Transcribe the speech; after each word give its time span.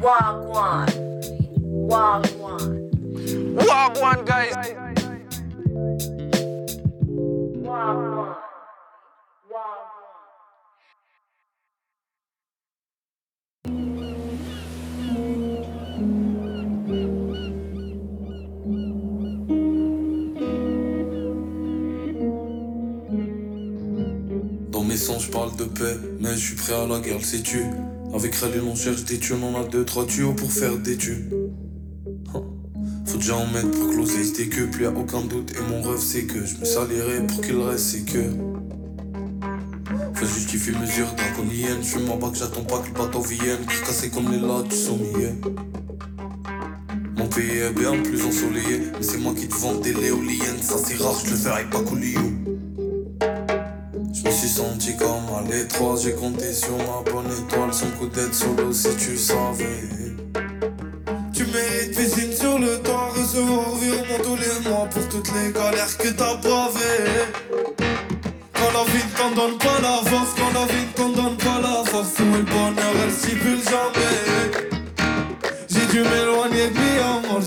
Wagwan. 0.00 0.86
Wagwan. 1.90 2.90
Wagwan, 3.54 4.24
guys. 4.24 4.54
Wagwan. 7.62 8.36
Dans 24.70 24.82
mes 24.82 24.96
sons, 24.96 25.18
je 25.18 25.30
parle 25.30 25.54
de 25.56 25.64
paix, 25.64 25.96
mais 26.20 26.32
je 26.32 26.38
suis 26.38 26.56
prêt 26.56 26.72
à 26.72 26.86
la 26.86 27.00
guerre, 27.00 27.18
le 27.18 27.24
sais-tu? 27.24 27.66
Avec 28.12 28.38
Khalil, 28.38 28.62
on 28.66 28.74
cherche 28.74 29.04
des 29.04 29.18
thunes, 29.18 29.42
on 29.42 29.60
a 29.60 29.64
deux, 29.64 29.84
trois 29.84 30.04
tuyaux 30.04 30.32
pour 30.32 30.50
faire 30.50 30.76
des. 30.76 30.98
Hein. 32.34 32.42
Faut 33.06 33.18
déjà 33.18 33.36
en 33.36 33.46
mettre 33.46 33.70
pour 33.70 33.90
closer, 33.90 34.24
c'était 34.24 34.48
que 34.48 34.62
plus 34.62 34.84
y'a 34.84 34.90
aucun 34.90 35.20
doute. 35.22 35.52
Et 35.52 35.70
mon 35.70 35.80
rêve, 35.80 36.00
c'est 36.00 36.24
que 36.24 36.44
je 36.44 36.56
me 36.56 36.64
salirai 36.64 37.26
pour 37.26 37.40
qu'il 37.40 37.56
reste, 37.60 37.84
c'est 37.84 38.04
que. 38.04 38.24
Faut 40.14 40.26
justifier 40.26 40.72
mesure 40.72 41.06
draconienne. 41.16 41.78
Je 41.82 41.86
suis 41.86 42.00
ma 42.00 42.16
bac, 42.16 42.34
j'attends 42.34 42.64
pas 42.64 42.78
que 42.80 42.88
le 42.88 42.94
bateau 42.94 43.20
vienne. 43.20 43.64
Cassé 43.86 44.10
comme 44.10 44.30
les 44.32 44.40
lattes 44.40 44.68
du 44.68 44.76
sommier. 44.76 45.34
Mon 47.16 47.26
pays 47.28 47.58
est 47.58 47.72
bien 47.72 48.02
plus 48.02 48.24
ensoleillé, 48.24 48.80
mais 48.92 49.02
c'est 49.02 49.18
moi 49.18 49.34
qui 49.34 49.46
te 49.46 49.54
vends 49.54 49.76
des 49.76 49.92
l'éoliennes. 49.92 50.60
Ça 50.60 50.76
c'est 50.78 50.96
rare, 50.96 51.18
je 51.24 51.30
le 51.30 51.36
ferai 51.36 51.64
pas 51.70 51.80
couliou. 51.82 52.39
J'ai 56.02 56.12
compté 56.12 56.52
sur 56.54 56.76
ma 56.78 57.10
bonne 57.10 57.26
étoile, 57.26 57.72
son 57.72 57.86
coup 57.98 58.06
d'être 58.06 58.34
solo 58.34 58.72
si 58.72 58.96
tu 58.96 59.16
savais. 59.16 59.66
Tu 61.34 61.44
mérites 61.46 61.96
piscine 61.96 62.32
sur 62.32 62.58
le 62.58 62.78
toit, 62.78 63.10
recevoir 63.14 63.74
virement 63.76 64.22
tous 64.22 64.36
les 64.36 64.68
mois 64.68 64.86
pour 64.86 65.06
toutes 65.08 65.30
les 65.34 65.52
galères 65.52 65.96
que 65.98 66.08
t'as 66.08 66.36
bravées. 66.36 67.28
Quand 68.54 68.72
la 68.72 68.84
vie 68.90 69.04
ne 69.04 69.18
t'en 69.18 69.30
donne 69.34 69.58
pas 69.58 69.80
la 69.82 70.10
force, 70.10 70.30
quand 70.36 70.58
la 70.58 70.66
vie 70.66 70.86
ne 70.86 70.96
t'en 70.96 71.08
donne 71.10 71.36
pas 71.36 71.60
la 71.60 71.84
force, 71.90 72.18
où 72.18 72.34
est 72.34 72.38
le 72.38 72.44
bonheur, 72.44 72.94
elle 73.04 73.12
stipule 73.12 73.60
jamais. 73.62 74.70
J'ai 75.68 75.86
dû 75.92 76.00
m'éloigner 76.00 76.68
de 76.68 76.74
mi 76.74 76.90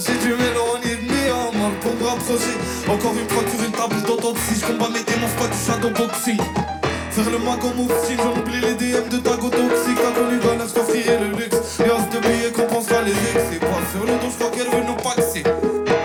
j'ai 0.06 0.18
dû 0.20 0.34
m'éloigner 0.34 0.96
de 0.96 1.12
mi 1.12 1.82
pour 1.82 1.94
me 1.96 2.06
rapprocher. 2.06 2.58
Encore 2.88 3.14
une 3.14 3.30
fois 3.30 3.44
sur 3.50 3.64
une 3.64 3.72
table 3.72 4.02
d'autopsie, 4.06 4.60
je 4.60 4.66
combat 4.66 4.90
mes 4.90 5.04
démons, 5.04 5.28
pas 5.38 5.48
du 5.48 5.58
shadowboxing. 5.58 6.83
Faire 7.14 7.30
le 7.30 7.38
mago 7.38 7.70
moustique, 7.78 8.18
j'en 8.18 8.34
oublie 8.42 8.60
les 8.60 8.74
DM 8.74 9.08
de 9.08 9.18
Dago 9.18 9.48
toxique. 9.48 10.02
Connu 10.16 10.40
Ghana, 10.40 10.66
je 10.68 10.74
t'offrirai 10.74 11.20
le 11.20 11.38
luxe. 11.38 11.78
Les 11.78 11.92
os 11.92 12.10
de 12.12 12.18
billets 12.18 12.52
compensera 12.52 13.04
les 13.04 13.12
ex. 13.12 13.38
C'est 13.52 13.60
pas 13.60 13.82
sur 13.92 14.02
le 14.02 14.14
dos, 14.18 14.32
je 14.32 14.44
crois 14.44 14.50
qu'elle 14.50 14.72
veut 14.74 14.84
nous 14.88 14.96
paxer. 14.96 15.44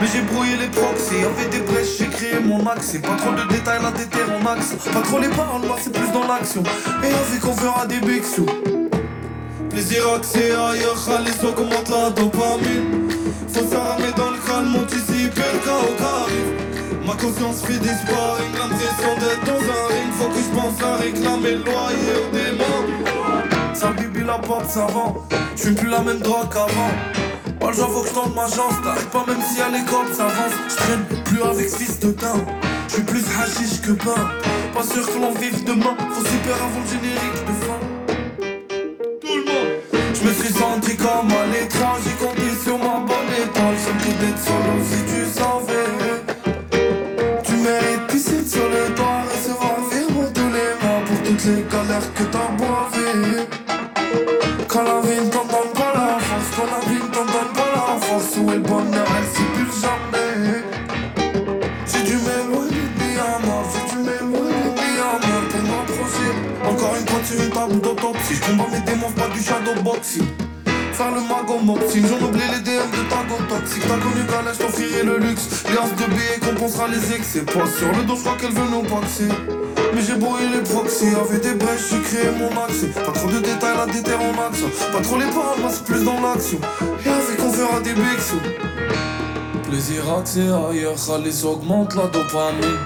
Mais 0.00 0.06
j'ai 0.12 0.20
brouillé 0.20 0.56
les 0.56 0.66
proxys, 0.66 1.22
y'avait 1.22 1.48
des 1.48 1.64
brèches, 1.64 1.96
j'ai 1.98 2.08
créé 2.08 2.38
mon 2.44 2.66
accès. 2.66 2.98
Pas 2.98 3.16
trop 3.16 3.32
de 3.32 3.48
détails, 3.48 3.80
la 3.82 3.90
déterre 3.90 4.28
en 4.36 4.46
axe. 4.52 4.74
Pas 4.92 5.00
trop 5.00 5.18
les 5.18 5.28
paroles, 5.28 5.62
moi 5.66 5.78
c'est 5.82 5.94
plus 5.94 6.12
dans 6.12 6.28
l'action. 6.28 6.62
Et 7.02 7.06
avec 7.06 7.42
on 7.42 7.54
fera 7.54 7.86
des 7.86 8.00
big. 8.00 8.22
Plaisir 9.70 10.12
accès 10.14 10.52
ailleurs, 10.52 11.02
Khalis 11.06 11.40
augmente 11.42 11.88
la 11.88 12.10
dopamine. 12.10 13.08
Faut 13.48 13.66
s'armer 13.66 14.12
dans 14.14 14.30
le 14.30 14.38
calme, 14.46 14.76
anticiper 14.76 15.40
le 15.54 15.58
chaos 15.64 15.94
qui 15.96 16.02
arrive. 16.04 16.67
Ma 17.08 17.14
conscience 17.14 17.62
fait 17.62 17.78
des 17.78 17.88
sparring, 17.88 18.52
l'impression 18.52 19.14
d'être 19.18 19.44
dans 19.46 19.52
un 19.52 19.86
ring. 19.88 20.12
Faut 20.18 20.28
que 20.28 20.40
je 20.44 20.52
pense 20.54 20.82
à 20.82 20.96
réclamer 20.96 21.52
le 21.52 21.64
loyer 21.64 22.14
au 22.20 22.28
démon. 22.36 23.72
Ça 23.72 23.92
bibi 23.92 24.26
la 24.26 24.38
porte 24.38 24.68
savant, 24.68 25.26
je 25.56 25.62
suis 25.62 25.72
plus 25.72 25.88
la 25.88 26.00
même 26.00 26.18
drogue 26.18 26.50
qu'avant. 26.52 26.92
Moi 27.62 27.72
j'avoue 27.74 28.02
que 28.02 28.08
je 28.08 28.12
tente 28.12 28.36
ma 28.36 28.46
chance, 28.46 28.74
t'arrêtes 28.84 29.08
pas 29.08 29.24
même 29.26 29.40
si 29.40 29.58
à 29.62 29.70
l'école 29.70 30.12
ça 30.12 30.26
avance. 30.26 30.52
Je 30.68 30.76
traîne 30.76 31.04
plus 31.24 31.42
avec 31.42 31.70
fils 31.70 31.98
de 31.98 32.10
teint, 32.10 32.44
je 32.88 32.94
suis 32.96 33.02
plus 33.04 33.24
hashish 33.40 33.80
que 33.80 33.92
pain. 33.92 34.28
Pas 34.74 34.82
sûr 34.82 35.06
que 35.10 35.18
l'on 35.18 35.32
vive 35.32 35.64
demain, 35.64 35.96
faut 36.10 36.26
super 36.26 36.56
avant 36.56 36.82
le 36.84 36.88
générique 36.92 37.40
de 37.48 37.54
fin. 37.64 37.80
Tout 39.22 39.38
le 39.38 39.44
monde, 39.46 40.12
je 40.12 40.28
me 40.28 40.32
suis 40.34 40.52
senti 40.52 40.94
comme 40.94 41.32
à 41.32 41.46
l'étrange, 41.54 42.00
j'ai 42.04 42.16
compté 42.22 42.48
sur 42.62 42.76
ma 42.76 43.00
bonne 43.00 43.32
étoile. 43.32 43.76
J'ai 43.80 43.96
coup 44.04 44.14
d'être 44.20 44.44
solo 44.44 44.76
si 44.84 45.00
tu 45.08 45.24
savais. 45.32 45.88
Tu 46.00 46.07
Quand 54.68 54.82
la 54.82 55.00
pas 55.00 55.44
pas 55.44 55.62
où 55.62 55.80
jamais. 59.80 60.28
Pour 65.50 65.62
m'approcher. 65.62 66.30
Encore 66.64 66.94
une 67.00 67.08
fois 67.08 67.20
sur 67.24 67.40
une 67.42 67.80
d'autopsie, 67.80 68.34
je 68.34 68.40
combat 68.50 68.66
mes 68.72 68.80
démons, 68.80 69.12
du 69.34 69.42
shadowboxing. 69.42 70.26
Faire 70.92 71.10
le 71.12 71.20
mago 71.20 71.60
j'en 72.08 72.26
oublie 72.26 72.40
les 72.40 72.60
DM 72.60 72.90
de 72.90 73.08
Tago 73.08 73.36
toxique. 73.48 73.82
T'as 73.86 73.98
connu 73.98 74.26
je 74.52 74.58
t'offrirai 74.58 75.02
le 75.04 75.18
luxe. 75.18 75.64
Les 75.68 75.76
de 75.76 76.44
compensera 76.44 76.88
les 76.88 77.14
ex, 77.14 77.26
c'est 77.26 77.46
pas 77.46 77.66
sur 77.66 77.92
le 77.92 78.04
dos, 78.04 78.16
je 78.16 78.20
crois 78.20 78.36
qu'elle 78.36 78.52
veut 78.52 78.68
nous 78.70 78.82
paxer. 78.82 79.28
Mais 79.94 80.02
j'ai 80.02 80.14
brouillé 80.14 80.48
les 80.48 80.60
proxys, 80.60 81.14
avec 81.14 81.40
des 81.42 81.54
brèches, 81.54 81.90
j'ai 81.90 82.00
créé 82.02 82.30
mon 82.38 82.50
accès. 82.62 82.88
Pas 82.88 83.12
trop 83.12 83.28
de 83.28 83.38
détails, 83.38 83.76
la 83.76 83.86
déterre 83.92 84.20
en 84.20 84.48
action. 84.48 84.68
Pas 84.92 85.00
trop 85.00 85.18
les 85.18 85.26
paroles, 85.26 85.70
c'est 85.70 85.84
plus 85.84 86.04
dans 86.04 86.20
l'action. 86.20 86.58
Et 87.04 87.08
avec 87.08 87.40
on 87.40 87.52
fera 87.52 87.80
des 87.80 87.94
sous. 88.20 88.40
Plaisir 89.68 90.02
accès 90.18 90.40
ailleurs, 90.40 90.94
Khalis 90.94 91.42
augmente 91.44 91.94
la 91.94 92.06
dopamine. 92.06 92.78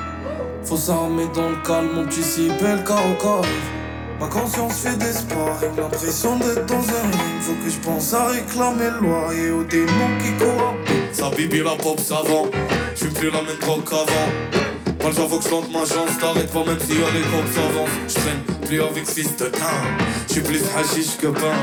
Faut 0.64 0.76
s'armer 0.76 1.26
dans 1.34 1.50
le 1.50 1.56
calme, 1.66 1.98
anticiper 1.98 2.72
le 2.76 2.86
chaos 2.86 3.16
qui 3.20 3.26
arrive. 3.26 3.82
Ma 4.20 4.28
conscience 4.28 4.74
fait 4.74 4.96
des 4.98 5.12
sparring, 5.12 5.76
l'impression 5.76 6.36
d'être 6.36 6.66
dans 6.66 6.76
un 6.76 6.78
ring. 6.78 7.40
Faut 7.40 7.54
que 7.54 7.68
je 7.68 7.78
pense 7.78 8.14
à 8.14 8.26
réclamer 8.26 8.90
le 9.00 9.08
loyer 9.08 9.50
aux 9.50 9.64
démons 9.64 10.18
qui 10.22 10.32
courent. 10.38 10.74
Ça 11.12 11.30
bibi 11.36 11.58
la 11.58 11.74
pop 11.74 11.98
savant, 11.98 12.46
je 12.94 13.06
plus 13.06 13.30
la 13.30 13.42
même 13.42 13.58
drogue 13.60 13.82
qu'avant. 13.84 14.61
Moi 15.02 15.10
j'avoue 15.16 15.38
que 15.38 15.44
je 15.44 15.48
tente 15.48 15.72
ma 15.72 15.80
chance, 15.80 16.16
t'arrêtes 16.20 16.52
pas 16.52 16.64
même 16.64 16.78
si 16.78 16.92
y'a 16.92 17.10
les 17.10 17.22
cops 17.22 17.54
s'avancent. 17.54 17.90
Je 18.08 18.14
traîne 18.14 18.42
plus 18.66 18.80
avec 18.80 19.04
fils 19.08 19.36
de 19.36 19.46
teint, 19.46 19.82
je 20.28 20.32
suis 20.34 20.42
plus 20.42 20.62
hashish 20.76 21.16
que 21.18 21.26
pain. 21.26 21.58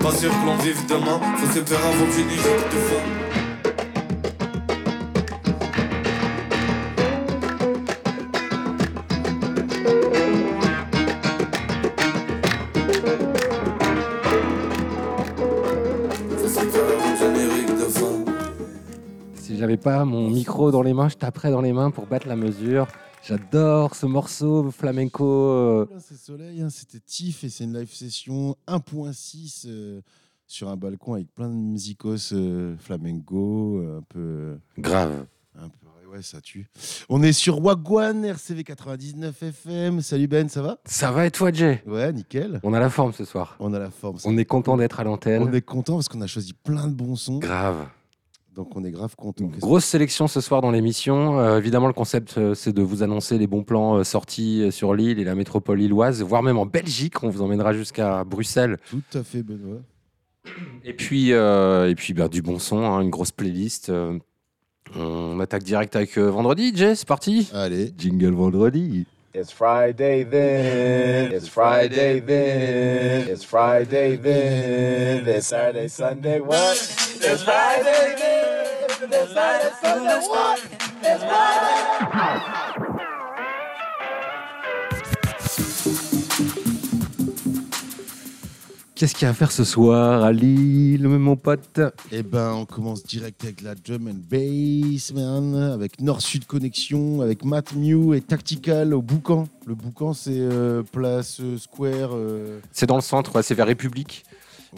Pas 0.00 0.12
sûr 0.12 0.30
que 0.30 0.46
l'on 0.46 0.56
vive 0.56 0.84
demain, 0.86 1.20
faut 1.36 1.46
se 1.46 1.64
faire 1.64 1.78
avant 1.78 2.06
le 2.06 2.12
générique 2.12 2.42
de 2.42 2.78
fin. 2.88 3.39
Pas 19.82 20.04
mon 20.04 20.28
micro 20.30 20.70
dans 20.70 20.82
les 20.82 20.92
mains, 20.92 21.08
je 21.08 21.16
taperais 21.16 21.50
dans 21.50 21.60
les 21.60 21.72
mains 21.72 21.90
pour 21.90 22.06
battre 22.06 22.28
la 22.28 22.36
mesure. 22.36 22.86
J'adore 23.26 23.94
ce 23.94 24.06
morceau 24.06 24.70
flamenco. 24.70 25.24
euh, 25.24 25.86
C'est 25.98 26.16
Soleil, 26.16 26.62
hein, 26.62 26.70
c'était 26.70 27.00
Tiff 27.00 27.44
et 27.44 27.48
c'est 27.50 27.64
une 27.64 27.76
live 27.78 27.92
session 27.92 28.56
1.6 28.66 29.64
euh, 29.66 30.00
sur 30.46 30.68
un 30.68 30.76
balcon 30.76 31.14
avec 31.14 31.32
plein 31.34 31.48
de 31.48 31.54
musicos 31.54 32.32
euh, 32.32 32.76
flamenco, 32.78 33.82
un 33.98 34.02
peu. 34.08 34.58
grave. 34.78 35.26
Un 35.58 35.68
peu 35.68 35.86
ouais, 36.12 36.22
ça 36.22 36.40
tue. 36.40 36.66
On 37.08 37.22
est 37.22 37.32
sur 37.32 37.60
Wagwan, 37.62 38.24
RCV 38.24 38.64
99 38.64 39.42
FM. 39.42 40.00
Salut 40.00 40.26
Ben, 40.26 40.48
ça 40.48 40.60
va? 40.62 40.78
Ça 40.84 41.12
va 41.12 41.26
et 41.26 41.30
toi, 41.30 41.52
Jay? 41.52 41.82
Ouais, 41.86 42.12
nickel. 42.12 42.58
On 42.64 42.72
a 42.72 42.80
la 42.80 42.90
forme 42.90 43.12
ce 43.12 43.24
soir. 43.24 43.56
On 43.60 43.72
a 43.74 43.78
la 43.78 43.90
forme. 43.90 44.16
On 44.24 44.36
est 44.36 44.44
content 44.44 44.76
d'être 44.76 44.98
à 45.00 45.04
l'antenne. 45.04 45.42
On 45.42 45.52
est 45.52 45.60
content 45.62 45.94
parce 45.94 46.08
qu'on 46.08 46.20
a 46.20 46.26
choisi 46.26 46.52
plein 46.52 46.88
de 46.88 46.94
bons 46.94 47.16
sons. 47.16 47.38
Grave. 47.38 47.86
Donc 48.54 48.74
on 48.74 48.84
est 48.84 48.90
grave 48.90 49.14
content. 49.16 49.46
Grosse 49.58 49.84
sélection 49.84 50.26
ce 50.26 50.40
soir 50.40 50.60
dans 50.60 50.70
l'émission. 50.70 51.38
Euh, 51.38 51.58
évidemment, 51.58 51.86
le 51.86 51.92
concept, 51.92 52.36
euh, 52.36 52.54
c'est 52.54 52.72
de 52.72 52.82
vous 52.82 53.02
annoncer 53.02 53.38
les 53.38 53.46
bons 53.46 53.62
plans 53.62 53.98
euh, 53.98 54.04
sortis 54.04 54.72
sur 54.72 54.94
l'île 54.94 55.20
et 55.20 55.24
la 55.24 55.34
métropole 55.34 55.78
lilloise, 55.78 56.22
voire 56.22 56.42
même 56.42 56.58
en 56.58 56.66
Belgique. 56.66 57.22
On 57.22 57.28
vous 57.28 57.42
emmènera 57.42 57.72
jusqu'à 57.72 58.24
Bruxelles 58.24 58.78
Tout 58.88 59.02
à 59.14 59.22
fait, 59.22 59.42
Benoît. 59.42 59.80
Et 60.84 60.94
puis, 60.94 61.30
et 61.30 61.94
puis 61.96 62.14
bah, 62.14 62.28
du 62.28 62.42
bon 62.42 62.58
son, 62.58 62.82
hein, 62.82 63.00
une 63.02 63.10
grosse 63.10 63.30
playlist. 63.30 63.92
on 64.96 65.38
attaque 65.38 65.62
direct 65.62 65.94
avec 65.94 66.18
vendredi, 66.18 66.72
Jay, 66.74 66.94
c'est 66.94 67.06
parti 67.06 67.50
Allez. 67.52 67.92
Jingle 67.96 68.32
vendredi. 68.32 69.06
It's 69.32 69.52
Friday 69.52 70.24
then. 70.24 71.30
It's 71.30 71.46
Friday 71.46 72.18
then. 72.18 73.28
It's 73.28 73.44
Friday 73.44 74.16
then. 74.16 75.24
It's 75.28 75.46
Saturday, 75.46 75.86
Sunday, 75.86 76.40
what? 76.40 76.76
It's 76.76 77.42
Friday 77.44 78.16
then. 78.18 79.12
It's 79.12 79.32
Saturday, 79.32 79.74
Sunday, 79.80 80.26
what? 80.26 80.64
It's 81.00 81.22
Friday. 81.22 83.09
Qu'est-ce 89.00 89.14
qu'il 89.14 89.22
y 89.24 89.28
a 89.28 89.30
à 89.30 89.32
faire 89.32 89.50
ce 89.50 89.64
soir 89.64 90.22
à 90.22 90.30
Lille, 90.30 91.08
mon 91.08 91.34
pote 91.34 91.80
Eh 92.12 92.22
ben, 92.22 92.52
on 92.52 92.66
commence 92.66 93.02
direct 93.02 93.42
avec 93.44 93.62
la 93.62 93.74
drum 93.74 94.08
and 94.08 94.20
bass, 94.30 95.14
man, 95.14 95.54
avec 95.54 96.02
Nord-Sud 96.02 96.44
Connexion, 96.44 97.22
avec 97.22 97.42
Matt 97.42 97.72
Mew 97.74 98.12
et 98.14 98.20
Tactical 98.20 98.92
au 98.92 99.00
Boucan. 99.00 99.46
Le 99.64 99.74
Boucan, 99.74 100.12
c'est 100.12 100.32
euh, 100.36 100.82
place 100.82 101.40
euh, 101.40 101.56
Square. 101.56 102.10
euh, 102.12 102.58
C'est 102.72 102.84
dans 102.84 102.96
le 102.96 103.00
centre, 103.00 103.34
ouais, 103.34 103.42
c'est 103.42 103.54
vers 103.54 103.68
République. 103.68 104.22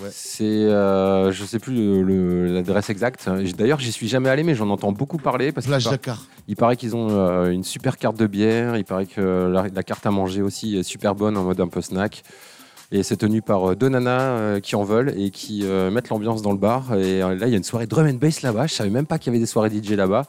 Ouais. 0.01 0.09
C'est, 0.13 0.45
euh, 0.45 1.33
je 1.33 1.45
sais 1.45 1.59
plus 1.59 2.47
l'adresse 2.47 2.91
exacte. 2.91 3.29
D'ailleurs, 3.59 3.81
j'y 3.81 3.91
suis 3.91 4.07
jamais 4.07 4.29
allé, 4.29 4.45
mais 4.45 4.55
j'en 4.55 4.71
entends 4.71 4.93
beaucoup 4.93 5.19
parler 5.19 5.51
parce 5.51 5.67
Plage 5.67 5.83
par- 5.83 5.95
Dakar. 5.95 6.27
il 6.47 6.55
paraît 6.55 6.77
qu'ils 6.77 6.95
ont 6.95 7.09
euh, 7.11 7.51
une 7.51 7.65
super 7.65 7.99
carte 7.99 8.17
de 8.21 8.29
bière. 8.29 8.77
Il 8.77 8.85
paraît 8.85 9.07
que 9.07 9.21
la, 9.53 9.67
la 9.67 9.83
carte 9.83 10.07
à 10.07 10.13
manger 10.13 10.43
aussi 10.43 10.77
est 10.77 10.85
super 10.85 11.17
bonne 11.17 11.37
en 11.37 11.43
mode 11.43 11.61
un 11.61 11.67
peu 11.67 11.81
snack. 11.81 12.23
Et 12.95 13.03
c'est 13.03 13.17
tenu 13.17 13.41
par 13.41 13.71
euh, 13.71 13.75
deux 13.75 13.89
nanas 13.89 14.21
euh, 14.21 14.61
qui 14.61 14.77
en 14.77 14.85
veulent 14.85 15.15
et 15.19 15.31
qui 15.31 15.65
euh, 15.65 15.91
mettent 15.91 16.11
l'ambiance 16.11 16.43
dans 16.43 16.53
le 16.53 16.59
bar. 16.59 16.95
Et 16.95 17.21
là, 17.21 17.47
il 17.47 17.51
y 17.51 17.55
a 17.55 17.57
une 17.57 17.65
soirée 17.65 17.87
drum 17.87 18.07
and 18.07 18.19
bass 18.19 18.43
là-bas. 18.43 18.67
Je 18.67 18.75
savais 18.75 18.91
même 18.91 19.07
pas 19.07 19.19
qu'il 19.19 19.33
y 19.33 19.35
avait 19.35 19.41
des 19.41 19.47
soirées 19.47 19.71
DJ 19.71 19.93
là-bas. 19.93 20.27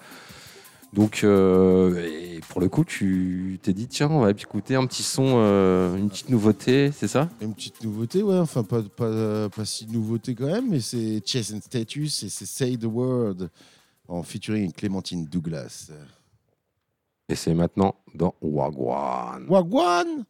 Donc, 0.93 1.21
euh, 1.23 2.05
et 2.05 2.39
pour 2.49 2.61
le 2.61 2.69
coup, 2.69 2.85
tu 2.85 3.59
t'es 3.63 3.73
dit, 3.73 3.87
tiens, 3.87 4.09
on 4.11 4.21
va 4.21 4.29
écouter 4.29 4.75
un 4.75 4.85
petit 4.85 5.01
son, 5.01 5.33
euh, 5.37 5.97
une 5.97 6.07
petite 6.07 6.29
nouveauté, 6.29 6.91
c'est 6.91 7.07
ça? 7.07 7.29
Une 7.41 7.55
petite 7.55 7.83
nouveauté, 7.83 8.21
ouais, 8.21 8.37
enfin 8.37 8.63
pas, 8.63 8.83
pas, 8.83 9.49
pas 9.49 9.65
si 9.65 9.87
nouveauté 9.87 10.35
quand 10.35 10.45
même, 10.45 10.69
mais 10.69 10.79
c'est 10.79 11.21
Chess 11.25 11.51
and 11.51 11.61
Status 11.61 12.23
et 12.23 12.29
c'est 12.29 12.45
Say 12.45 12.77
the 12.77 12.85
Word 12.85 13.49
en 14.07 14.21
featuring 14.21 14.71
Clémentine 14.71 15.25
Douglas. 15.25 15.89
Et 17.27 17.35
c'est 17.35 17.55
maintenant 17.55 17.95
dans 18.13 18.35
Wagwan. 18.41 19.47
Wagwan? 19.49 20.25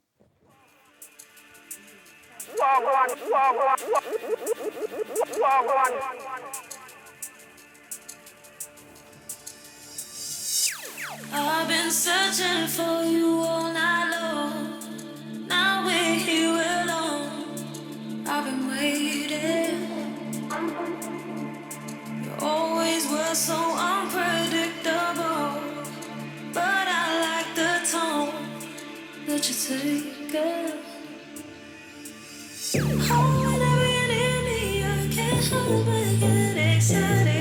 I've 11.35 11.67
been 11.67 11.89
searching 11.91 12.67
for 12.67 13.03
you 13.03 13.39
all 13.39 13.73
night 13.73 14.11
long. 14.11 14.79
Now 15.47 15.83
we're 15.85 16.13
here 16.15 16.63
alone. 16.83 17.55
I've 18.27 18.45
been 18.45 18.67
waiting. 18.69 19.87
You 22.23 22.31
always 22.39 23.07
were 23.09 23.33
so 23.33 23.55
unpredictable. 23.55 25.59
But 26.53 26.87
I 26.87 27.19
like 27.25 27.55
the 27.55 27.79
tone 27.91 28.33
that 29.25 29.49
you 29.49 29.55
take 29.55 30.33
it. 30.35 30.92
Oh, 32.75 32.79
whenever 32.79 33.87
you're 33.87 34.07
near 34.07 34.41
me, 34.45 34.83
I 34.83 35.07
can't 35.13 35.45
help 35.45 35.85
but 35.85 36.19
get 36.19 36.75
excited. 36.75 37.32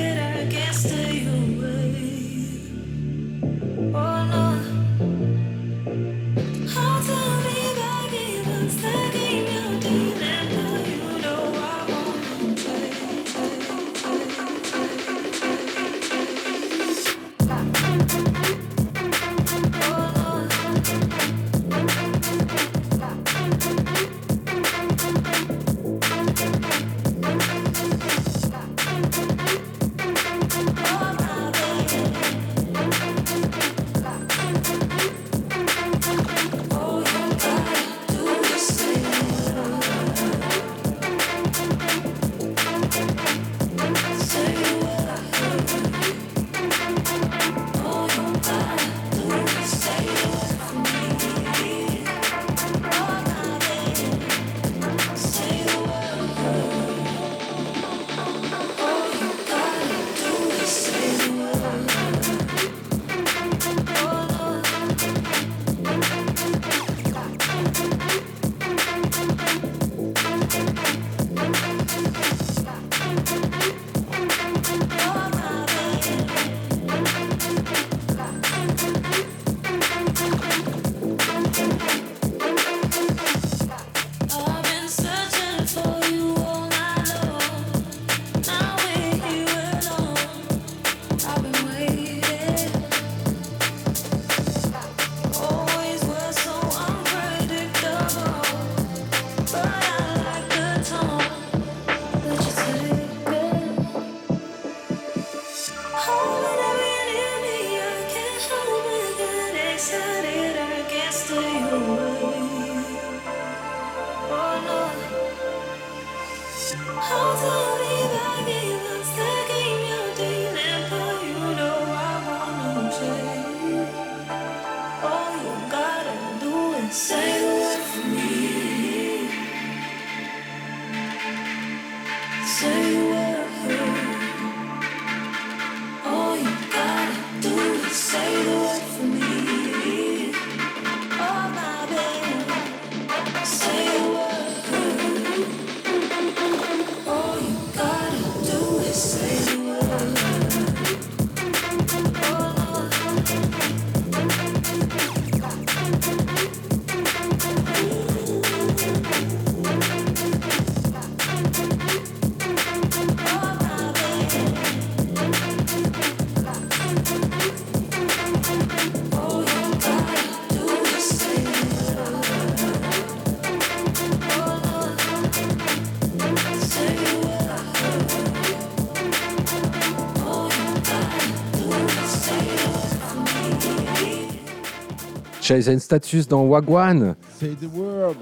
Chase 185.52 185.78
Status 185.80 186.26
dans 186.28 186.44
Wagwan. 186.44 187.14
Say 187.38 187.50
the 187.60 187.68
word. 187.76 188.16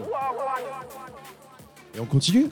Et 1.95 2.01
on 2.01 2.05
continue 2.05 2.47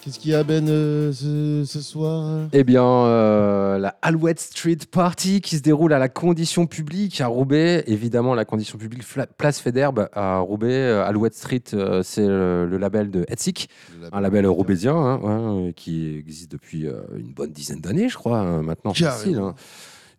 Qu'est-ce 0.00 0.20
qu'il 0.20 0.30
y 0.30 0.34
a, 0.34 0.44
Ben, 0.44 0.68
euh, 0.68 1.12
ce, 1.12 1.64
ce 1.66 1.80
soir 1.80 2.46
Eh 2.52 2.62
bien, 2.62 2.84
euh, 2.84 3.76
la 3.78 3.96
Alouette 4.02 4.38
Street 4.38 4.78
Party 4.88 5.40
qui 5.40 5.56
se 5.56 5.62
déroule 5.62 5.92
à 5.92 5.98
la 5.98 6.08
condition 6.08 6.66
publique 6.66 7.20
à 7.20 7.26
Roubaix. 7.26 7.82
Évidemment, 7.88 8.36
la 8.36 8.44
condition 8.44 8.78
publique 8.78 9.02
Place 9.36 9.58
Fédherbe 9.58 10.08
à 10.12 10.38
Roubaix. 10.38 10.72
Euh, 10.72 11.04
Alouette 11.04 11.34
Street, 11.34 11.64
euh, 11.74 12.02
c'est 12.04 12.26
le, 12.26 12.66
le 12.66 12.78
label 12.78 13.10
de 13.10 13.26
Etsik, 13.28 13.68
un 14.12 14.20
label 14.20 14.46
roubaisien 14.46 14.94
hein, 14.94 15.18
ouais, 15.18 15.68
euh, 15.68 15.72
qui 15.72 16.16
existe 16.16 16.52
depuis 16.52 16.86
euh, 16.86 17.02
une 17.16 17.32
bonne 17.32 17.50
dizaine 17.50 17.80
d'années, 17.80 18.08
je 18.08 18.16
crois, 18.16 18.38
hein, 18.38 18.62
maintenant. 18.62 18.94
Facile, 18.94 19.38
hein. 19.38 19.54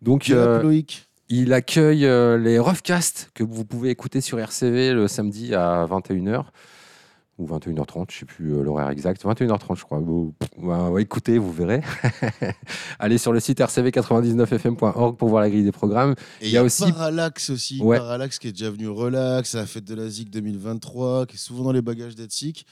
Donc, 0.02 0.28
euh, 0.28 0.62
Loïc. 0.62 1.08
Il 1.34 1.54
accueille 1.54 2.04
euh, 2.04 2.36
les 2.36 2.58
Roughcast 2.58 3.30
que 3.32 3.42
vous 3.42 3.64
pouvez 3.64 3.88
écouter 3.88 4.20
sur 4.20 4.38
RCV 4.38 4.92
le 4.92 5.08
samedi 5.08 5.54
à 5.54 5.86
21h 5.86 6.44
ou 7.38 7.46
21h30, 7.46 8.10
je 8.10 8.18
sais 8.18 8.24
plus 8.26 8.52
euh, 8.52 8.62
l'horaire 8.62 8.90
exact, 8.90 9.24
21h30 9.24 9.76
je 9.78 9.84
crois. 9.84 9.98
Vous, 9.98 10.34
bah, 10.58 10.90
ouais, 10.90 11.00
écoutez, 11.00 11.38
vous 11.38 11.50
verrez. 11.50 11.80
Allez 12.98 13.16
sur 13.16 13.32
le 13.32 13.40
site 13.40 13.60
rcv99fm.org 13.60 15.16
pour 15.16 15.30
voir 15.30 15.40
la 15.40 15.48
grille 15.48 15.64
des 15.64 15.72
programmes. 15.72 16.14
Et 16.42 16.48
il 16.48 16.52
y 16.52 16.58
a 16.58 16.62
aussi- 16.62 16.92
Parallax 16.92 17.48
aussi. 17.48 17.80
Ouais. 17.80 17.96
Parallax 17.96 18.38
qui 18.38 18.48
est 18.48 18.52
déjà 18.52 18.70
venu 18.70 18.88
relax 18.88 19.54
à 19.54 19.60
la 19.60 19.66
fête 19.66 19.84
de 19.84 19.94
la 19.94 20.08
ZIC 20.08 20.28
2023, 20.28 21.24
qui 21.24 21.36
est 21.36 21.38
souvent 21.38 21.64
dans 21.64 21.72
les 21.72 21.82
bagages 21.82 22.14
d'Etsik. 22.14 22.66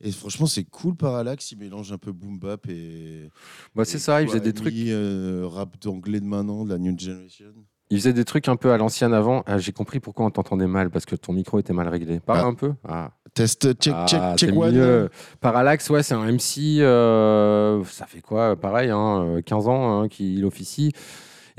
Et 0.00 0.10
franchement, 0.10 0.46
c'est 0.46 0.64
cool, 0.64 0.94
Parallax. 0.94 1.52
Il 1.52 1.58
mélange 1.58 1.92
un 1.92 1.98
peu 1.98 2.12
boom 2.12 2.38
bap 2.38 2.66
et. 2.68 3.28
Bah, 3.74 3.84
c'est 3.84 3.98
ça, 3.98 4.22
il 4.22 4.28
faisait 4.28 4.40
des 4.40 4.54
trucs, 4.54 4.74
euh, 4.74 5.46
rap 5.46 5.78
d'anglais 5.82 6.20
de 6.20 6.26
maintenant, 6.26 6.64
de 6.64 6.70
la 6.70 6.78
New 6.78 6.98
Generation. 6.98 7.52
Il 7.90 7.98
faisait 7.98 8.12
des 8.12 8.24
trucs 8.24 8.48
un 8.48 8.56
peu 8.56 8.72
à 8.72 8.76
l'ancienne 8.78 9.14
avant. 9.14 9.42
Ah, 9.46 9.58
J'ai 9.58 9.72
compris 9.72 10.00
pourquoi 10.00 10.26
on 10.26 10.30
t'entendait 10.30 10.66
mal 10.66 10.90
parce 10.90 11.04
que 11.06 11.14
ton 11.16 11.32
micro 11.32 11.58
était 11.58 11.72
mal 11.72 11.88
réglé. 11.88 12.20
Parle 12.20 12.40
Ah. 12.42 12.46
un 12.46 12.54
peu. 12.54 12.72
Ah. 12.88 13.10
Test, 13.34 13.74
check, 13.80 13.92
Ah, 13.96 14.06
check, 14.08 14.20
check 14.36 14.56
one. 14.56 14.74
mieux. 14.74 15.10
Parallax, 15.40 15.90
ouais, 15.90 16.02
c'est 16.02 16.14
un 16.14 16.24
MC. 16.26 16.80
euh, 16.80 17.84
ça 17.84 18.06
fait 18.06 18.20
quoi 18.22 18.56
Pareil, 18.56 18.90
hein, 18.90 19.24
euh, 19.36 19.42
15 19.42 19.68
ans 19.68 20.00
hein, 20.02 20.08
qu'il 20.08 20.44
officie. 20.46 20.92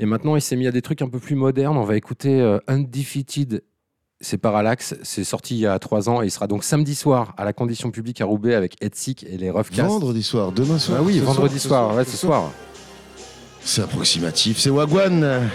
Et 0.00 0.06
maintenant, 0.06 0.34
il 0.36 0.42
s'est 0.42 0.56
mis 0.56 0.66
à 0.66 0.72
des 0.72 0.82
trucs 0.82 1.02
un 1.02 1.08
peu 1.08 1.18
plus 1.20 1.34
modernes. 1.36 1.76
On 1.76 1.84
va 1.84 1.96
écouter 1.96 2.40
euh, 2.40 2.58
Undefeated. 2.68 3.62
C'est 4.20 4.38
Parallax. 4.38 4.96
C'est 5.04 5.22
sorti 5.24 5.54
il 5.54 5.60
y 5.60 5.66
a 5.66 5.78
3 5.78 6.08
ans. 6.08 6.20
Et 6.22 6.26
il 6.26 6.30
sera 6.32 6.46
donc 6.48 6.64
samedi 6.64 6.96
soir 6.96 7.32
à 7.36 7.44
la 7.44 7.52
condition 7.52 7.90
publique 7.92 8.20
à 8.20 8.24
Roubaix 8.24 8.54
avec 8.54 8.74
Etsik 8.82 9.22
et 9.24 9.36
les 9.38 9.48
Roughcast. 9.50 9.88
Vendredi 9.88 10.22
soir, 10.24 10.50
demain 10.50 10.78
soir. 10.78 10.98
Ah 11.00 11.04
oui, 11.04 11.20
vendredi 11.20 11.58
ce 11.60 11.68
soir. 11.68 11.94
ouais, 11.94 12.04
ce 12.04 12.16
soir. 12.16 12.50
C'est 13.60 13.82
approximatif, 13.82 14.58
c'est 14.58 14.70
Wagwan. 14.70 15.48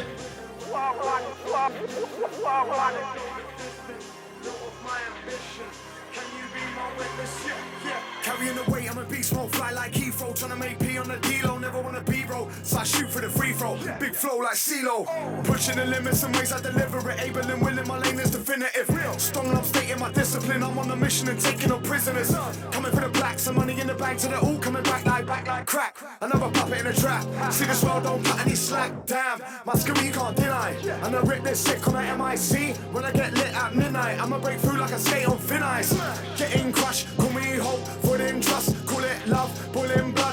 So 12.63 12.77
I 12.77 12.83
shoot 12.83 13.09
for 13.09 13.21
the 13.21 13.29
free 13.29 13.51
throw, 13.51 13.77
big 13.99 14.15
flow 14.15 14.37
like 14.37 14.55
CeeLo, 14.55 15.05
pushing 15.45 15.75
the 15.75 15.85
limits 15.85 16.23
and 16.23 16.35
ways 16.35 16.51
I 16.51 16.61
deliver 16.61 17.09
it, 17.11 17.19
able 17.21 17.39
and 17.39 17.61
willing, 17.61 17.87
my 17.87 17.97
lane 17.99 18.19
is 18.19 18.31
definitive, 18.31 18.87
strong 19.19 19.47
and 19.47 19.57
I'm 19.57 19.63
stating 19.65 19.99
my 19.99 20.11
discipline, 20.11 20.63
I'm 20.63 20.77
on 20.77 20.89
a 20.89 20.95
mission 20.95 21.27
and 21.27 21.39
taking 21.39 21.69
no 21.69 21.79
prisoners, 21.79 22.33
coming 22.71 22.91
for 22.91 23.01
the 23.01 23.09
black, 23.09 23.39
some 23.39 23.55
money 23.55 23.79
in 23.79 23.87
the 23.87 23.93
bank, 23.93 24.19
so 24.19 24.29
they're 24.29 24.39
all 24.39 24.57
coming 24.59 24.83
back 24.83 25.05
like, 25.05 25.25
back 25.25 25.47
like 25.47 25.65
crack, 25.65 25.97
another 26.21 26.49
puppet 26.51 26.79
in 26.79 26.87
a 26.87 26.93
trap, 26.93 27.23
see 27.51 27.65
this 27.65 27.83
world 27.83 28.03
don't 28.03 28.23
cut 28.23 28.39
any 28.39 28.55
slack, 28.55 28.91
damn, 29.05 29.41
my 29.65 29.73
skill 29.73 29.97
you 30.03 30.11
can't 30.11 30.35
deny, 30.35 30.71
and 31.03 31.15
I 31.15 31.19
rip 31.21 31.43
this 31.43 31.59
sick 31.59 31.85
on 31.87 31.93
the 31.93 32.01
MIC, 32.01 32.77
when 32.93 33.03
I 33.03 33.11
get 33.11 33.33
lit 33.33 33.53
at 33.53 33.75
midnight, 33.75 34.21
I'ma 34.21 34.39
break 34.39 34.59
through 34.59 34.77
like 34.79 34.91
a 34.91 34.99
skate 34.99 35.27
on 35.27 35.37
thin 35.37 35.63
ice, 35.63 35.93
getting 36.37 36.71
crushed, 36.71 37.07
call 37.17 37.29
me 37.31 37.57
hope, 37.57 37.83
put 38.03 38.21
in 38.21 38.39
trust, 38.41 38.85
call 38.85 39.03
it 39.03 39.27
love, 39.27 39.51
pulling 39.73 40.11
blood, 40.11 40.32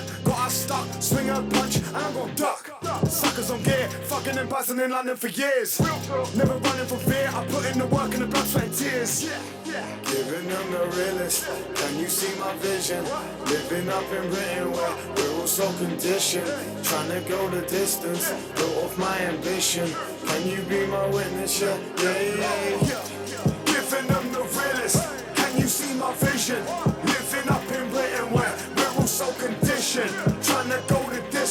got 0.86 1.02
swing 1.02 1.30
a 1.30 1.42
punch, 1.42 1.78
I'm 1.94 2.14
gon' 2.14 2.34
duck. 2.34 2.70
Suckers 3.08 3.50
on 3.50 3.62
gear, 3.62 3.88
fucking 3.88 4.38
and 4.38 4.48
buzzing 4.48 4.80
in 4.80 4.90
London 4.90 5.16
for 5.16 5.28
years. 5.28 5.80
Never 5.80 6.54
running 6.54 6.86
from 6.86 6.98
fear, 6.98 7.30
I 7.32 7.44
put 7.46 7.66
in 7.66 7.78
the 7.78 7.86
work 7.86 8.12
and 8.14 8.22
the 8.22 8.26
blood, 8.26 8.46
sweat, 8.46 8.72
tears. 8.72 9.30
Giving 9.64 10.48
them 10.48 10.70
the 10.72 10.84
realest. 10.96 11.46
Can 11.74 11.98
you 11.98 12.08
see 12.08 12.38
my 12.40 12.52
vision? 12.56 13.04
Living 13.46 13.88
up 13.88 14.04
in 14.12 14.28
Britain 14.30 14.72
where 14.72 14.96
we're 15.16 15.40
all 15.40 15.46
so 15.46 15.70
conditioned. 15.78 16.46
Trying 16.82 17.10
to 17.10 17.28
go 17.28 17.48
the 17.48 17.62
distance, 17.62 18.30
built 18.56 18.84
off 18.84 18.98
my 18.98 19.16
ambition. 19.20 19.88
Can 20.26 20.48
you 20.48 20.62
be 20.62 20.86
my 20.86 21.06
witness? 21.06 21.60
Yeah, 21.60 21.76
yeah, 21.98 22.12
yeah. 22.12 22.86
yeah. 22.86 23.54
Giving 23.66 24.06
them 24.08 24.32
the 24.32 24.42
realest. 24.58 25.08
Can 25.36 25.58
you 25.58 25.66
see 25.66 25.94
my 25.94 26.12
vision? 26.14 26.64
Living 27.04 27.48
up 27.50 27.62
in 27.70 27.90
Britain 27.90 28.32
where 28.32 28.56
we're 28.76 29.00
all 29.00 29.06
so 29.06 29.30
conditioned. 29.34 30.39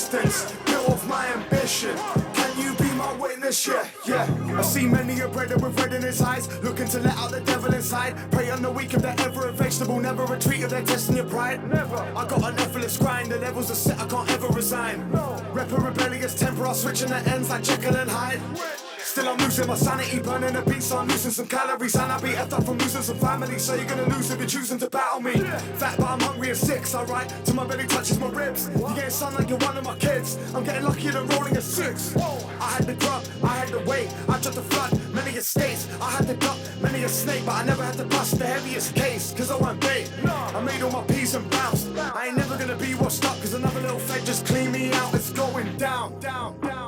Distance, 0.09 0.55
built 0.65 0.89
off 0.89 1.07
my 1.07 1.25
ambition. 1.27 1.95
Can 2.33 2.57
you 2.57 2.73
be 2.75 2.91
my 2.95 3.13
witness? 3.13 3.67
Yeah, 3.67 3.87
yeah. 4.07 4.57
I 4.57 4.61
see 4.61 4.87
many 4.87 5.19
a 5.19 5.27
brother 5.27 5.57
with 5.57 5.79
red 5.79 5.93
in 5.93 6.01
his 6.01 6.21
eyes, 6.21 6.47
looking 6.63 6.87
to 6.89 6.99
let 6.99 7.15
out 7.17 7.31
the 7.31 7.41
devil 7.41 7.73
inside. 7.73 8.15
Pray 8.31 8.49
on 8.49 8.61
the 8.61 8.71
weak 8.71 8.93
if 8.93 9.01
they're 9.01 9.19
ever 9.19 9.47
a 9.47 9.51
vegetable, 9.51 9.99
never 9.99 10.25
retreat 10.25 10.61
if 10.61 10.69
they're 10.71 10.83
testing 10.83 11.17
your 11.17 11.25
pride. 11.25 11.67
Never. 11.69 11.97
I 12.15 12.27
got 12.27 12.43
an 12.43 12.59
effortless 12.59 12.97
grind, 12.97 13.31
the 13.31 13.37
levels 13.37 13.71
are 13.71 13.75
set, 13.75 13.99
I 13.99 14.07
can't 14.07 14.29
ever 14.31 14.47
resign. 14.47 15.09
Rep 15.53 15.71
a 15.71 15.75
rebellious 15.75 16.35
temper, 16.35 16.65
I'll 16.65 16.73
switch 16.73 17.01
in 17.01 17.09
the 17.09 17.17
ends 17.17 17.49
like 17.49 17.63
Jekyll 17.63 17.95
and 17.95 18.09
Hyde. 18.09 18.88
Still 19.09 19.27
I'm 19.27 19.39
losing 19.39 19.65
my 19.65 19.73
sanity, 19.73 20.19
burning 20.19 20.53
the 20.53 20.61
beat, 20.61 20.83
so 20.83 20.99
I'm 20.99 21.07
losing 21.07 21.31
some 21.31 21.47
calories. 21.47 21.95
And 21.95 22.11
I'll 22.11 22.21
be 22.21 22.29
effed 22.29 22.53
up 22.53 22.63
from 22.63 22.77
losing 22.77 23.01
some 23.01 23.17
family, 23.17 23.57
so 23.57 23.73
you're 23.73 23.85
gonna 23.85 24.07
lose 24.07 24.29
if 24.29 24.37
you're 24.37 24.47
choosing 24.47 24.77
to 24.77 24.87
battle 24.87 25.19
me. 25.19 25.33
Fat, 25.81 25.97
but 25.97 26.05
I'm 26.05 26.19
hungry 26.19 26.49
and 26.49 26.57
sick, 26.57 26.83
alright? 26.93 27.27
till 27.43 27.55
my 27.55 27.65
belly 27.65 27.87
touches 27.87 28.19
my 28.19 28.29
ribs. 28.29 28.69
You 28.69 28.87
getting 28.93 29.09
sun 29.09 29.33
like 29.33 29.49
you're 29.49 29.57
one 29.57 29.75
of 29.75 29.83
my 29.83 29.95
kids. 29.95 30.37
I'm 30.53 30.63
getting 30.63 30.83
luckier 30.83 31.11
than 31.13 31.27
rolling 31.29 31.57
a 31.57 31.61
six. 31.61 32.13
Whoa. 32.13 32.37
I 32.61 32.69
had 32.73 32.85
the 32.85 32.93
grub, 32.93 33.23
I 33.43 33.47
had 33.47 33.69
the 33.69 33.79
weight, 33.89 34.09
I 34.27 34.37
dropped 34.41 34.57
the 34.57 34.61
flood, 34.61 34.91
many 35.11 35.31
estates. 35.31 35.87
I 35.99 36.11
had 36.11 36.27
the 36.27 36.35
duck, 36.35 36.57
many 36.79 37.03
a 37.03 37.09
snake, 37.09 37.43
but 37.47 37.55
I 37.55 37.65
never 37.65 37.83
had 37.83 37.95
to 37.95 38.05
bust 38.05 38.37
the 38.37 38.45
heaviest 38.45 38.93
case, 38.93 39.33
cause 39.35 39.49
I 39.49 39.57
went 39.57 39.81
bait. 39.81 40.07
I 40.23 40.61
made 40.61 40.83
all 40.83 40.91
my 40.91 41.03
peas 41.03 41.33
and 41.33 41.49
bounced. 41.49 41.87
I 41.97 42.27
ain't 42.27 42.37
never 42.37 42.55
gonna 42.57 42.75
be 42.75 42.93
washed 42.93 43.25
up, 43.25 43.39
cause 43.41 43.55
another 43.55 43.81
little 43.81 43.97
fed 43.97 44.23
just 44.23 44.45
clean 44.45 44.71
me 44.71 44.93
out. 44.93 45.15
It's 45.15 45.31
going 45.31 45.77
down, 45.77 46.19
down, 46.19 46.59
down, 46.59 46.78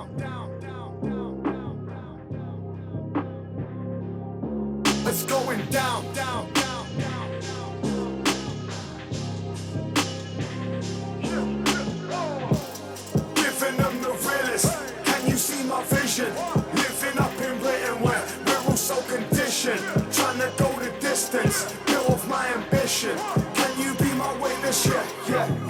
It's 5.12 5.24
going 5.24 5.60
down, 5.65 6.06
down, 6.13 6.48
down, 6.53 6.88
down. 6.98 7.44
Giving 13.36 13.75
them 13.75 14.01
the 14.01 14.13
realest. 14.24 14.72
Can 15.03 15.27
you 15.30 15.36
see 15.36 15.68
my 15.68 15.84
vision? 15.84 16.34
Living 16.74 17.20
up 17.20 17.34
in 17.41 17.58
Britain 17.60 18.01
where 18.01 18.25
we're 18.46 18.70
all 18.70 18.77
so 18.77 19.01
conditioned. 19.01 19.82
Trying 20.13 20.39
to 20.39 20.50
go 20.56 20.72
the 20.80 20.89
distance, 21.01 21.74
build 21.88 22.10
off 22.12 22.25
my 22.30 22.48
ambition. 22.53 23.18
Can 23.53 23.80
you 23.82 23.94
be 23.96 24.13
my 24.13 24.32
witness? 24.39 24.86
Yeah, 24.86 25.06
yeah. 25.30 25.61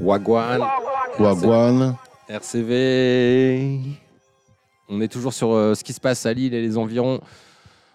Wagwan. 0.00 0.60
Wagwan. 1.18 1.96
RCV. 2.28 3.80
On 4.88 5.00
est 5.00 5.08
toujours 5.08 5.32
sur 5.32 5.52
euh, 5.52 5.74
ce 5.74 5.84
qui 5.84 5.92
se 5.92 6.00
passe 6.00 6.26
à 6.26 6.32
Lille 6.32 6.54
et 6.54 6.60
les 6.62 6.76
environs 6.76 7.20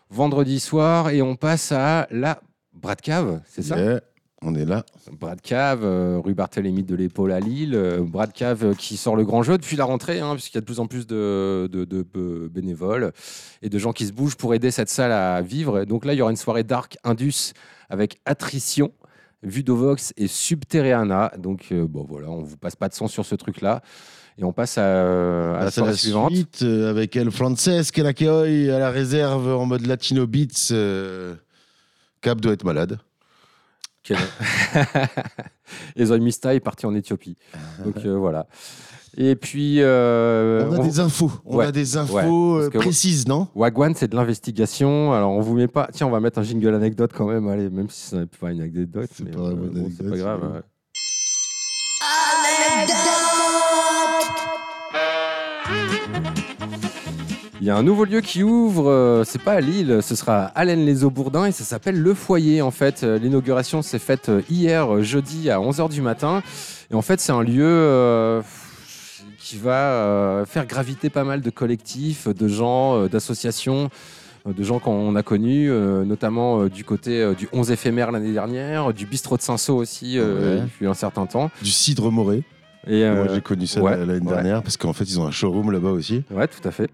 vendredi 0.09 0.59
soir 0.59 1.09
et 1.09 1.21
on 1.21 1.35
passe 1.35 1.71
à 1.71 2.07
la 2.11 2.39
Brad 2.73 3.01
Cave, 3.01 3.41
c'est 3.47 3.61
ça 3.63 3.77
Yeah, 3.77 4.01
on 4.41 4.53
est 4.55 4.65
là. 4.65 4.85
Brad 5.19 5.41
Cave, 5.41 5.81
euh, 5.83 6.19
rue 6.23 6.33
Barthélemy 6.33 6.83
de 6.83 6.95
l'Épaule 6.95 7.31
à 7.31 7.39
Lille. 7.39 7.73
euh, 7.75 8.01
Brad 8.01 8.31
Cave 8.31 8.65
euh, 8.65 8.73
qui 8.73 8.97
sort 8.97 9.15
le 9.15 9.23
grand 9.25 9.43
jeu 9.43 9.57
depuis 9.57 9.75
la 9.77 9.85
rentrée, 9.85 10.19
hein, 10.19 10.33
puisqu'il 10.33 10.55
y 10.55 10.59
a 10.59 10.61
de 10.61 10.65
plus 10.65 10.79
en 10.79 10.87
plus 10.87 11.07
de, 11.07 11.67
de- 11.71 11.85
de, 11.85 12.47
bénévoles 12.49 13.11
et 13.61 13.69
de 13.69 13.77
gens 13.79 13.91
qui 13.93 14.05
se 14.05 14.13
bougent 14.13 14.35
pour 14.35 14.53
aider 14.53 14.71
cette 14.71 14.89
salle 14.89 15.11
à 15.11 15.41
vivre. 15.41 15.81
Et 15.81 15.85
donc 15.85 16.05
là, 16.05 16.13
il 16.13 16.17
y 16.17 16.21
aura 16.21 16.31
une 16.31 16.37
soirée 16.37 16.63
Dark 16.63 16.97
Indus 17.03 17.53
avec 17.89 18.19
Attrition, 18.25 18.91
Vudovox 19.43 20.13
et 20.17 20.27
Subterraneana. 20.27 21.31
Donc 21.37 21.67
euh, 21.71 21.85
bon, 21.87 22.05
voilà, 22.07 22.29
on 22.29 22.41
vous 22.43 22.57
passe 22.57 22.75
pas 22.75 22.89
de 22.89 22.93
son 22.93 23.07
sur 23.07 23.25
ce 23.25 23.35
truc-là. 23.35 23.81
Et 24.37 24.43
on 24.43 24.51
passe 24.51 24.77
à, 24.77 25.55
à 25.55 25.59
la 25.59 25.65
Bah, 25.65 25.71
soirée 25.71 25.91
la 25.91 25.97
suivante. 25.97 26.33
suite 26.33 26.59
euh, 26.63 26.89
avec 26.89 27.15
El 27.15 27.31
Frances 27.31 27.91
qui 27.91 28.01
l'accueille 28.01 28.69
à 28.69 28.79
la 28.79 28.89
réserve 28.89 29.47
en 29.55 29.65
mode 29.65 29.85
latino 29.85 30.27
beats. 30.27 30.71
euh, 30.71 31.35
Cap 32.21 32.41
doit 32.41 32.53
être 32.53 32.65
malade. 32.65 32.97
Et 35.95 36.05
Zoe 36.05 36.19
Mista 36.19 36.53
est 36.53 36.59
parti 36.59 36.85
en 36.85 36.93
Éthiopie. 36.93 37.37
Donc 37.83 37.97
euh, 38.05 38.15
voilà. 38.17 38.47
Et 39.17 39.35
puis. 39.35 39.77
euh, 39.81 40.67
On 40.69 40.73
a 40.73 40.79
on- 40.79 40.83
des 40.83 40.99
infos. 40.99 41.31
On 41.45 41.57
Ouais, 41.57 41.65
a 41.67 41.71
des 41.71 41.97
infos 41.97 42.57
euh, 42.57 42.69
précises, 42.69 43.27
non 43.27 43.47
Wagwan, 43.55 43.93
c'est 43.95 44.09
de 44.09 44.15
l'investigation. 44.15 45.13
Alors, 45.13 45.31
on 45.31 45.41
vous 45.41 45.55
met 45.55 45.67
pas. 45.67 45.87
Tiens, 45.93 46.07
on 46.07 46.11
va 46.11 46.19
mettre 46.19 46.39
un 46.39 46.43
jingle 46.43 46.73
anecdote 46.75 47.11
quand 47.15 47.25
même. 47.27 47.47
Allez, 47.47 47.69
même 47.69 47.89
si 47.89 48.09
ce 48.09 48.15
n'est 48.17 48.25
pas 48.25 48.51
une 48.51 48.61
anecdote. 48.61 49.09
mais, 49.23 49.31
pas 49.31 49.39
euh, 49.39 49.53
bon, 49.55 49.89
c'est 49.97 50.09
pas 50.09 50.17
grave. 50.17 50.39
c'est 50.43 50.53
ouais. 50.57 50.61
Il 57.61 57.67
y 57.67 57.69
a 57.71 57.75
un 57.77 57.83
nouveau 57.83 58.05
lieu 58.05 58.21
qui 58.21 58.43
ouvre, 58.43 58.89
euh, 58.89 59.23
c'est 59.23 59.41
pas 59.41 59.53
à 59.53 59.61
Lille, 59.61 59.99
ce 60.03 60.13
sera 60.15 60.43
à 60.43 60.59
Allen-les-Eaux-Bourdins 60.59 61.45
et 61.45 61.51
ça 61.51 61.63
s'appelle 61.63 61.99
Le 61.99 62.13
Foyer 62.13 62.61
en 62.61 62.69
fait. 62.69 63.01
L'inauguration 63.03 63.81
s'est 63.81 63.97
faite 63.97 64.29
hier 64.49 65.01
jeudi 65.01 65.49
à 65.49 65.59
11h 65.59 65.89
du 65.89 66.01
matin 66.01 66.43
et 66.91 66.95
en 66.95 67.01
fait 67.01 67.19
c'est 67.19 67.31
un 67.31 67.41
lieu 67.41 68.41
qui 69.45 69.57
va 69.57 69.91
euh, 69.91 70.45
faire 70.45 70.65
graviter 70.65 71.11
pas 71.11 71.23
mal 71.23 71.41
de 71.41 71.49
collectifs, 71.51 72.27
de 72.27 72.47
gens, 72.47 72.95
euh, 72.97 73.07
d'associations, 73.07 73.89
euh, 74.47 74.53
de 74.53 74.63
gens 74.63 74.79
qu'on 74.79 75.15
a 75.15 75.21
connus, 75.21 75.69
euh, 75.69 76.03
notamment 76.03 76.61
euh, 76.63 76.69
du 76.69 76.83
côté 76.83 77.21
euh, 77.21 77.35
du 77.35 77.47
11 77.53 77.69
éphémère 77.69 78.11
l'année 78.11 78.33
dernière, 78.33 78.91
du 78.91 79.05
bistrot 79.05 79.37
de 79.37 79.43
Saint-Saul 79.43 79.77
aussi 79.77 80.17
euh, 80.17 80.55
Ouais. 80.57 80.61
depuis 80.63 80.87
un 80.87 80.95
certain 80.95 81.27
temps. 81.27 81.51
Du 81.61 81.69
cidre 81.69 82.11
moré. 82.11 82.41
Et, 82.87 83.07
Moi, 83.07 83.27
j'ai 83.35 83.41
connu 83.41 83.67
ça 83.67 83.81
ouais, 83.81 83.95
l'année 83.97 84.13
ouais. 84.13 84.19
dernière 84.19 84.63
parce 84.63 84.77
qu'en 84.77 84.93
fait, 84.93 85.03
ils 85.03 85.19
ont 85.19 85.27
un 85.27 85.31
showroom 85.31 85.71
là-bas 85.71 85.89
aussi. 85.91 86.23
Ouais, 86.31 86.47
tout 86.47 86.67
à 86.67 86.71
fait. 86.71 86.89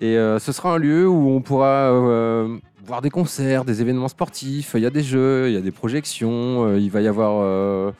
Et 0.00 0.16
euh, 0.16 0.38
ce 0.38 0.50
sera 0.52 0.72
un 0.74 0.78
lieu 0.78 1.06
où 1.06 1.28
on 1.28 1.42
pourra 1.42 1.90
euh, 1.92 2.56
voir 2.86 3.02
des 3.02 3.10
concerts, 3.10 3.66
des 3.66 3.82
événements 3.82 4.08
sportifs. 4.08 4.72
Il 4.76 4.82
y 4.82 4.86
a 4.86 4.90
des 4.90 5.02
jeux, 5.02 5.48
il 5.48 5.54
y 5.54 5.58
a 5.58 5.60
des 5.60 5.70
projections. 5.70 6.66
euh, 6.68 6.78
il 6.78 6.90
va 6.90 7.02
y 7.02 7.08
avoir 7.08 7.40
euh, 7.42 7.92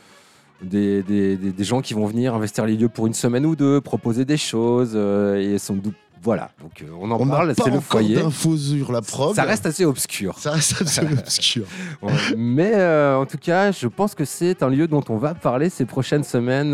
des, 0.62 1.02
des- 1.02 1.36
des- 1.36 1.52
des 1.52 1.64
gens 1.64 1.80
qui 1.80 1.94
vont 1.94 2.06
venir 2.06 2.34
investir 2.34 2.64
les 2.66 2.76
lieux 2.76 2.88
pour 2.88 3.06
une 3.06 3.14
semaine 3.14 3.46
ou 3.46 3.56
deux, 3.56 3.80
proposer 3.80 4.24
des 4.24 4.36
choses. 4.36 4.92
euh, 4.94 5.54
et 5.54 5.58
sans 5.58 5.74
doute, 5.74 5.94
voilà. 6.22 6.50
Donc 6.60 6.82
euh, 6.82 6.86
on 7.00 7.10
en 7.10 7.20
On 7.20 7.26
parle. 7.26 7.52
C'est 7.56 7.68
le 7.70 7.80
foyer. 7.80 8.14
d'infos 8.14 8.56
sur 8.56 8.92
la 8.92 9.02
prod. 9.02 9.34
Ça 9.34 9.42
reste 9.42 9.66
assez 9.66 9.84
obscur. 9.84 10.38
Ça 10.38 10.52
reste 10.52 10.80
absolument 10.80 11.16
obscur. 11.20 11.64
Ouais. 12.00 12.12
Mais 12.36 12.72
euh, 12.74 13.16
en 13.16 13.26
tout 13.26 13.38
cas, 13.38 13.72
je 13.72 13.88
pense 13.88 14.14
que 14.14 14.24
c'est 14.24 14.62
un 14.62 14.68
lieu 14.68 14.86
dont 14.86 15.02
on 15.08 15.16
va 15.16 15.34
parler 15.34 15.68
ces 15.68 15.84
prochaines 15.84 16.22
semaines. 16.22 16.70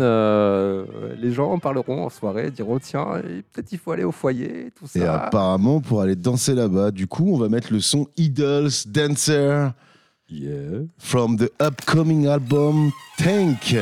Les 1.19 1.31
gens 1.31 1.51
en 1.51 1.57
parleront 1.59 2.05
en 2.05 2.09
soirée, 2.09 2.51
diront 2.51 2.77
tiens, 2.79 3.05
peut-être 3.51 3.71
il 3.71 3.79
faut 3.79 3.91
aller 3.91 4.03
au 4.03 4.11
foyer, 4.11 4.69
tout 4.77 4.85
ça. 4.87 4.99
Et 4.99 5.03
apparemment, 5.05 5.81
pour 5.81 6.01
aller 6.01 6.15
danser 6.15 6.53
là-bas, 6.53 6.91
du 6.91 7.07
coup, 7.07 7.31
on 7.33 7.37
va 7.39 7.49
mettre 7.49 7.73
le 7.73 7.79
son 7.79 8.07
Idols 8.17 8.69
Dancer 8.87 9.69
Yeah. 10.29 10.83
from 10.99 11.37
the 11.37 11.51
upcoming 11.59 12.27
album 12.27 12.93
Tank. 13.17 13.73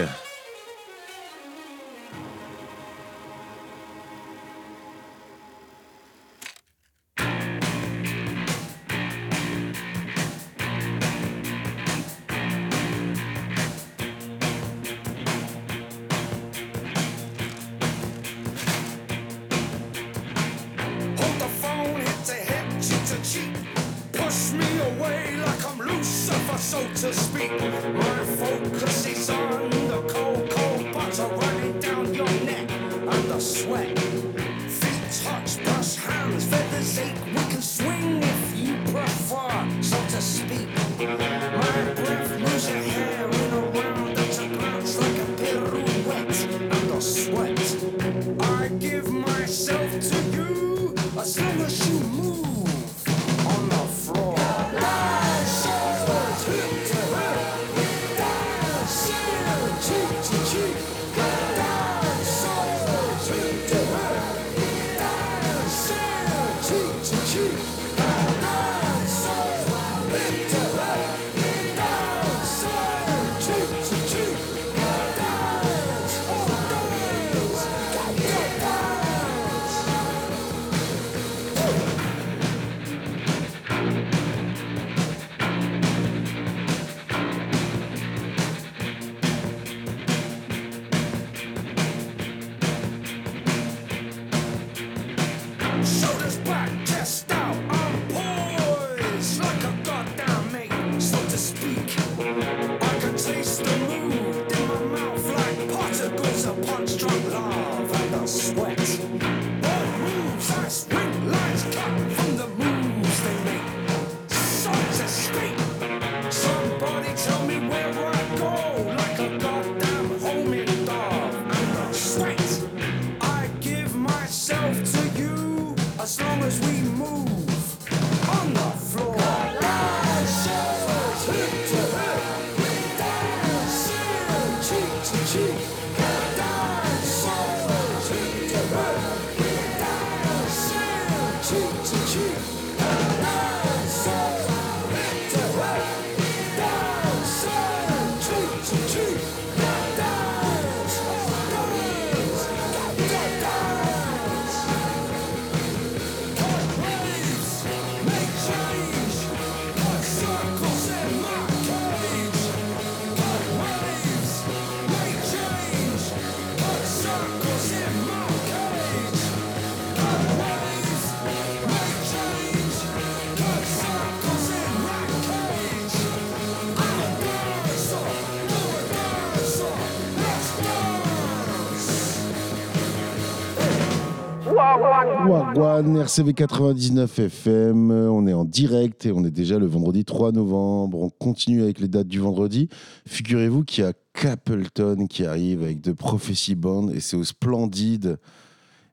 Wagwan, 185.28 185.98
RCV 185.98 186.34
99 186.34 187.20
FM, 187.20 187.92
on 187.92 188.28
est 188.28 188.34
en 188.34 188.46
direct 188.46 189.06
et 189.06 189.12
on 189.12 189.26
est 189.26 189.32
déjà 189.32 189.60
le 189.60 189.66
vendredi 189.66 190.06
3 190.06 190.32
novembre. 190.32 191.00
On 191.02 191.10
continue 191.10 191.64
avec 191.64 191.80
les 191.82 191.90
dates 191.90 192.08
du 192.08 192.20
vendredi. 192.20 192.70
Figurez-vous 193.06 193.66
qu'il 193.66 193.84
y 193.84 193.88
a 193.88 193.92
Capleton 194.14 195.06
qui 195.08 195.26
arrive 195.26 195.64
avec 195.64 195.82
The 195.82 195.92
Prophecy 195.92 196.56
Band 196.56 196.92
et 196.92 197.02
c'est 197.02 197.18
au 197.18 197.26
Splendide. 197.26 198.20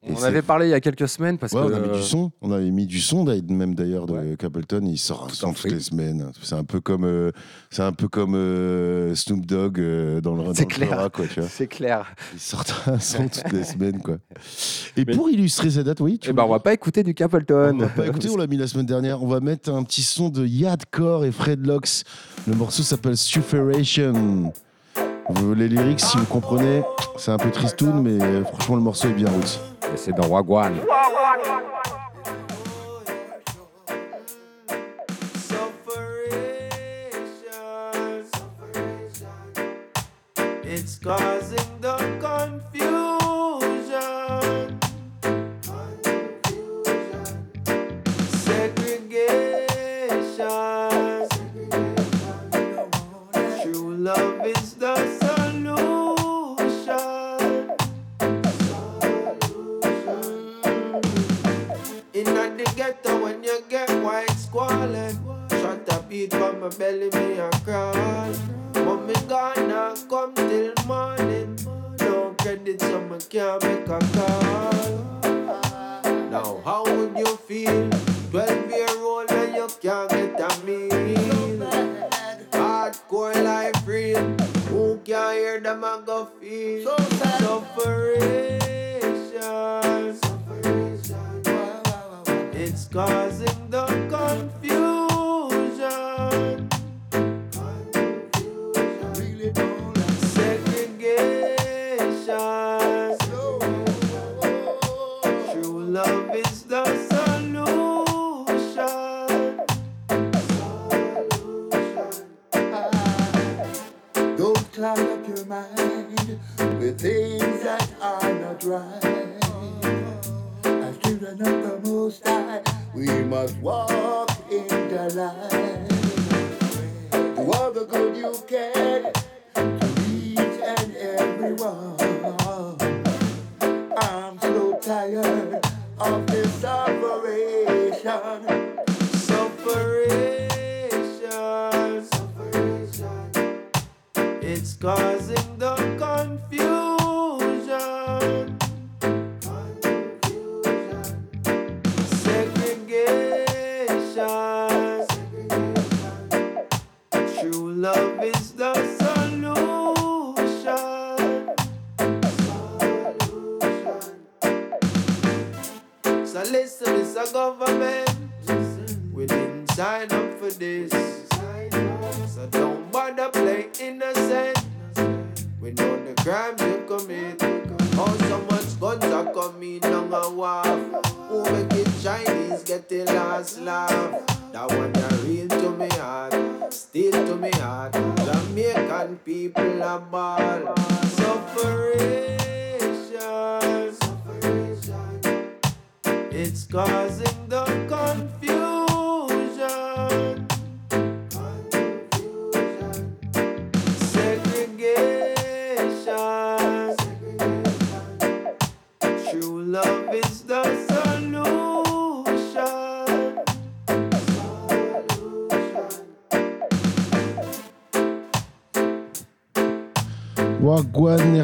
On 0.06 0.22
avait 0.22 0.42
parlé 0.42 0.66
il 0.66 0.70
y 0.70 0.74
a 0.74 0.80
quelques 0.80 1.08
semaines 1.08 1.38
parce 1.38 1.52
Ouais, 1.52 1.60
que 1.62 1.66
on 1.72 1.74
avait 1.76 1.88
euh, 1.88 1.96
du 1.96 2.02
son. 2.02 2.30
On 2.42 2.52
avait 2.52 2.70
mis 2.70 2.86
du 2.86 3.00
son, 3.00 3.24
d'ailleurs, 3.24 3.42
même 3.48 3.74
d'ailleurs, 3.74 4.06
de 4.06 4.12
Ouais. 4.12 4.36
Capleton. 4.38 4.82
Il 4.84 4.98
sort 4.98 5.26
un 5.30 5.32
son 5.32 5.52
toutes 5.52 5.70
les 5.70 5.80
semaines. 5.80 6.30
C'est 6.42 6.54
un 6.54 6.64
peu 6.64 6.80
comme, 6.80 7.04
euh, 7.04 7.30
c'est 7.70 7.82
un 7.82 7.92
peu 7.92 8.08
comme 8.08 8.34
euh, 8.34 9.14
Snoop 9.14 9.46
Dogg 9.46 9.78
euh, 9.80 10.20
dans 10.20 10.34
le, 10.34 10.52
C'est 10.54 10.66
clair. 10.66 11.08
C'est 11.48 11.66
clair. 11.66 12.14
Il 12.34 12.40
sort 12.40 12.64
un 12.86 12.98
son 12.98 13.28
toutes 13.28 13.52
les 13.52 13.64
semaines, 13.64 14.00
quoi. 14.02 14.16
Et 14.96 15.04
Mais- 15.06 15.14
pour 15.14 15.30
illustrer 15.30 15.70
cette 15.70 15.86
date, 15.86 16.00
oui, 16.00 16.18
tu 16.18 16.30
Eh 16.30 16.32
ben, 16.32 16.44
on 16.44 16.50
va 16.50 16.60
pas 16.60 16.74
écouter 16.74 17.02
du 17.02 17.14
Capleton. 17.14 17.72
on 17.74 17.78
va 17.78 17.88
pas 17.88 18.06
écouter, 18.06 18.28
on 18.30 18.36
l'a 18.36 18.46
mis 18.46 18.56
la 18.58 18.66
semaine 18.66 18.86
dernière. 18.86 19.22
On 19.22 19.26
va 19.28 19.40
mettre 19.40 19.72
un 19.72 19.82
petit 19.84 20.02
son 20.02 20.28
de 20.28 20.44
Yadcore 20.46 21.24
et 21.24 21.32
Fred 21.32 21.64
Locks. 21.66 22.02
Le 22.46 22.54
morceau 22.54 22.82
s'appelle 22.82 23.16
Sufferation. 23.16 24.52
Vous- 25.28 25.54
Les 25.54 25.68
lyrics, 25.68 26.00
si 26.00 26.16
vous 26.18 26.26
comprenez, 26.26 26.82
c'est 27.16 27.30
un 27.30 27.38
peu 27.38 27.50
tristoun, 27.50 28.02
mais 28.02 28.22
euh, 28.22 28.44
franchement, 28.44 28.76
le 28.76 28.82
morceau 28.82 29.08
est 29.08 29.12
bien 29.12 29.28
roots. 29.28 29.58
Et 29.92 29.96
C'est 29.96 30.12
dans 30.12 30.26
Wagwan. 30.26 30.74
It's 40.64 40.96
causing 40.98 41.53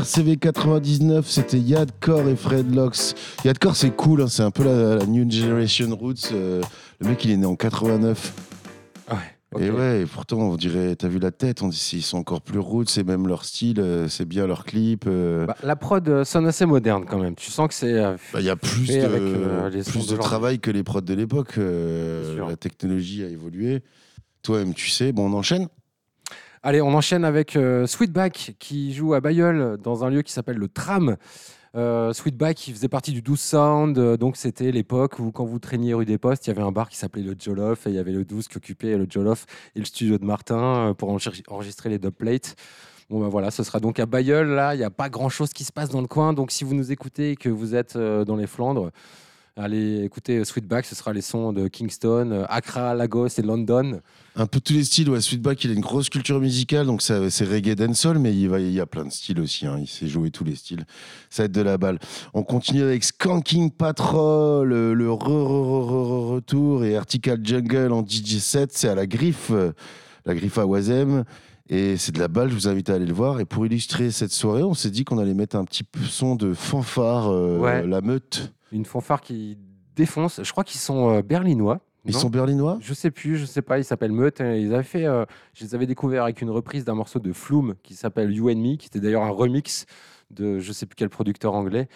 RCV 0.00 0.38
99, 0.38 1.28
c'était 1.28 1.58
Yadcore 1.58 2.26
et 2.28 2.34
Fred 2.36 2.74
Locks. 2.74 3.14
Yadcore, 3.44 3.76
c'est 3.76 3.90
cool, 3.90 4.22
hein, 4.22 4.28
c'est 4.28 4.42
un 4.42 4.50
peu 4.50 4.64
la, 4.64 4.94
la 4.96 5.04
New 5.06 5.30
Generation 5.30 5.94
Roots. 5.94 6.30
euh, 6.32 6.62
le 7.00 7.08
mec, 7.08 7.22
il 7.26 7.32
est 7.32 7.36
né 7.36 7.44
en 7.44 7.54
89. 7.54 8.32
Ouais. 9.10 9.16
ok. 9.52 9.60
Et 9.60 9.70
ouais, 9.70 10.00
et 10.00 10.06
pourtant, 10.06 10.38
on 10.38 10.56
dirait, 10.56 10.96
t'as 10.96 11.08
vu 11.08 11.18
la 11.18 11.30
tête, 11.30 11.60
on 11.60 11.68
dit 11.68 11.90
ils 11.92 12.02
sont 12.02 12.16
encore 12.16 12.40
plus 12.40 12.58
roots, 12.58 12.88
c'est 12.88 13.04
même 13.04 13.28
leur 13.28 13.44
style, 13.44 13.78
euh, 13.78 14.08
c'est 14.08 14.24
bien 14.24 14.46
leur 14.46 14.64
clip. 14.64 15.04
euh, 15.06 15.44
Bah, 15.44 15.56
la 15.62 15.76
prod 15.76 16.24
sonne 16.24 16.46
assez 16.46 16.64
moderne 16.64 17.04
quand 17.06 17.18
même. 17.18 17.34
Tu 17.34 17.50
sens 17.50 17.68
que 17.68 17.74
c'est. 17.74 17.92
euh, 17.92 18.16
bah, 18.32 18.40
Il 18.40 18.46
y 18.46 18.50
a 18.50 18.56
plus 18.56 18.86
de, 18.88 19.00
avec, 19.02 19.84
plus 19.84 20.06
travail 20.18 20.60
que 20.60 20.70
les 20.70 20.82
prods 20.82 21.02
de 21.02 21.12
l'époque. 21.14 21.56
la 21.58 22.56
technologie 22.56 23.22
a 23.22 23.28
évolué. 23.28 23.82
Toi-même, 24.42 24.72
tu 24.72 24.88
sais, 24.88 25.12
bon, 25.12 25.30
on 25.30 25.36
enchaîne 25.36 25.68
Allez, 26.62 26.82
on 26.82 26.92
enchaîne 26.94 27.24
avec 27.24 27.56
euh, 27.56 27.86
Sweetback 27.86 28.54
qui 28.58 28.92
joue 28.92 29.14
à 29.14 29.20
Bayeul 29.20 29.78
dans 29.82 30.04
un 30.04 30.10
lieu 30.10 30.20
qui 30.22 30.32
s'appelle 30.32 30.58
le 30.58 30.68
Tram. 30.68 31.16
Euh, 31.74 32.12
Sweetback, 32.12 32.68
il 32.68 32.74
faisait 32.74 32.88
partie 32.88 33.12
du 33.12 33.22
12 33.22 33.40
Sound, 33.40 33.96
euh, 33.98 34.16
donc 34.18 34.36
c'était 34.36 34.70
l'époque 34.72 35.20
où 35.20 35.30
quand 35.30 35.44
vous 35.46 35.58
traîniez 35.58 35.94
rue 35.94 36.04
des 36.04 36.18
Postes, 36.18 36.46
il 36.46 36.50
y 36.50 36.52
avait 36.52 36.62
un 36.62 36.72
bar 36.72 36.88
qui 36.90 36.96
s'appelait 36.98 37.22
le 37.22 37.34
Jollof 37.38 37.86
et 37.86 37.90
il 37.90 37.96
y 37.96 37.98
avait 37.98 38.12
le 38.12 38.24
12 38.24 38.48
qui 38.48 38.56
occupait 38.58 38.98
le 38.98 39.06
Jollof 39.08 39.46
et 39.74 39.78
le 39.78 39.84
studio 39.86 40.18
de 40.18 40.24
Martin 40.24 40.94
pour 40.98 41.08
enregistrer- 41.10 41.88
les 41.88 41.98
dubplates. 41.98 42.56
Bon 43.08 43.20
ben 43.20 43.28
voilà, 43.28 43.50
ce 43.50 43.62
sera 43.62 43.80
donc 43.80 43.98
à 43.98 44.04
Bayeul. 44.06 44.48
Là, 44.48 44.74
il 44.74 44.78
n'y 44.78 44.84
a 44.84 44.90
pas 44.90 45.08
grand 45.08 45.28
chose 45.30 45.52
qui 45.52 45.64
se 45.64 45.72
passe 45.72 45.88
dans 45.88 46.00
le 46.00 46.06
coin. 46.08 46.32
Donc 46.32 46.50
si 46.50 46.64
vous 46.64 46.74
nous 46.74 46.92
écoutez 46.92 47.32
et 47.32 47.36
que 47.36 47.48
vous 47.48 47.74
êtes 47.74 47.96
dans 47.96 48.36
les 48.36 48.46
Flandres, 48.46 48.90
allez 49.60 50.02
écouter 50.04 50.44
Sweetback. 50.44 50.84
Ce 50.86 50.94
sera 50.94 51.12
les 51.12 51.20
sons 51.22 51.52
de 51.52 51.68
Kingston, 51.68 52.30
euh, 52.32 52.44
Accra, 52.48 52.94
Lagos 52.94 53.28
et 53.38 53.42
London. 53.42 54.00
Un 54.36 54.46
peu 54.46 54.60
tous 54.60 54.72
les 54.72 54.84
styles. 54.84 55.10
Ouais, 55.10 55.20
Sweetback, 55.20 55.64
il 55.64 55.70
a 55.70 55.74
une 55.74 55.80
grosse 55.80 56.08
culture 56.08 56.40
musicale, 56.40 56.86
donc 56.86 57.02
c'est 57.02 57.18
reggae 57.44 57.74
dancehall, 57.74 58.18
mais 58.18 58.34
il, 58.34 58.48
va, 58.48 58.60
il 58.60 58.70
y 58.72 58.80
a 58.80 58.86
plein 58.86 59.04
de 59.04 59.10
styles 59.10 59.40
aussi. 59.40 59.66
hein. 59.66 59.76
Il 59.80 59.86
sait 59.88 60.06
jouer 60.08 60.30
tous 60.30 60.44
les 60.44 60.54
styles. 60.54 60.84
Ça 61.30 61.42
va 61.42 61.46
être 61.46 61.52
de 61.52 61.60
la 61.62 61.78
balle. 61.78 61.98
On 62.34 62.42
continue 62.42 62.82
avec 62.82 63.02
Skanking 63.04 63.70
Patrol, 63.70 64.68
le, 64.68 64.94
le 64.94 65.08
re- 65.08 65.18
re- 65.18 65.26
re- 65.26 65.88
re- 65.88 65.88
re- 65.90 66.30
retour 66.34 66.84
et 66.84 66.96
Article 66.96 67.38
Jungle 67.42 67.92
en 67.92 68.04
DJ 68.06 68.38
set. 68.38 68.70
C'est 68.72 68.88
à 68.88 68.94
la 68.94 69.06
griffe, 69.06 69.50
euh, 69.50 69.72
la 70.26 70.34
griffe 70.34 70.58
à 70.58 70.66
Wazem. 70.66 71.24
Et 71.72 71.96
c'est 71.96 72.10
de 72.12 72.18
la 72.18 72.26
balle, 72.26 72.48
je 72.50 72.54
vous 72.54 72.66
invite 72.66 72.90
à 72.90 72.94
aller 72.94 73.06
le 73.06 73.12
voir. 73.12 73.38
Et 73.38 73.44
pour 73.44 73.64
illustrer 73.64 74.10
cette 74.10 74.32
soirée, 74.32 74.64
on 74.64 74.74
s'est 74.74 74.90
dit 74.90 75.04
qu'on 75.04 75.18
allait 75.18 75.34
mettre 75.34 75.54
un 75.54 75.64
petit 75.64 75.84
son 76.08 76.34
de 76.34 76.52
fanfare, 76.52 77.28
euh, 77.30 77.58
Ouais. 77.58 77.86
la 77.86 78.00
meute. 78.00 78.52
Une 78.72 78.84
fanfare 78.84 79.20
qui 79.20 79.58
défonce. 79.96 80.40
Je 80.42 80.50
crois 80.52 80.64
qu'ils 80.64 80.80
sont 80.80 81.10
euh, 81.10 81.22
berlinois. 81.22 81.80
Ils 82.06 82.12
non 82.14 82.18
sont 82.20 82.30
berlinois? 82.30 82.78
Je 82.80 82.94
sais 82.94 83.10
plus, 83.10 83.36
je 83.36 83.44
sais 83.44 83.60
pas. 83.62 83.78
Ils 83.78 83.84
s'appellent 83.84 84.12
Meute. 84.12 84.40
hein. 84.40 84.54
Ils 84.54 84.72
avaient 84.72 84.82
fait. 84.82 85.04
euh, 85.04 85.24
je 85.54 85.64
les 85.64 85.74
avais 85.74 85.86
découverts 85.86 86.22
avec 86.24 86.40
une 86.40 86.48
reprise 86.50 86.84
d'un 86.84 86.94
morceau 86.94 87.18
de 87.18 87.32
Flume 87.32 87.74
qui 87.82 87.94
s'appelle 87.94 88.32
You 88.32 88.48
and 88.50 88.56
Me, 88.56 88.76
qui 88.76 88.86
était 88.86 89.00
d'ailleurs 89.00 89.22
un 89.24 89.30
remix 89.30 89.84
de 90.30 90.58
je 90.60 90.72
sais 90.72 90.86
plus 90.86 90.94
quel 90.96 91.10
producteur 91.10 91.52
anglais. 91.54 91.88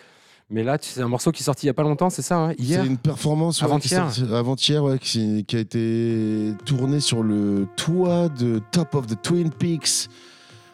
Mais 0.50 0.62
là, 0.62 0.76
c'est 0.78 1.00
un 1.00 1.08
morceau 1.08 1.32
qui 1.32 1.42
est 1.42 1.44
sorti 1.44 1.64
il 1.64 1.68
y 1.68 1.70
a 1.70 1.74
pas 1.74 1.84
longtemps, 1.84 2.10
c'est 2.10 2.20
ça 2.20 2.37
hein 2.38 2.52
Hier? 2.58 2.82
C'est 2.82 2.87
une 2.87 2.98
performance 2.98 3.62
ouais, 3.62 3.66
qui 3.66 3.72
Avant-hier? 3.94 4.12
sortie- 4.12 4.34
avant-hier, 4.34 4.84
ouais, 4.84 4.98
qui, 4.98 5.44
qui 5.46 5.56
a 5.56 5.60
été 5.60 6.52
tournée 6.66 7.00
sur 7.00 7.22
le 7.22 7.66
toit 7.76 8.28
de 8.28 8.60
Top 8.72 8.94
of 8.94 9.06
the 9.06 9.20
Twin 9.22 9.50
Peaks 9.50 10.08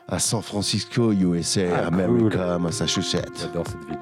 à 0.08 0.18
San 0.18 0.42
Francisco, 0.42 1.12
USA, 1.12 1.84
Ah, 1.84 1.86
America, 1.86 2.58
Massachusetts. 2.58 3.30
J'adore 3.40 3.68
cette 3.68 3.84
ville. 3.88 3.98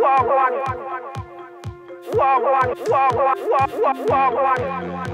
Wagwan. 0.00 0.54
Wagwan. 2.18 2.68
Wagwan. 2.90 3.38
Wagwan. 3.52 3.98
Wagwan. 4.08 5.09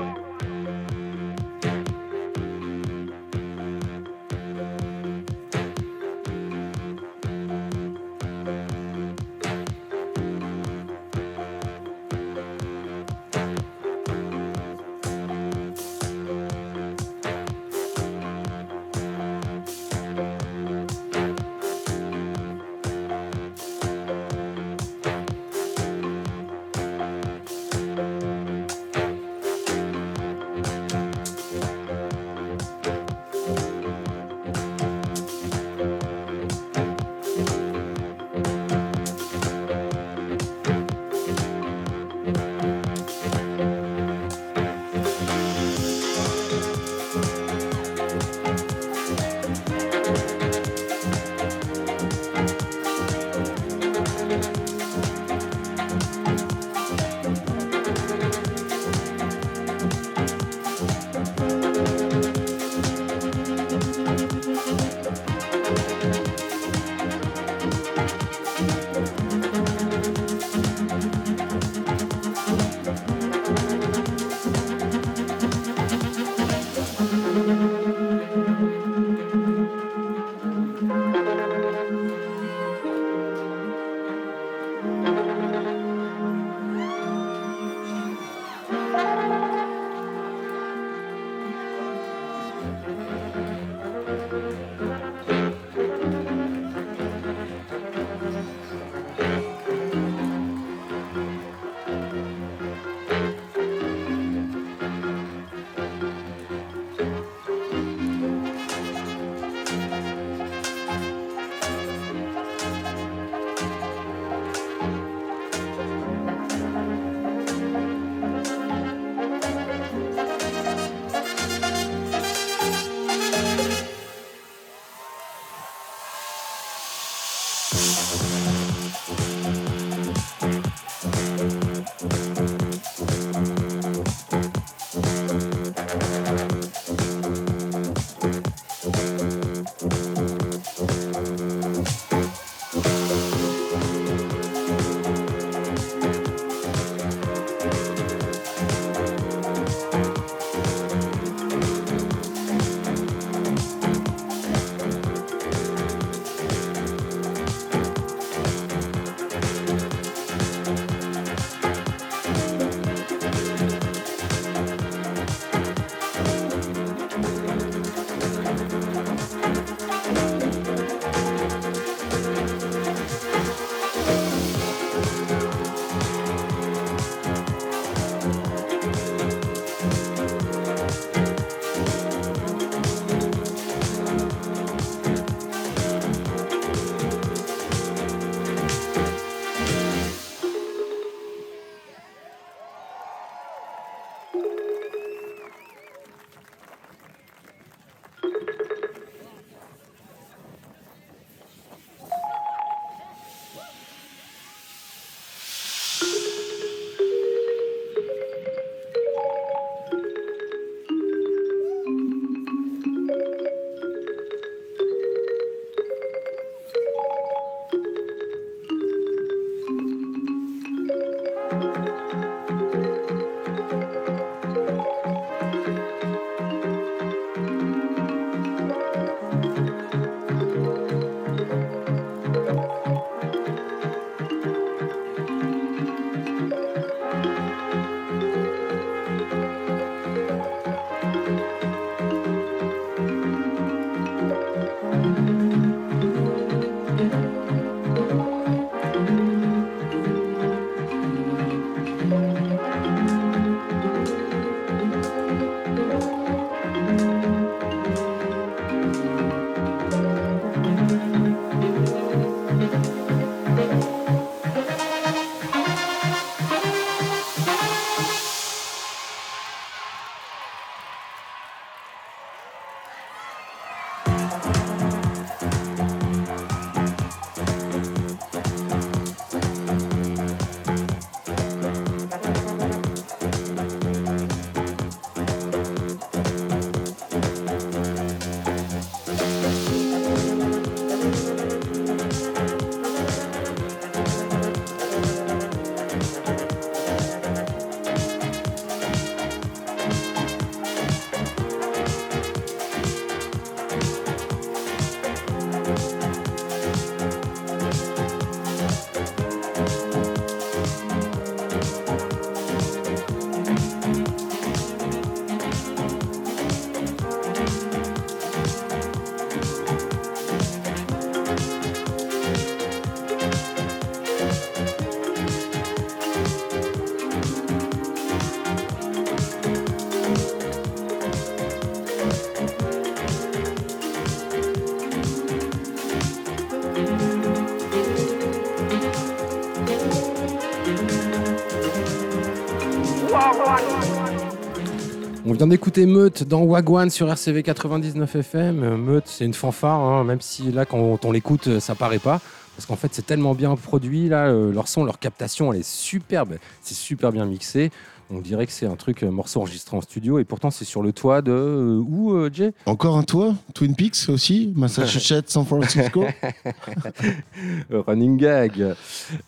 Vient 345.37 345.47
d'écouter 345.49 345.85
Meute 345.85 346.23
dans 346.23 346.45
Wagwan 346.45 346.89
sur 346.89 347.11
RCV 347.11 347.43
99 347.43 348.17
FM. 348.17 348.77
Meute, 348.77 349.07
c'est 349.07 349.27
une 349.27 349.35
fanfare, 349.35 349.81
hein, 349.81 350.03
même 350.03 350.23
si 350.23 350.51
là, 350.51 350.65
quand 350.65 351.05
on 351.05 351.13
l'écoute, 351.13 351.61
ça 351.61 351.75
paraît 351.75 351.99
pas. 351.99 352.21
Parce 352.57 352.65
qu'en 352.65 352.77
fait, 352.77 352.89
c'est 352.93 353.05
tellement 353.05 353.35
bien 353.35 353.55
produit, 353.55 354.09
là, 354.09 354.29
euh, 354.29 354.51
leur 354.51 354.67
son, 354.67 354.85
leur 354.85 354.99
captation, 354.99 355.53
elle 355.53 355.61
est 355.61 355.69
superbe. 355.69 356.37
C'est 356.63 356.75
super 356.75 357.13
bien 357.13 357.27
mixé. 357.27 357.71
On 358.11 358.21
dirait 358.21 358.47
que 358.47 358.53
c'est 358.53 358.67
un 358.67 358.77
truc, 358.77 359.03
un 359.03 359.11
morceau 359.11 359.41
enregistré 359.41 359.77
en 359.77 359.81
studio. 359.81 360.19
Et 360.19 360.25
pourtant, 360.25 360.51
c'est 360.51 360.65
sur 360.65 360.83
le 360.83 360.93
toit 360.93 361.23
de. 361.23 361.33
euh, 361.33 361.83
où, 361.87 362.13
euh, 362.13 362.31
Jay? 362.33 362.53
Encore 362.67 362.97
un 362.97 363.03
toit? 363.03 363.35
Twin 363.55 363.75
Peaks 363.75 364.09
aussi? 364.09 364.53
Massachusetts, 364.57 365.29
San 365.29 365.45
Francisco? 365.45 366.05
Running 367.71 368.17
gag. 368.17 368.75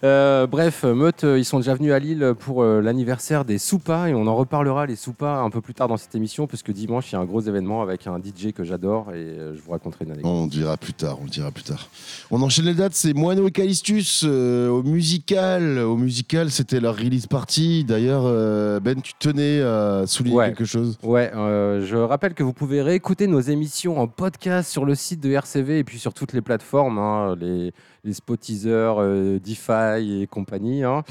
Euh, 0.04 0.46
bref, 0.46 0.84
Meute, 0.84 1.24
euh, 1.24 1.38
ils 1.38 1.44
sont 1.44 1.58
déjà 1.58 1.74
venus 1.74 1.92
à 1.92 1.98
Lille 1.98 2.34
pour 2.38 2.62
euh, 2.62 2.80
l'anniversaire 2.80 3.44
des 3.44 3.58
Soupas 3.58 4.08
et 4.08 4.14
on 4.14 4.26
en 4.26 4.36
reparlera 4.36 4.86
les 4.86 4.96
Soupas 4.96 5.40
un 5.42 5.50
peu 5.50 5.60
plus 5.60 5.74
tard 5.74 5.88
dans 5.88 5.96
cette 5.96 6.14
émission 6.14 6.46
puisque 6.46 6.70
dimanche 6.72 7.10
il 7.10 7.14
y 7.14 7.16
a 7.16 7.20
un 7.20 7.24
gros 7.24 7.40
événement 7.40 7.82
avec 7.82 8.06
un 8.06 8.18
DJ 8.18 8.52
que 8.52 8.64
j'adore 8.64 9.10
et 9.12 9.16
euh, 9.16 9.54
je 9.56 9.60
vous 9.60 9.72
raconterai 9.72 10.04
une 10.04 10.12
anecdote. 10.12 10.30
On 10.32 10.44
le 10.44 10.50
dira 10.50 10.76
plus 10.76 10.92
tard, 10.94 11.18
on 11.20 11.24
le 11.24 11.30
dira 11.30 11.50
plus 11.50 11.64
tard. 11.64 11.88
On 12.30 12.40
enchaîne 12.42 12.66
les 12.66 12.74
dates, 12.74 12.94
c'est 12.94 13.12
Moano 13.12 13.46
et 13.48 13.50
Calistus 13.50 14.22
euh, 14.24 14.68
au 14.68 14.82
musical. 14.82 15.78
Au 15.78 15.96
musical, 15.96 16.50
c'était 16.50 16.80
leur 16.80 16.96
release 16.96 17.26
party. 17.26 17.84
D'ailleurs, 17.84 18.22
euh, 18.26 18.67
Ben, 18.80 19.00
tu 19.00 19.12
tenais 19.18 19.60
à 19.62 20.04
souligner 20.06 20.36
Ouais. 20.36 20.46
quelque 20.48 20.64
chose 20.64 20.98
Ouais, 21.02 21.30
euh, 21.34 21.84
je 21.84 21.96
rappelle 21.96 22.34
que 22.34 22.42
vous 22.42 22.52
pouvez 22.52 22.82
réécouter 22.82 23.26
nos 23.26 23.40
émissions 23.40 23.98
en 24.00 24.06
podcast 24.06 24.70
sur 24.70 24.84
le 24.84 24.94
site 24.94 25.20
de 25.20 25.30
RCV 25.30 25.78
et 25.78 25.84
puis 25.84 25.98
sur 25.98 26.12
toutes 26.14 26.32
les 26.32 26.40
plateformes, 26.42 26.98
hein, 26.98 27.34
les, 27.40 27.72
les 28.04 28.12
Spotisers, 28.12 28.96
euh, 29.00 29.38
DeFi 29.38 30.22
et 30.22 30.26
compagnie. 30.26 30.84
hein. 30.84 31.02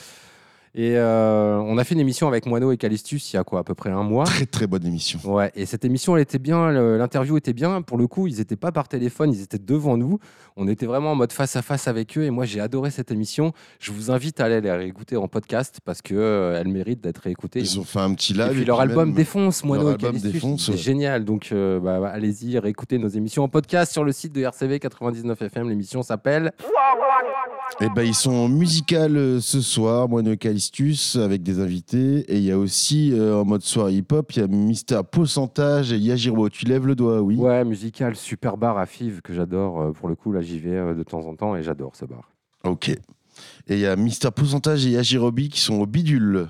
Et 0.80 0.96
euh, 0.96 1.58
on 1.58 1.80
a 1.80 1.84
fait 1.84 1.96
une 1.96 2.00
émission 2.00 2.28
avec 2.28 2.46
Moineau 2.46 2.72
et 2.72 2.78
Calistus 2.78 3.34
il 3.34 3.36
y 3.36 3.40
a 3.40 3.44
quoi, 3.44 3.62
à 3.62 3.64
peu 3.64 3.74
près 3.74 3.90
un 3.90 4.04
mois. 4.04 4.26
Très 4.26 4.46
très 4.46 4.68
bonne 4.68 4.86
émission. 4.86 5.20
Ouais, 5.26 5.52
et 5.56 5.66
cette 5.66 5.84
émission, 5.84 6.16
elle 6.16 6.22
était 6.22 6.38
bien, 6.38 6.72
l'interview 6.72 7.36
était 7.36 7.54
bien. 7.54 7.82
Pour 7.82 7.98
le 7.98 8.06
coup, 8.06 8.28
ils 8.28 8.38
n'étaient 8.38 8.56
pas 8.56 8.72
par 8.72 8.88
téléphone, 8.88 9.32
ils 9.34 9.42
étaient 9.42 9.58
devant 9.58 9.98
nous. 9.98 10.20
On 10.56 10.68
était 10.68 10.86
vraiment 10.86 11.12
en 11.12 11.16
mode 11.16 11.32
face 11.32 11.56
à 11.56 11.64
face 11.64 11.88
avec 11.88 12.18
eux. 12.18 12.24
Et 12.24 12.30
moi, 12.30 12.46
j'ai 12.46 12.60
adoré 12.60 12.92
cette 12.92 13.12
émission. 13.12 13.54
Je 13.80 13.92
vous 13.92 14.12
invite 14.12 14.40
à 14.40 14.46
aller 14.46 14.62
la 14.62 14.78
réécouter 14.78 15.18
en 15.18 15.28
podcast 15.28 15.80
parce 15.84 16.02
que 16.02 16.16
euh, 16.16 16.64
mérite 16.66 17.02
d'être 17.02 17.20
réécoutée. 17.20 17.60
Ils 17.60 17.80
ont 17.80 17.84
fait 17.84 18.00
un 18.00 18.14
petit 18.14 18.34
live. 18.34 18.48
Et 18.48 18.52
puis 18.52 18.62
et 18.62 18.66
leur 18.66 18.78
puis 18.78 18.90
album 18.90 19.14
défonce, 19.14 19.64
Moineau 19.64 19.94
et 19.94 19.98
Calistus, 19.98 20.42
c'est 20.58 20.72
ouais. 20.72 20.78
génial. 20.78 21.26
Donc, 21.26 21.50
euh, 21.52 21.80
bah, 21.80 22.00
bah, 22.00 22.10
allez-y, 22.10 22.58
réécoutez 22.60 22.98
nos 22.98 23.08
émissions 23.08 23.44
en 23.44 23.50
podcast 23.50 23.92
sur 23.92 24.04
le 24.04 24.12
site 24.12 24.34
de 24.34 24.42
RCV 24.42 24.80
99 24.80 25.42
FM. 25.42 25.70
L'émission 25.70 26.04
s'appelle 26.04 26.52
Eh 27.80 27.90
ben, 27.96 28.04
ils 28.04 28.16
sont 28.16 28.34
en 28.34 28.50
musical 28.50 29.16
euh, 29.16 29.40
ce 29.40 29.62
soir, 29.62 30.10
Moino 30.10 30.32
et 30.32 30.38
Calistus, 30.38 30.67
avec 31.16 31.44
des 31.44 31.60
invités. 31.60 32.20
Et 32.32 32.38
il 32.38 32.44
y 32.44 32.52
a 32.52 32.58
aussi, 32.58 33.12
euh, 33.14 33.36
en 33.36 33.46
mode 33.46 33.62
soirée 33.62 33.94
hip-hop, 33.96 34.32
il 34.34 34.40
y 34.40 34.44
a 34.44 34.48
Mister 34.48 35.02
Pourcentage 35.10 35.92
et 35.92 35.98
Yajiro. 35.98 36.50
Tu 36.50 36.66
lèves 36.66 36.86
le 36.88 36.96
doigt, 36.96 37.22
oui 37.22 37.36
Ouais, 37.36 37.64
musical, 37.64 38.16
super 38.16 38.58
bar 38.58 38.78
à 38.78 38.86
Fives 38.86 39.22
que 39.22 39.34
j'adore. 39.34 39.82
Euh, 39.82 39.92
Pour 39.92 40.10
le 40.10 40.16
coup, 40.16 40.32
là, 40.32 40.42
j'y 40.42 40.60
vais 40.60 40.76
euh, 40.76 40.94
de 40.94 41.04
temps 41.04 41.26
en 41.26 41.36
temps 41.36 41.56
et 41.56 41.64
j'adore 41.64 41.96
ce 41.96 42.06
bar. 42.06 42.30
Ok. 42.64 42.90
Et 42.90 43.00
il 43.70 43.80
y 43.80 43.86
a 43.86 43.96
Mister 43.96 44.30
Pourcentage 44.36 44.86
et 44.86 44.92
Yajirobi 44.92 45.50
qui 45.50 45.62
sont 45.62 45.76
au 45.76 45.86
bidule. 45.86 46.48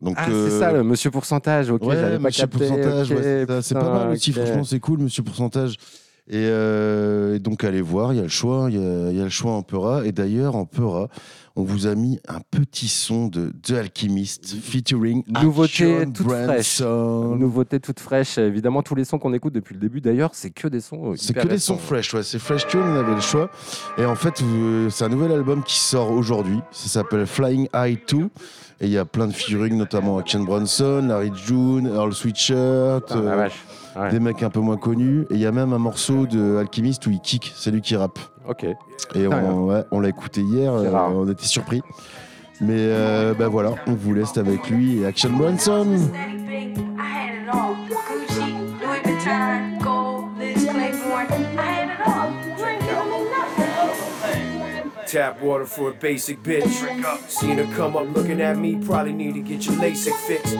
Donc, 0.00 0.16
Ah, 0.18 0.28
euh, 0.30 0.48
c'est 0.50 0.58
ça, 0.58 0.72
le 0.72 0.82
monsieur 0.82 1.10
pourcentage. 1.10 1.70
Ok, 1.70 1.84
ouais, 1.84 1.94
j'avais 1.94 2.16
pas 2.16 2.24
Monsieur 2.24 2.42
capté. 2.46 2.58
Pourcentage, 2.58 3.10
ouais, 3.12 3.46
c'est 3.62 3.74
pas 3.74 3.92
mal 3.92 4.10
aussi, 4.10 4.32
franchement, 4.32 4.64
c'est 4.64 4.80
cool, 4.80 4.98
Monsieur 4.98 5.22
Pourcentage. 5.22 5.76
Et, 6.28 6.34
euh, 6.36 7.34
et 7.36 7.38
donc, 7.40 7.64
allez 7.64 7.80
voir, 7.80 8.12
il 8.12 8.16
y 8.16 8.20
a 8.20 8.22
le 8.22 8.28
choix, 8.28 8.68
il 8.70 8.76
y 8.76 8.84
a, 8.84 9.10
il 9.10 9.16
y 9.16 9.20
a 9.20 9.24
le 9.24 9.28
choix 9.30 9.52
en 9.52 9.62
Peura. 9.62 10.04
Et 10.06 10.12
d'ailleurs, 10.12 10.54
en 10.56 10.66
Peura, 10.66 11.08
on 11.56 11.64
vous 11.64 11.86
a 11.86 11.94
mis 11.94 12.18
un 12.28 12.40
petit 12.50 12.88
son 12.88 13.26
de 13.28 13.52
The 13.62 13.72
Alchemist 13.72 14.54
featuring 14.56 15.22
Nouveauté 15.42 15.96
Action 15.98 16.12
toute 16.12 16.26
fraîche. 16.26 16.80
Nouveauté 16.80 17.80
toute 17.80 18.00
fraîche. 18.00 18.38
Évidemment, 18.38 18.82
tous 18.82 18.94
les 18.94 19.04
sons 19.04 19.18
qu'on 19.18 19.32
écoute 19.34 19.52
depuis 19.52 19.74
le 19.74 19.80
début, 19.80 20.00
d'ailleurs, 20.00 20.30
c'est 20.34 20.50
que 20.50 20.68
des 20.68 20.80
sons. 20.80 21.12
euh, 21.12 21.14
C'est 21.16 21.34
que 21.34 21.46
des 21.46 21.58
sons 21.58 21.76
fresh, 21.78 22.14
ouais. 22.14 22.22
C'est 22.22 22.38
Fresh 22.38 22.66
Tune, 22.68 22.80
on 22.80 22.96
avait 22.96 23.14
le 23.14 23.20
choix. 23.20 23.50
Et 23.98 24.04
en 24.04 24.14
fait, 24.14 24.40
vous- 24.40 24.88
c'est 24.90 25.04
un 25.04 25.08
nouvel 25.10 25.32
album 25.32 25.62
qui 25.62 25.78
sort 25.78 26.10
aujourd'hui. 26.10 26.60
Ça 26.70 26.88
s'appelle 26.88 27.26
Flying 27.26 27.68
High 27.74 27.98
2. 28.08 28.28
Et 28.80 28.86
il 28.86 28.90
y 28.92 28.98
a 28.98 29.04
plein 29.04 29.26
de 29.26 29.32
featuring, 29.32 29.76
notamment 29.76 30.18
Action 30.18 30.40
Bronson, 30.40 31.04
Larry 31.06 31.32
June, 31.34 31.86
Earl 31.86 32.12
Sweatshirt, 32.12 33.06
Putain, 33.06 33.22
la 33.22 33.32
euh, 33.32 33.36
vache. 33.36 33.64
Ouais. 33.94 34.10
des 34.10 34.20
mecs 34.20 34.42
un 34.42 34.50
peu 34.50 34.60
moins 34.60 34.76
connus. 34.76 35.26
Et 35.30 35.34
il 35.34 35.40
y 35.40 35.46
a 35.46 35.52
même 35.52 35.72
un 35.72 35.78
morceau 35.78 36.26
de 36.26 36.56
Alchemist 36.56 37.06
où 37.06 37.10
il 37.10 37.20
kick, 37.20 37.52
c'est 37.54 37.70
lui 37.70 37.80
qui 37.80 37.94
rappe. 37.94 38.18
Ok. 38.48 38.64
Et 39.14 39.26
on, 39.26 39.66
ouais, 39.66 39.84
on 39.90 40.00
l'a 40.00 40.08
écouté 40.08 40.40
hier, 40.40 40.72
euh, 40.72 40.90
on 40.90 41.28
était 41.30 41.44
surpris. 41.44 41.82
Mais 42.60 42.76
euh, 42.78 43.34
ben 43.34 43.48
voilà, 43.48 43.74
on 43.86 43.94
vous 43.94 44.14
laisse 44.14 44.36
avec 44.36 44.70
lui 44.70 45.00
et 45.00 45.06
Action 45.06 45.30
Bronson. 45.30 45.86
Tap 55.12 55.42
water 55.42 55.66
for 55.66 55.90
a 55.90 55.92
basic 55.92 56.42
bitch. 56.42 57.28
Seeing 57.28 57.58
her 57.58 57.76
come 57.76 57.96
up 57.96 58.16
looking 58.16 58.40
at 58.40 58.56
me, 58.56 58.82
probably 58.82 59.12
need 59.12 59.34
to 59.34 59.42
get 59.42 59.66
your 59.66 59.74
LASIK 59.74 60.16
fixed. 60.26 60.54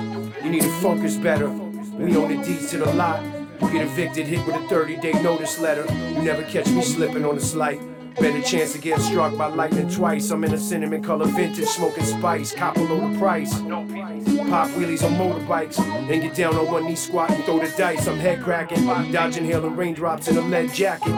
You 0.44 0.50
need 0.50 0.62
a 0.62 0.80
focus 0.82 1.16
better. 1.16 1.48
We 1.48 2.14
own 2.18 2.36
the 2.36 2.44
deeds 2.44 2.70
to 2.72 2.76
the 2.76 2.92
lot. 2.92 3.24
You 3.62 3.72
get 3.72 3.86
evicted, 3.86 4.26
hit 4.26 4.46
with 4.46 4.56
a 4.56 4.68
30 4.68 4.96
day 4.96 5.12
notice 5.22 5.58
letter. 5.58 5.86
You 5.90 6.20
never 6.20 6.42
catch 6.42 6.68
me 6.68 6.82
slipping 6.82 7.24
on 7.24 7.38
a 7.38 7.40
slight. 7.40 7.80
Better 8.18 8.42
chance 8.42 8.75
of 8.75 8.83
getting 8.83 9.03
struck 9.03 9.37
by 9.37 9.46
lightning 9.46 9.88
twice. 9.88 10.31
I'm 10.31 10.44
in 10.44 10.53
a 10.53 10.59
cinnamon 10.59 11.03
color 11.03 11.27
vintage, 11.27 11.66
smoking 11.66 12.05
spice. 12.05 12.53
Cop 12.55 12.77
load 12.77 13.12
of 13.12 13.18
price. 13.18 13.53
Pop 13.61 14.68
wheelies 14.70 15.03
on 15.03 15.12
motorbikes. 15.14 15.78
And 15.80 16.22
get 16.22 16.34
down 16.34 16.55
on 16.57 16.70
one 16.70 16.86
knee 16.86 16.97
squat 16.97 17.30
and 17.30 17.43
throw 17.45 17.59
the 17.59 17.74
dice. 17.76 18.07
I'm 18.07 18.18
head 18.18 18.43
cracking, 18.43 18.84
dodging 19.12 19.45
hail 19.45 19.64
and 19.64 19.76
raindrops 19.76 20.28
in 20.28 20.36
a 20.36 20.41
lead 20.43 20.72
jacket. 20.72 21.12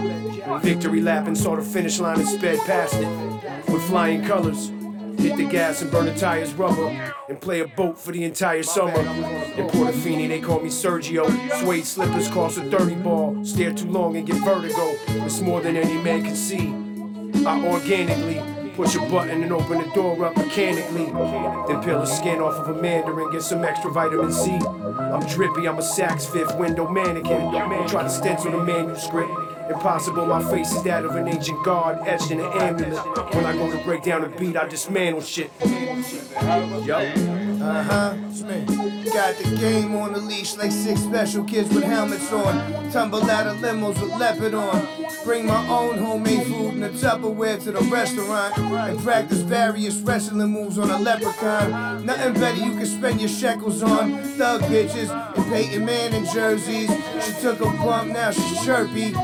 Victory 0.62 1.00
lap 1.00 1.26
and 1.26 1.36
saw 1.36 1.56
the 1.56 1.62
finish 1.62 1.98
line 1.98 2.20
and 2.20 2.28
sped 2.28 2.60
past 2.60 2.94
it. 2.94 3.08
With 3.70 3.82
flying 3.84 4.24
colors. 4.24 4.70
Hit 5.18 5.36
the 5.36 5.46
gas 5.46 5.80
and 5.80 5.90
burn 5.90 6.06
the 6.06 6.14
tires 6.14 6.52
rubber. 6.54 6.88
And 7.28 7.40
play 7.40 7.60
a 7.60 7.66
boat 7.66 7.98
for 7.98 8.12
the 8.12 8.24
entire 8.24 8.62
summer. 8.62 9.00
In 9.00 9.66
Portofino, 9.68 10.28
they 10.28 10.40
call 10.40 10.60
me 10.60 10.68
Sergio. 10.68 11.26
Suede 11.60 11.86
slippers 11.86 12.28
cost 12.28 12.58
a 12.58 12.70
30 12.70 12.94
ball. 12.96 13.44
Stare 13.44 13.72
too 13.72 13.90
long 13.90 14.16
and 14.16 14.26
get 14.26 14.36
vertigo. 14.44 14.94
It's 15.24 15.40
more 15.40 15.60
than 15.60 15.76
any 15.76 16.00
man 16.02 16.24
can 16.24 16.36
see. 16.36 16.83
I 17.46 17.62
organically 17.66 18.42
push 18.74 18.96
a 18.96 19.00
button 19.00 19.42
and 19.42 19.52
open 19.52 19.78
the 19.78 19.90
door 19.94 20.24
up 20.24 20.36
mechanically. 20.36 21.06
Then 21.06 21.82
peel 21.82 22.00
the 22.00 22.06
skin 22.06 22.40
off 22.40 22.54
of 22.54 22.76
a 22.76 22.80
mandarin, 22.80 23.30
get 23.30 23.42
some 23.42 23.64
extra 23.64 23.90
vitamin 23.90 24.32
C. 24.32 24.50
I'm 24.50 25.24
drippy, 25.26 25.68
I'm 25.68 25.78
a 25.78 25.82
Saks 25.82 26.26
Fifth 26.30 26.56
window 26.58 26.88
mannequin. 26.88 27.50
Try 27.88 28.02
to 28.02 28.10
stencil 28.10 28.50
the 28.52 28.64
manuscript. 28.64 29.30
Impossible, 29.70 30.26
my 30.26 30.42
face 30.50 30.72
is 30.72 30.82
that 30.82 31.04
of 31.04 31.16
an 31.16 31.28
ancient 31.28 31.64
god 31.64 32.06
etched 32.06 32.30
in 32.30 32.40
an 32.40 32.52
amulet. 32.60 32.98
When 33.34 33.46
I 33.46 33.56
go 33.56 33.70
to 33.70 33.78
break 33.84 34.02
down 34.02 34.24
a 34.24 34.28
beat, 34.28 34.56
I 34.56 34.66
dismantle 34.68 35.22
shit. 35.22 35.50
Yup. 35.62 37.02
Uh 37.62 37.82
huh. 37.82 38.14
Got 39.14 39.36
the 39.36 39.56
game 39.58 39.94
on 39.94 40.12
the 40.12 40.18
leash 40.18 40.56
like 40.56 40.72
six 40.72 41.00
special 41.00 41.44
kids 41.44 41.72
with 41.72 41.84
helmets 41.84 42.30
on. 42.32 42.90
Tumble 42.90 43.22
out 43.30 43.46
of 43.46 43.58
limos 43.58 44.00
with 44.00 44.10
leopard 44.18 44.54
on. 44.54 44.86
Bring 45.24 45.46
my 45.46 45.66
own 45.68 45.96
homemade 45.96 46.46
food 46.46 46.73
a 46.84 46.88
Tupperware 46.90 47.62
to 47.64 47.72
the 47.72 47.80
restaurant. 47.80 48.58
And 48.58 48.98
practice 49.00 49.40
various 49.40 49.96
wrestling 50.00 50.48
moves 50.48 50.78
on 50.78 50.90
a 50.90 50.98
leprechaun. 50.98 52.04
Nothing 52.04 52.34
better 52.34 52.56
you 52.56 52.72
can 52.72 52.86
spend 52.86 53.20
your 53.20 53.28
shekels 53.28 53.82
on. 53.82 54.18
Thug 54.36 54.62
bitches 54.62 55.10
and 55.36 55.44
Peyton 55.46 55.84
Manning 55.84 56.24
jerseys. 56.26 56.90
She 57.24 57.40
took 57.40 57.60
a 57.60 57.64
bump, 57.64 58.12
now 58.12 58.30
she's 58.30 58.64
chirpy. 58.64 59.14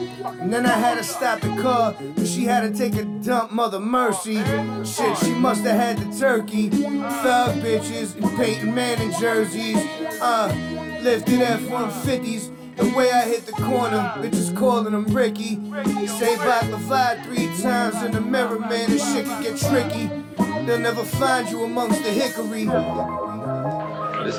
And 0.40 0.52
then 0.52 0.66
I 0.66 0.72
had 0.72 0.96
to 0.98 1.04
stop 1.04 1.40
the 1.40 1.48
car, 1.60 1.94
cause 2.16 2.32
she 2.32 2.44
had 2.44 2.60
to 2.60 2.76
take 2.76 2.94
a 2.94 3.04
dump, 3.04 3.52
mother 3.52 3.80
mercy. 3.80 4.36
Shit, 4.84 5.18
she 5.18 5.32
must 5.32 5.64
have 5.64 5.76
had 5.76 5.98
the 5.98 6.18
turkey. 6.18 6.70
Thug 6.70 7.56
bitches 7.62 8.16
and 8.16 8.36
Peyton 8.36 8.74
Manning 8.74 9.12
jerseys. 9.20 9.76
Uh, 10.20 10.48
lifted 11.02 11.40
F-150s. 11.40 12.59
The 12.80 12.92
way 12.96 13.10
I 13.10 13.24
hit 13.24 13.46
the 13.46 13.52
corner, 13.52 14.14
bitches 14.16 14.56
calling 14.56 14.92
them 14.92 15.04
Ricky. 15.06 15.56
Say 16.06 16.36
bye 16.36 16.60
to 16.60 16.78
fly 16.78 17.20
three 17.24 17.46
times 17.60 18.02
in 18.02 18.12
the 18.12 18.20
mirror, 18.20 18.58
man, 18.58 18.90
this 18.90 19.02
shit 19.12 19.26
can 19.26 19.42
get 19.42 19.56
tricky. 19.58 20.10
They'll 20.66 20.78
never 20.78 21.04
find 21.04 21.48
you 21.50 21.64
amongst 21.64 22.02
the 22.02 22.10
hickory. 22.10 22.64
His, 24.24 24.36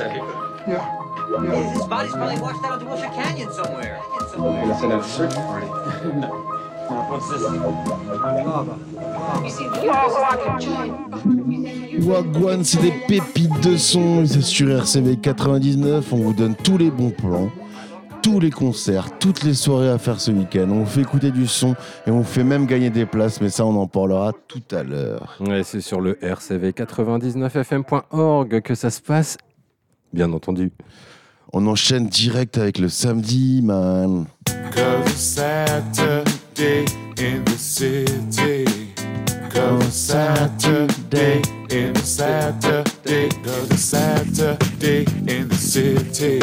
his 1.74 1.88
body's 1.88 2.12
probably 2.12 2.40
washed 2.42 2.64
out 2.66 2.82
into 2.82 2.86
Wilshire 2.86 3.10
Canyon 3.12 3.52
somewhere. 3.54 4.02
somewhere. 4.30 4.66
Let's 4.66 4.80
send 4.80 4.94
out 4.94 5.02
a 5.02 5.08
search 5.08 5.34
party. 5.36 5.68
What's 7.12 7.30
this? 7.30 7.42
Wagwan, 12.06 12.64
c'est 12.64 12.82
des 12.82 12.92
pépites 13.08 13.62
de 13.62 13.78
son. 13.78 14.26
C'est 14.26 14.42
sur 14.42 14.70
RCV 14.70 15.18
99. 15.18 16.12
On 16.12 16.18
vous 16.18 16.34
donne 16.34 16.56
tous 16.56 16.78
les 16.78 16.92
bons 16.92 17.12
plans, 17.12 17.50
tous 18.22 18.40
les 18.40 18.52
concerts, 18.52 19.18
toutes 19.20 19.44
les 19.44 19.54
soirées 19.54 19.90
à 19.90 19.98
faire 19.98 20.22
ce 20.22 20.32
week-end. 20.32 20.68
On 20.70 20.84
vous 20.84 20.86
fait 20.86 21.02
écouter 21.02 21.32
du 21.32 21.48
son 21.48 21.76
et 22.06 22.12
on 22.12 22.18
vous 22.20 22.24
fait 22.24 22.44
même 22.44 22.66
gagner 22.66 22.90
des 22.90 23.06
places. 23.06 23.40
Mais 23.42 23.50
ça, 23.50 23.66
on 23.66 23.78
en 23.80 23.88
parlera 23.88 24.34
tout 24.48 24.62
à 24.72 24.84
l'heure. 24.84 25.36
Ouais, 25.40 25.64
c'est 25.64 25.80
sur 25.82 26.02
le 26.02 26.14
rcv99fm.org 26.22 28.62
que 28.62 28.76
ça 28.76 28.90
se 28.92 29.02
passe, 29.02 29.38
bien 30.14 30.32
entendu. 30.34 30.72
On 31.54 31.66
enchaîne 31.68 32.08
direct 32.08 32.58
avec 32.58 32.80
le 32.80 32.88
samedi, 32.90 33.62
man. 33.64 34.26
Cause 34.74 35.06
it's 35.08 35.20
Saturday 35.20 36.86
in 37.18 37.44
the 37.44 37.58
city. 37.58 38.64
Cause 39.54 39.84
it's 39.84 39.94
Saturday 39.96 41.42
in 41.70 41.92
the 41.94 42.06
Saturday. 42.06 43.28
Cause 43.44 43.70
it's 43.72 43.82
Saturday 43.82 45.06
in 45.28 45.50
the 45.50 45.56
city. 45.56 46.40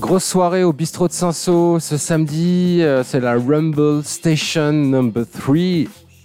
Grosse 0.00 0.24
soirée 0.24 0.64
au 0.64 0.72
bistrot 0.72 1.08
de 1.08 1.12
Saint-Saul 1.12 1.80
ce 1.80 1.96
samedi. 1.96 2.78
euh, 2.82 3.02
C'est 3.04 3.20
la 3.20 3.34
Rumble 3.34 4.02
Station 4.04 4.72
number 4.72 5.24
3 5.38 5.54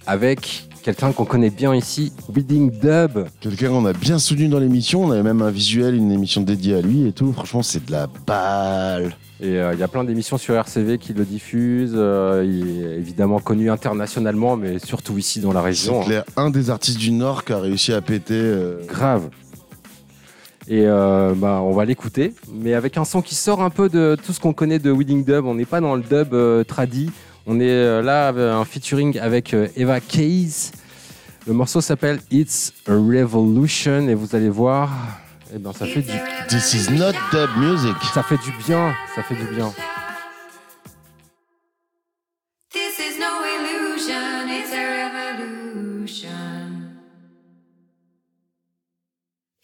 avec 0.07 0.67
quelqu'un 0.83 1.11
qu'on 1.11 1.25
connaît 1.25 1.49
bien 1.49 1.75
ici, 1.75 2.13
Reading 2.33 2.71
Dub. 2.71 3.25
Quelqu'un 3.41 3.69
qu'on 3.69 3.85
a 3.85 3.93
bien 3.93 4.19
soutenu 4.19 4.47
dans 4.47 4.59
l'émission. 4.59 5.03
On 5.03 5.11
avait 5.11 5.23
même 5.23 5.41
un 5.41 5.49
visuel, 5.51 5.95
une 5.95 6.11
émission 6.11 6.41
dédiée 6.41 6.75
à 6.75 6.81
lui 6.81 7.07
et 7.07 7.11
tout. 7.11 7.33
Franchement, 7.33 7.63
c'est 7.63 7.85
de 7.85 7.91
la 7.91 8.07
balle. 8.25 9.15
Et 9.41 9.57
euh, 9.59 9.73
il 9.73 9.79
y 9.79 9.83
a 9.83 9.87
plein 9.89 10.05
d'émissions 10.05 10.37
sur 10.37 10.55
RCV 10.55 10.97
qui 10.97 11.13
le 11.13 11.25
diffusent. 11.25 11.91
euh, 11.95 12.45
il 12.47 12.81
est 12.83 12.95
évidemment 12.97 13.39
connu 13.39 13.69
internationalement, 13.69 14.55
mais 14.55 14.79
surtout 14.79 15.17
ici 15.17 15.41
dans 15.41 15.51
la 15.51 15.59
C'est 15.59 15.65
région. 15.65 16.03
clair, 16.03 16.23
un 16.37 16.49
des 16.49 16.69
artistes 16.69 16.99
du 16.99 17.11
Nord 17.11 17.43
qui 17.43 17.51
a 17.51 17.59
réussi 17.59 17.91
à 17.91 17.99
péter. 18.01 18.33
euh, 18.35 18.77
Grave. 18.87 19.29
Et 20.67 20.83
euh, 20.85 21.33
bah, 21.35 21.61
on 21.61 21.73
va 21.73 21.85
l'écouter, 21.85 22.33
mais 22.51 22.73
avec 22.73 22.97
un 22.97 23.05
son 23.05 23.21
qui 23.21 23.35
sort 23.35 23.61
un 23.61 23.69
peu 23.69 23.87
de 23.87 24.17
tout 24.25 24.33
ce 24.33 24.39
qu'on 24.39 24.53
connaît 24.53 24.79
de 24.79 24.91
Wedding 24.91 25.23
Dub. 25.23 25.45
On 25.45 25.53
n'est 25.53 25.65
pas 25.65 25.79
dans 25.79 25.95
le 25.95 26.01
dub 26.01 26.33
euh, 26.33 26.63
tradi. 26.63 27.11
On 27.45 27.59
est 27.59 27.69
euh, 27.69 28.01
là 28.01 28.29
avec 28.29 28.43
un 28.43 28.65
featuring 28.65 29.19
avec 29.19 29.53
euh, 29.53 29.67
Eva 29.75 29.99
Case. 29.99 30.71
Le 31.45 31.53
morceau 31.53 31.81
s'appelle 31.81 32.19
It's 32.31 32.73
a 32.87 32.93
Revolution 32.93 34.07
et 34.07 34.15
vous 34.15 34.35
allez 34.35 34.49
voir, 34.49 34.89
eh 35.53 35.59
ben, 35.59 35.71
ça 35.71 35.85
fait 35.85 36.01
du. 36.01 36.11
This 36.49 36.73
is 36.73 36.91
not 36.91 37.13
dub 37.31 37.49
music. 37.57 37.95
Ça 38.11 38.23
fait 38.23 38.37
du 38.37 38.51
bien, 38.65 38.95
ça 39.15 39.21
fait 39.21 39.35
du 39.35 39.45
bien. 39.55 39.71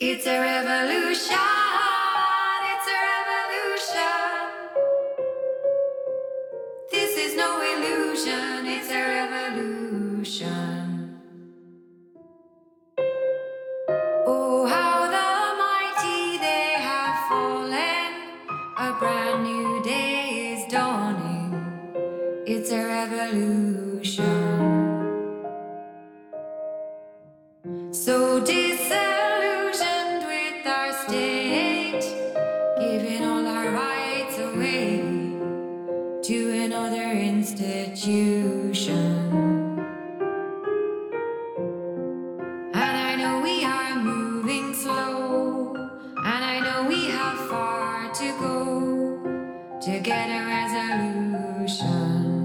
It's 0.04 0.26
a 0.26 0.42
revolution, 0.42 1.38
it's 2.74 2.88
a 2.90 2.98
revolution. 3.14 4.42
This 6.90 7.16
is 7.18 7.36
no 7.38 7.62
illusion, 7.62 8.66
it's 8.66 8.90
a 8.90 9.00
revolution. 9.00 11.20
Oh, 14.26 14.66
how 14.66 15.06
the 15.06 15.54
mighty 15.62 16.40
they 16.40 16.82
have 16.82 17.30
fallen. 17.30 18.42
A 18.80 18.94
brand 18.98 19.44
new 19.44 19.84
day 19.84 20.56
is 20.56 20.66
dawning. 20.74 21.54
It's 22.48 22.72
a 22.72 22.84
revolution. 22.84 23.71
Resolution. 50.52 52.41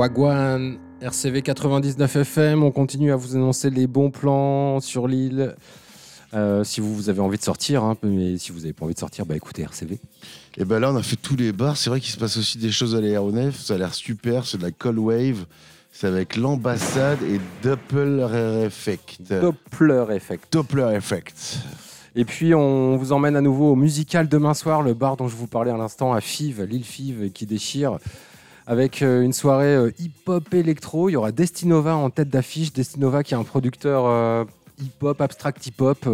Wagwan, 0.00 0.78
RCV 1.02 1.42
99 1.42 2.16
FM, 2.16 2.62
on 2.62 2.70
continue 2.70 3.12
à 3.12 3.16
vous 3.16 3.36
annoncer 3.36 3.68
les 3.68 3.86
bons 3.86 4.10
plans 4.10 4.80
sur 4.80 5.06
l'île. 5.06 5.54
Euh, 6.32 6.64
si 6.64 6.80
vous, 6.80 6.94
vous 6.94 7.10
avez 7.10 7.20
envie 7.20 7.36
de 7.36 7.42
sortir, 7.42 7.84
hein, 7.84 7.98
mais 8.02 8.38
si 8.38 8.50
vous 8.50 8.60
n'avez 8.60 8.72
pas 8.72 8.86
envie 8.86 8.94
de 8.94 8.98
sortir, 8.98 9.26
bah 9.26 9.36
écoutez 9.36 9.60
RCV. 9.60 10.00
Et 10.56 10.64
ben 10.64 10.80
là, 10.80 10.90
on 10.90 10.96
a 10.96 11.02
fait 11.02 11.16
tous 11.16 11.36
les 11.36 11.52
bars. 11.52 11.76
C'est 11.76 11.90
vrai 11.90 12.00
qu'il 12.00 12.10
se 12.10 12.16
passe 12.16 12.38
aussi 12.38 12.56
des 12.56 12.70
choses 12.70 12.96
à 12.96 13.02
l'aéronef. 13.02 13.60
Ça 13.60 13.74
a 13.74 13.76
l'air 13.76 13.92
super. 13.92 14.46
C'est 14.46 14.56
de 14.56 14.62
la 14.62 14.70
Cold 14.70 14.96
Wave. 14.96 15.44
C'est 15.92 16.06
avec 16.06 16.36
l'ambassade 16.36 17.18
et 17.22 17.38
Doppler 17.62 18.64
Effect. 18.64 19.34
Doppler 19.38 20.06
Effect. 20.16 20.50
Doppler 20.50 20.94
Effect. 20.96 21.58
Et 22.16 22.24
puis 22.24 22.54
on 22.54 22.96
vous 22.96 23.12
emmène 23.12 23.36
à 23.36 23.42
nouveau 23.42 23.72
au 23.72 23.76
musical 23.76 24.30
demain 24.30 24.54
soir, 24.54 24.80
le 24.80 24.94
bar 24.94 25.18
dont 25.18 25.28
je 25.28 25.36
vous 25.36 25.46
parlais 25.46 25.70
à 25.70 25.76
l'instant 25.76 26.14
à 26.14 26.22
Fives, 26.22 26.62
l'île 26.62 26.84
Fives 26.84 27.30
qui 27.32 27.44
déchire. 27.44 27.98
Avec 28.66 29.02
euh, 29.02 29.22
une 29.22 29.32
soirée 29.32 29.74
euh, 29.74 29.92
hip-hop 29.98 30.52
électro, 30.54 31.08
il 31.08 31.12
y 31.12 31.16
aura 31.16 31.32
Destinova 31.32 31.96
en 31.96 32.10
tête 32.10 32.28
d'affiche. 32.28 32.72
Destinova 32.72 33.22
qui 33.22 33.34
est 33.34 33.36
un 33.36 33.44
producteur 33.44 34.04
euh, 34.06 34.44
hip-hop, 34.80 35.20
abstract 35.20 35.66
hip-hop. 35.66 36.08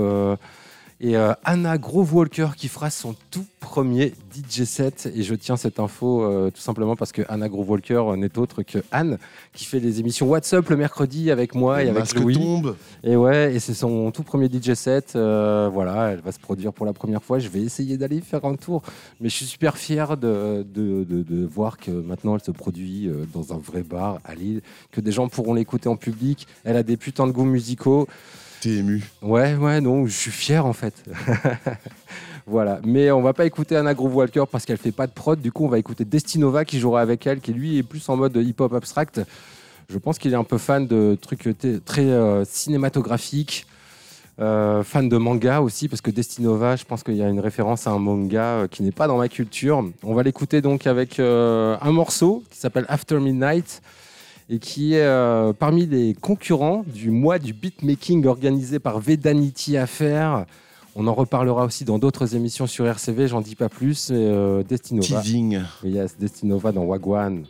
Et 0.99 1.15
euh, 1.15 1.35
Anna 1.45 1.77
Grove 1.77 2.15
Walker 2.15 2.49
qui 2.57 2.69
fera 2.69 2.89
son 2.89 3.15
tout 3.31 3.45
premier 3.61 4.15
DJ 4.35 4.65
set. 4.65 5.11
Et 5.15 5.23
je 5.25 5.35
tiens 5.35 5.59
cette 5.59 5.79
info 5.79 6.23
euh, 6.23 6.51
tout 6.51 6.61
simplement 6.63 6.97
parce 6.97 7.13
que 7.13 7.21
Anna 7.29 7.51
Grove 7.51 7.69
Walker 7.69 7.95
euh, 8.09 8.17
n'est 8.17 8.39
autre 8.39 8.63
que 8.63 8.79
Anne 8.93 9.19
qui 9.53 9.67
fait 9.67 9.79
les 9.79 10.01
émissions 10.01 10.27
WhatsApp 10.27 10.67
le 10.71 10.77
mercredi 10.79 11.31
avec 11.31 11.55
moi 11.55 11.83
et 11.85 11.89
avec 11.91 12.15
Louis. 12.23 12.35
tombe. 12.39 12.77
Et 13.05 13.15
ouais, 13.15 13.55
et 13.55 13.59
c'est 13.59 13.75
son 13.75 14.11
tout 14.11 14.23
premier 14.23 14.47
DJ 14.49 14.73
set. 14.73 15.13
euh, 15.17 15.69
voilà, 15.71 16.13
elle 16.13 16.21
va 16.21 16.33
se 16.33 16.39
produire 16.41 16.73
pour 16.73 16.87
la 16.87 16.95
première 16.95 17.23
fois. 17.23 17.39
Je 17.41 17.49
vais 17.51 17.61
essayer 17.61 17.99
d'aller 17.99 18.23
faire 18.23 18.47
un 18.47 18.55
tour. 18.55 18.81
Mais 19.21 19.29
je 19.29 19.35
suis 19.37 19.45
super 19.47 19.77
fier 19.77 20.17
de, 20.17 20.65
de, 20.75 21.05
de- 21.05 21.23
de 21.23 21.45
voir 21.45 21.77
que 21.77 21.91
maintenant 21.91 22.37
elle 22.37 22.43
se 22.43 22.53
produit 22.53 23.11
dans 23.35 23.53
un 23.53 23.59
vrai 23.59 23.83
bar 23.83 24.19
à 24.25 24.35
Lille, 24.35 24.63
que 24.93 25.03
des 25.03 25.13
gens 25.13 25.29
pourront 25.29 25.53
l'écouter 25.53 25.91
en 25.91 25.97
public. 25.97 26.47
Elle 26.65 26.77
a 26.77 26.83
des 26.83 26.97
putains 26.97 27.27
de 27.27 27.33
goûts 27.33 27.45
musicaux. 27.45 28.07
T'es 28.61 28.71
ému. 28.71 29.03
Ouais, 29.23 29.55
ouais, 29.55 29.81
non, 29.81 30.07
je 30.07 30.13
suis 30.13 30.31
fier 30.31 30.65
en 30.65 30.73
fait. 30.73 31.05
voilà, 32.47 32.81
mais 32.85 33.11
on 33.11 33.23
va 33.23 33.33
pas 33.33 33.45
écouter 33.45 33.77
Anna 33.77 33.95
Groove 33.95 34.17
Walker 34.17 34.45
parce 34.51 34.65
qu'elle 34.65 34.79
fait 34.79 34.93
pas 34.93 35.07
de 35.07 35.13
prod. 35.13 35.41
Du 35.41 35.53
coup, 35.53 35.65
on 35.65 35.69
va 35.69 35.79
écouter 35.79 36.05
Destinova 36.05 36.65
qui 36.65 36.81
jouera 36.81 37.01
avec 37.01 37.27
elle, 37.27 37.41
qui 37.41 37.53
lui 37.53 37.79
est 37.79 37.83
plus 37.83 38.09
en 38.09 38.17
mode 38.17 38.37
hip-hop 38.37 38.73
abstract. 38.73 39.21
Je 39.89 39.99
pense 39.99 40.19
qu'il 40.19 40.33
est 40.33 40.37
un 40.37 40.45
peu 40.45 40.59
fan 40.59 40.87
de 40.87 41.17
trucs 41.21 41.49
très 41.85 42.05
euh, 42.05 42.45
cinématographiques. 42.45 43.67
Euh, 44.39 44.83
fan 44.83 45.09
de 45.09 45.17
manga 45.17 45.63
aussi, 45.63 45.89
parce 45.89 46.03
que 46.03 46.11
Destinova, 46.11 46.77
je 46.77 46.85
pense 46.85 47.03
qu'il 47.03 47.17
y 47.17 47.23
a 47.23 47.29
une 47.29 47.41
référence 47.41 47.87
à 47.87 47.93
un 47.93 47.99
manga 47.99 48.43
euh, 48.43 48.67
qui 48.67 48.83
n'est 48.83 48.93
pas 48.93 49.07
dans 49.07 49.17
ma 49.17 49.29
culture. 49.29 49.83
On 50.03 50.13
va 50.13 50.23
l'écouter 50.23 50.61
donc 50.61 50.87
avec 50.87 51.19
un 51.21 51.93
morceau 51.93 52.43
qui 52.51 52.59
s'appelle 52.59 52.85
After 52.89 53.19
Midnight 53.19 53.81
et 54.49 54.59
qui 54.59 54.95
est 54.95 55.01
euh, 55.03 55.53
parmi 55.53 55.87
les 55.87 56.15
concurrents 56.15 56.85
du 56.87 57.11
mois 57.11 57.39
du 57.39 57.53
beatmaking 57.53 58.27
organisé 58.27 58.79
par 58.79 59.01
Vedanity 59.01 59.77
Affair. 59.77 60.47
On 60.95 61.07
en 61.09 61.15
reparlera 61.15 61.65
aussi 61.65 61.85
dans 61.85 61.99
d'autres 61.99 62.35
émissions 62.37 62.67
sur 62.67 62.87
RCV, 62.87 63.29
j'en 63.29 63.41
dis 63.43 63.55
pas 63.55 63.69
plus. 63.69 64.09
euh, 64.13 64.63
Destinova. 64.63 65.21
Teasing. 65.21 65.61
Yes, 65.85 66.17
Destinova 66.19 66.73
dans 66.73 66.85
Wagwan. 66.85 67.45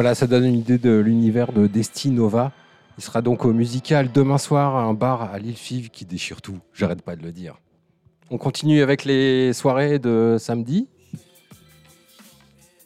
Voilà, 0.00 0.14
ça 0.14 0.26
donne 0.26 0.46
une 0.46 0.54
idée 0.54 0.78
de 0.78 0.96
l'univers 0.96 1.52
de 1.52 1.66
Desti 1.66 2.10
Nova. 2.10 2.52
Il 2.96 3.04
sera 3.04 3.20
donc 3.20 3.44
au 3.44 3.52
musical 3.52 4.10
demain 4.10 4.38
soir 4.38 4.74
à 4.74 4.84
un 4.84 4.94
bar 4.94 5.30
à 5.30 5.38
Lille 5.38 5.58
Five 5.58 5.90
qui 5.90 6.06
déchire 6.06 6.40
tout. 6.40 6.58
J'arrête 6.72 7.02
pas 7.02 7.16
de 7.16 7.22
le 7.22 7.32
dire. 7.32 7.60
On 8.30 8.38
continue 8.38 8.80
avec 8.80 9.04
les 9.04 9.52
soirées 9.52 9.98
de 9.98 10.38
samedi. 10.40 10.88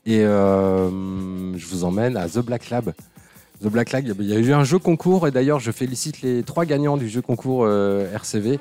Et 0.05 0.25
euh, 0.25 1.57
je 1.57 1.67
vous 1.69 1.85
emmène 1.85 2.17
à 2.17 2.29
The 2.29 2.41
Black 2.41 2.69
Lab. 2.71 2.93
The 3.63 3.69
Black 3.69 3.93
Lab, 3.93 4.17
il 4.19 4.27
y 4.27 4.35
a 4.35 4.41
eu 4.41 4.53
un 4.53 4.65
jeu 4.65 4.81
concours 4.81 5.29
et 5.29 5.31
d'ailleurs 5.31 5.61
je 5.61 5.71
félicite 5.71 6.21
les 6.21 6.43
trois 6.43 6.65
gagnants 6.65 6.97
du 6.97 7.09
jeu 7.09 7.23
concours 7.23 7.63
euh, 7.65 8.13
RCV. 8.13 8.59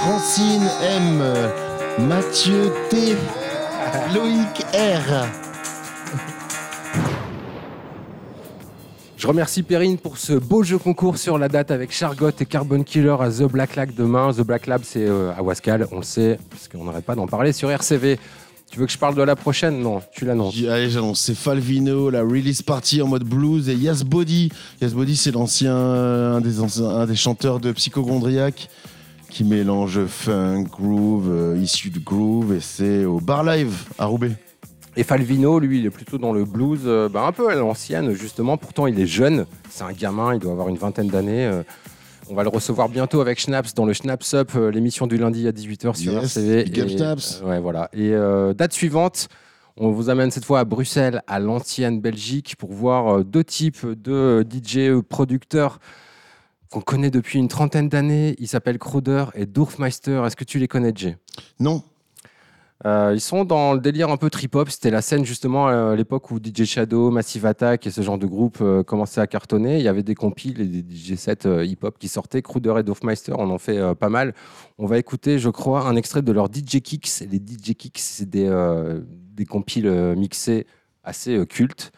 Francine 0.00 0.66
M, 0.82 1.22
Mathieu 1.98 2.70
T, 2.90 3.16
Loïc 4.14 4.64
R. 4.74 5.26
Je 9.16 9.26
remercie 9.26 9.62
Perrine 9.62 9.96
pour 9.96 10.18
ce 10.18 10.34
beau 10.34 10.62
jeu 10.62 10.76
concours 10.78 11.16
sur 11.16 11.38
la 11.38 11.48
date 11.48 11.70
avec 11.70 11.90
Chargot 11.92 12.30
et 12.38 12.44
Carbon 12.44 12.82
Killer 12.82 13.16
à 13.18 13.30
The 13.30 13.44
Black 13.44 13.76
Lab 13.76 13.94
demain. 13.94 14.30
The 14.32 14.42
Black 14.42 14.66
Lab, 14.66 14.82
c'est 14.84 15.06
euh, 15.06 15.32
à 15.36 15.42
Wascal, 15.42 15.86
on 15.90 15.96
le 15.98 16.02
sait, 16.02 16.38
parce 16.50 16.68
qu'on 16.68 16.84
n'arrête 16.84 17.04
pas 17.04 17.14
d'en 17.14 17.26
parler 17.26 17.52
sur 17.52 17.70
RCV. 17.70 18.18
Tu 18.70 18.78
veux 18.80 18.86
que 18.86 18.92
je 18.92 18.98
parle 18.98 19.14
de 19.14 19.22
la 19.22 19.34
prochaine? 19.36 19.80
Non, 19.80 20.02
tu 20.12 20.26
l'annonces. 20.26 20.54
J- 20.54 20.68
Allez, 20.68 20.90
j'annonce, 20.90 21.20
c'est 21.20 21.34
Falvino, 21.36 22.10
la 22.10 22.20
release 22.22 22.62
party 22.62 23.00
en 23.00 23.06
mode 23.06 23.24
blues 23.24 23.68
et 23.70 23.74
Yas 23.74 24.02
Body. 24.04 24.50
Yas 24.82 24.90
Body, 24.90 25.16
c'est 25.16 25.30
l'ancien, 25.32 25.74
un 25.74 26.40
des, 26.42 26.60
anciens- 26.60 26.88
un 26.90 27.06
des 27.06 27.16
chanteurs 27.16 27.58
de 27.60 27.72
Psychogondriac 27.72 28.68
qui 29.30 29.44
mélange 29.44 30.04
funk, 30.06 30.64
groove, 30.70 31.28
euh, 31.30 31.58
issu 31.58 31.90
de 31.90 31.98
groove 31.98 32.54
et 32.54 32.60
c'est 32.60 33.04
au 33.04 33.20
Bar 33.20 33.44
Live 33.44 33.84
à 33.98 34.06
Roubaix. 34.06 34.32
Et 34.96 35.02
Falvino, 35.02 35.58
lui, 35.58 35.80
il 35.80 35.86
est 35.86 35.90
plutôt 35.90 36.16
dans 36.16 36.32
le 36.32 36.44
blues, 36.46 36.80
euh, 36.86 37.08
bah, 37.10 37.26
un 37.26 37.32
peu 37.32 37.50
à 37.50 37.54
l'ancienne, 37.54 38.12
justement. 38.14 38.56
Pourtant, 38.56 38.86
il 38.86 38.98
est 38.98 39.06
jeune. 39.06 39.44
C'est 39.68 39.84
un 39.84 39.92
gamin, 39.92 40.32
il 40.34 40.40
doit 40.40 40.52
avoir 40.52 40.68
une 40.68 40.78
vingtaine 40.78 41.08
d'années. 41.08 41.44
euh. 41.44 41.62
on 42.30 42.34
va 42.34 42.42
le 42.44 42.48
recevoir 42.48 42.88
bientôt 42.88 43.20
avec 43.20 43.38
Schnaps 43.38 43.74
dans 43.74 43.84
le 43.84 43.92
Schnaps 43.92 44.32
Up, 44.34 44.52
euh, 44.56 44.70
l'émission 44.70 45.06
du 45.06 45.18
lundi 45.18 45.46
à 45.46 45.52
18h 45.52 45.94
sur 45.96 46.12
Yes, 46.14 46.36
RCV. 46.38 46.64
big 46.64 46.80
up 46.80 46.86
Et, 46.88 46.96
Schnaps. 46.96 47.42
euh, 47.42 47.48
ouais, 47.50 47.60
voilà. 47.60 47.90
Et 47.92 48.12
euh, 48.14 48.54
date 48.54 48.72
suivante, 48.72 49.28
on 49.76 49.90
vous 49.90 50.08
amène 50.08 50.30
cette 50.30 50.46
fois 50.46 50.60
à 50.60 50.64
Bruxelles, 50.64 51.20
à 51.26 51.40
l'ancienne 51.40 52.00
Belgique, 52.00 52.56
pour 52.58 52.72
voir 52.72 53.18
euh, 53.18 53.22
deux 53.22 53.44
types 53.44 53.84
de 53.84 54.46
DJ 54.50 54.98
producteurs 55.06 55.78
qu'on 56.70 56.80
connaît 56.80 57.10
depuis 57.10 57.38
une 57.38 57.48
trentaine 57.48 57.88
d'années. 57.88 58.36
Ils 58.38 58.48
s'appellent 58.48 58.78
Kruder 58.78 59.26
et 59.34 59.46
Dorfmeister. 59.46 60.22
Est-ce 60.26 60.36
que 60.36 60.44
tu 60.44 60.58
les 60.58 60.68
connais, 60.68 60.92
Jay 60.94 61.16
Non. 61.60 61.82
Euh, 62.84 63.12
ils 63.14 63.20
sont 63.20 63.44
dans 63.44 63.72
le 63.72 63.80
délire 63.80 64.10
un 64.10 64.16
peu 64.16 64.28
trip-hop. 64.28 64.68
C'était 64.68 64.90
la 64.90 65.00
scène 65.00 65.24
justement 65.24 65.68
euh, 65.68 65.92
à 65.92 65.96
l'époque 65.96 66.30
où 66.30 66.38
DJ 66.38 66.64
Shadow, 66.64 67.10
Massive 67.10 67.46
Attack 67.46 67.86
et 67.86 67.90
ce 67.90 68.02
genre 68.02 68.18
de 68.18 68.26
groupe 68.26 68.58
euh, 68.60 68.82
commençaient 68.82 69.20
à 69.20 69.26
cartonner. 69.26 69.78
Il 69.78 69.82
y 69.82 69.88
avait 69.88 70.02
des 70.02 70.14
compiles 70.14 70.60
et 70.60 70.82
des 70.82 70.96
DJ 70.96 71.14
sets 71.14 71.46
euh, 71.46 71.64
hip-hop 71.64 71.96
qui 71.98 72.08
sortaient. 72.08 72.42
Kruder 72.42 72.74
et 72.78 72.82
Dorfmeister 72.82 73.32
en 73.32 73.50
ont 73.50 73.58
fait 73.58 73.94
pas 73.94 74.10
mal. 74.10 74.34
On 74.78 74.86
va 74.86 74.98
écouter, 74.98 75.38
je 75.38 75.48
crois, 75.48 75.86
un 75.86 75.96
extrait 75.96 76.22
de 76.22 76.32
leur 76.32 76.46
DJ 76.46 76.80
Kicks. 76.82 77.20
Les 77.30 77.38
DJ 77.38 77.74
Kicks, 77.74 77.98
c'est 77.98 78.28
des, 78.28 78.50
des 79.34 79.46
compiles 79.46 79.90
mixés 80.16 80.66
assez 81.02 81.46
cultes. 81.46 81.92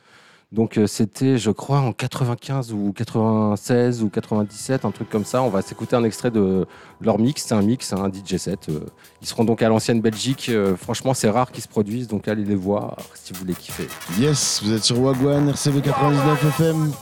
Donc 0.50 0.78
euh, 0.78 0.86
c'était, 0.86 1.36
je 1.36 1.50
crois, 1.50 1.80
en 1.80 1.92
95 1.92 2.72
ou 2.72 2.92
96 2.96 4.02
ou 4.02 4.08
97, 4.08 4.84
un 4.86 4.90
truc 4.90 5.10
comme 5.10 5.26
ça. 5.26 5.42
On 5.42 5.50
va 5.50 5.60
s'écouter 5.60 5.94
un 5.94 6.04
extrait 6.04 6.30
de 6.30 6.66
leur 7.02 7.18
mix. 7.18 7.44
C'est 7.46 7.54
un 7.54 7.60
mix, 7.60 7.92
un 7.92 8.08
DJ 8.08 8.36
set. 8.38 8.70
Euh, 8.70 8.80
ils 9.20 9.28
seront 9.28 9.44
donc 9.44 9.60
à 9.60 9.68
l'ancienne 9.68 10.00
Belgique. 10.00 10.48
Euh, 10.48 10.74
franchement, 10.74 11.12
c'est 11.12 11.28
rare 11.28 11.52
qu'ils 11.52 11.62
se 11.62 11.68
produisent, 11.68 12.08
donc 12.08 12.28
allez 12.28 12.44
les 12.44 12.54
voir 12.54 12.96
si 13.14 13.34
vous 13.34 13.40
voulez 13.40 13.54
kiffer. 13.54 13.88
Yes, 14.18 14.62
vous 14.64 14.72
êtes 14.72 14.84
sur 14.84 14.98
Wagwan, 14.98 15.50
RCV 15.50 15.82
99 15.82 16.44
FM. 16.44 16.92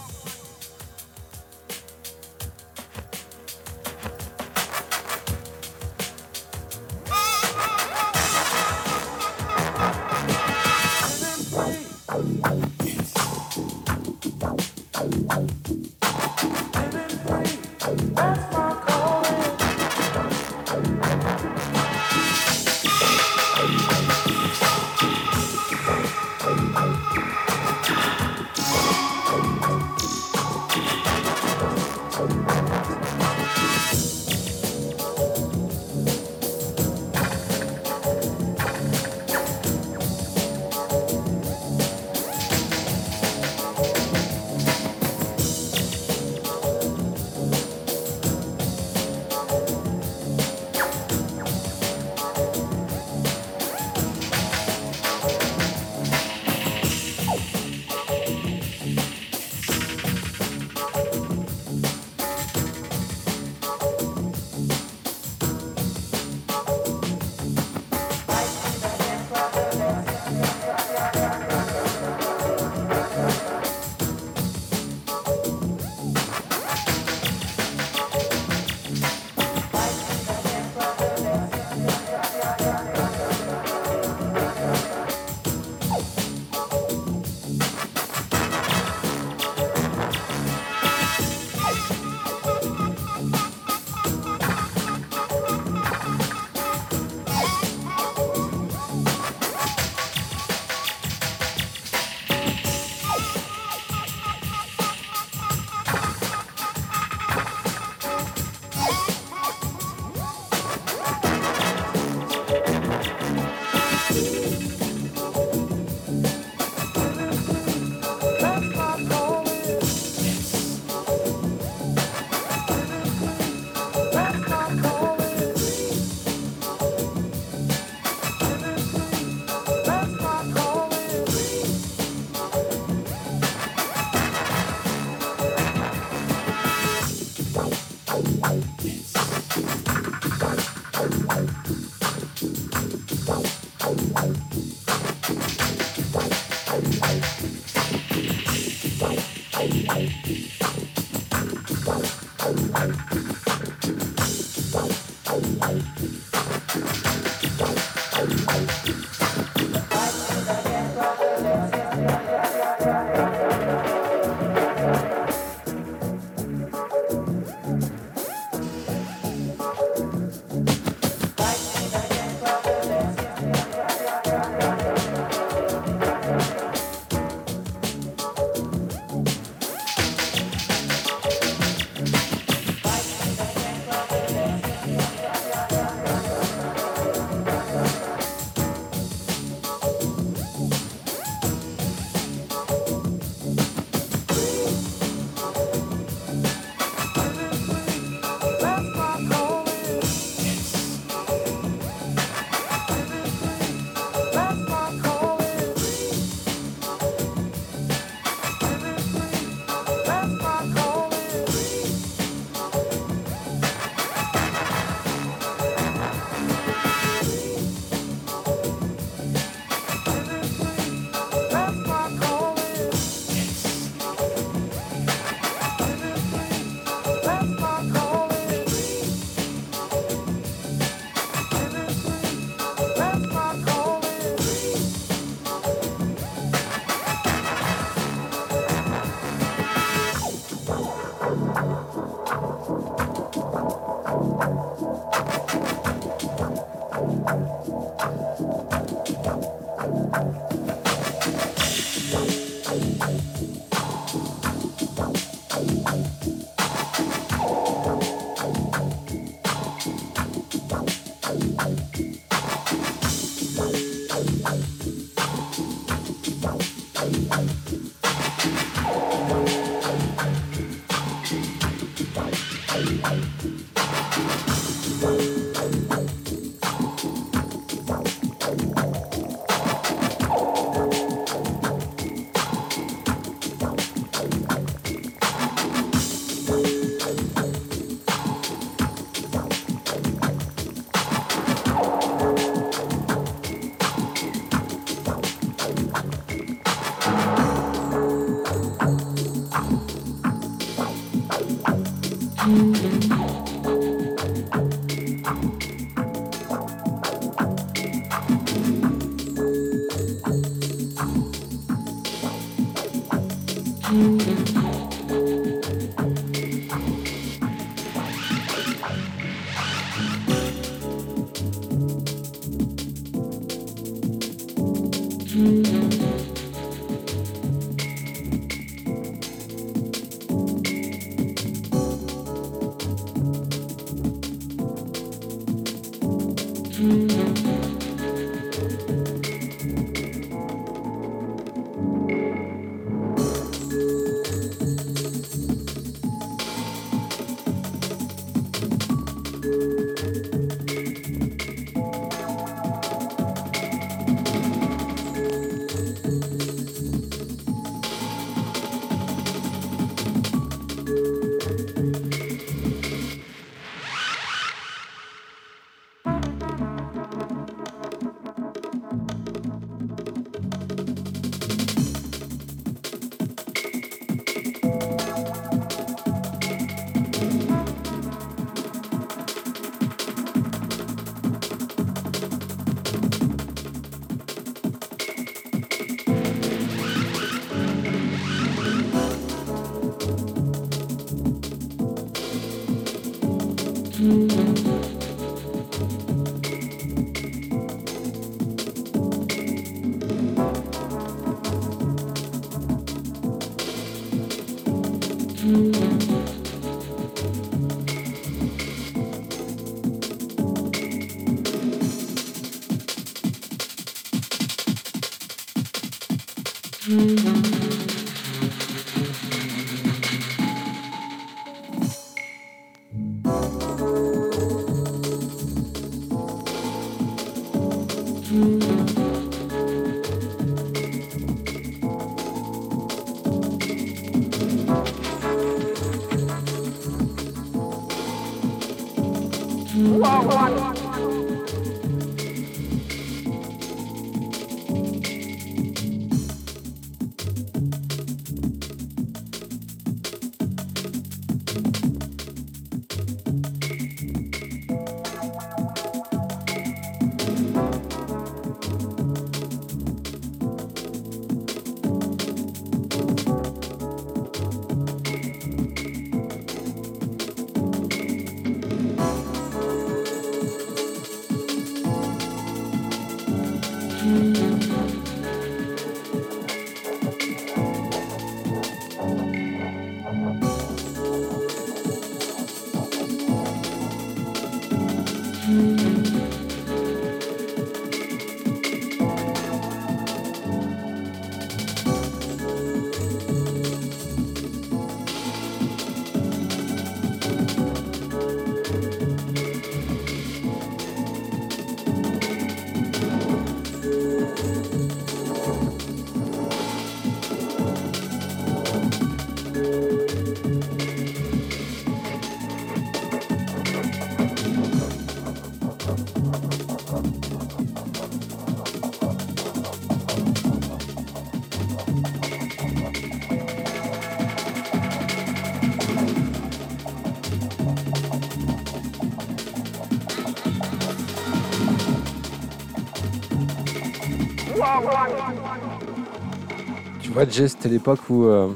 C'était 537.31 537.69
l'époque 537.69 538.01
où 538.09 538.25
euh, 538.25 538.49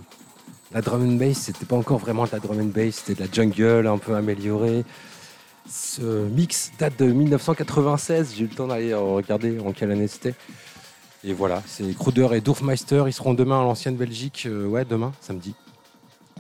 la 0.73 0.81
drum 0.81 1.03
and 1.03 1.16
bass, 1.16 1.39
c'était 1.39 1.66
pas 1.66 1.77
encore 1.77 1.99
vraiment 1.99 2.25
de 2.25 2.31
la 2.33 2.39
drum 2.39 2.61
and 2.61 2.64
bass, 2.75 2.97
c'était 2.97 3.14
de 3.14 3.27
la 3.27 3.33
jungle 3.33 3.87
un 3.87 3.99
peu 3.99 4.14
améliorée. 4.14 4.85
Ce 5.68 6.03
mix 6.03 6.73
date 6.79 6.99
de 6.99 7.07
1996, 7.07 8.35
j'ai 8.37 8.45
eu 8.45 8.49
le 8.49 8.55
temps 8.55 8.66
d'aller 8.66 8.95
regarder 8.95 9.59
en 9.61 9.73
quelle 9.73 9.91
année 9.93 10.09
c'était. 10.09 10.35
Et 11.23 11.33
voilà, 11.35 11.62
c'est 11.66 11.95
Kruder 11.95 12.29
et 12.33 12.41
Dorfmeister. 12.41 13.05
Ils 13.07 13.12
seront 13.12 13.35
demain 13.35 13.61
à 13.61 13.62
l'ancienne 13.62 13.95
Belgique. 13.97 14.45
euh, 14.47 14.66
ouais, 14.66 14.85
demain, 14.85 15.12
samedi. 15.21 15.55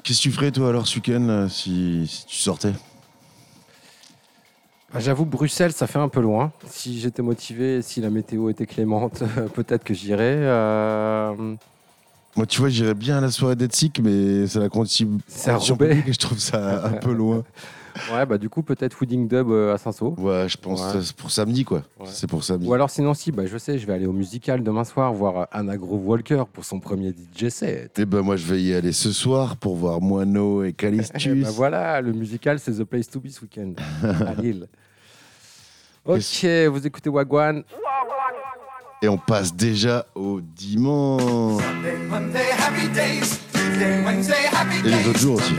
Qu'est-ce 0.02 0.18
que 0.18 0.22
tu 0.22 0.30
ferais, 0.32 0.50
toi, 0.50 0.70
alors, 0.70 0.86
ce 0.86 0.96
week-end, 0.96 1.20
là, 1.20 1.48
si, 1.50 2.06
si 2.06 2.24
tu 2.26 2.36
sortais? 2.36 2.72
Ah, 4.92 4.98
J'avoue, 5.00 5.26
Bruxelles, 5.26 5.72
ça 5.72 5.86
fait 5.86 5.98
un 5.98 6.08
peu 6.08 6.20
loin. 6.20 6.52
Si 6.66 6.98
j'étais 6.98 7.22
motivé, 7.22 7.82
si 7.82 8.00
la 8.00 8.08
météo 8.10 8.48
était 8.48 8.66
clémente, 8.66 9.22
peut-être 9.54 9.84
que 9.84 9.92
j'irais. 9.94 10.36
Euh, 10.38 11.54
Moi, 12.36 12.46
tu 12.46 12.60
vois, 12.60 12.68
j'irais 12.68 12.94
bien 12.94 13.18
à 13.18 13.20
la 13.20 13.30
soirée 13.30 13.56
d'être 13.56 13.74
sick, 13.74 14.00
mais 14.02 14.46
c'est 14.46 14.60
la 14.60 14.68
condition 14.68 15.18
C'est 15.26 15.50
à 15.50 15.54
condition 15.54 15.76
publique 15.76 16.08
et 16.08 16.12
je 16.12 16.18
trouve 16.18 16.38
ça 16.38 16.86
un 16.86 16.92
peu 16.92 17.12
loin. 17.12 17.42
Ouais, 18.14 18.24
bah 18.24 18.38
du 18.38 18.48
coup, 18.48 18.62
peut-être 18.62 18.96
Wooding 19.00 19.26
Dub 19.26 19.50
euh, 19.50 19.74
à 19.74 19.76
Saint-Saul. 19.76 20.14
Ouais, 20.16 20.46
je 20.48 20.56
pense 20.56 20.80
Ouais. 20.80 20.92
que 20.92 21.00
c'est 21.02 21.16
pour 21.16 21.32
samedi, 21.32 21.64
quoi. 21.64 21.78
Ouais. 21.98 22.06
C'est 22.08 22.28
pour 22.28 22.44
samedi. 22.44 22.68
Ou 22.68 22.72
alors 22.72 22.88
sinon, 22.88 23.14
si, 23.14 23.32
bah, 23.32 23.46
je 23.46 23.58
sais, 23.58 23.78
je 23.80 23.86
vais 23.86 23.92
aller 23.92 24.06
au 24.06 24.12
musical 24.12 24.62
demain 24.62 24.84
soir 24.84 25.12
voir 25.12 25.36
euh, 25.40 25.44
Anna 25.50 25.76
Grove 25.76 26.06
Walker 26.06 26.44
pour 26.52 26.64
son 26.64 26.78
premier 26.78 27.10
DJ 27.10 27.48
set. 27.48 27.98
Et 27.98 28.06
ben 28.06 28.22
moi, 28.22 28.36
je 28.36 28.46
vais 28.46 28.62
y 28.62 28.72
aller 28.74 28.92
ce 28.92 29.10
soir 29.10 29.56
pour 29.56 29.74
voir 29.74 30.00
Moineau 30.00 30.62
et 30.62 30.68
Eh 30.68 30.72
Calistus. 30.72 31.42
bah, 31.42 31.50
voilà, 31.52 32.00
le 32.00 32.12
musical, 32.12 32.60
c'est 32.60 32.72
The 32.74 32.84
Place 32.84 33.10
to 33.10 33.18
Be 33.18 33.26
ce 33.28 33.40
week-end 33.40 33.72
à 34.04 34.34
Lille. 34.40 34.68
Ok, 36.04 36.46
vous 36.70 36.86
écoutez 36.86 37.10
Wagwan. 37.10 37.64
Et 39.02 39.08
on 39.08 39.16
passe 39.16 39.54
déjà 39.54 40.04
au 40.14 40.42
dimanche. 40.42 41.62
Et 44.84 44.88
les 44.88 45.08
autres 45.08 45.18
jours 45.18 45.36
aussi. 45.36 45.54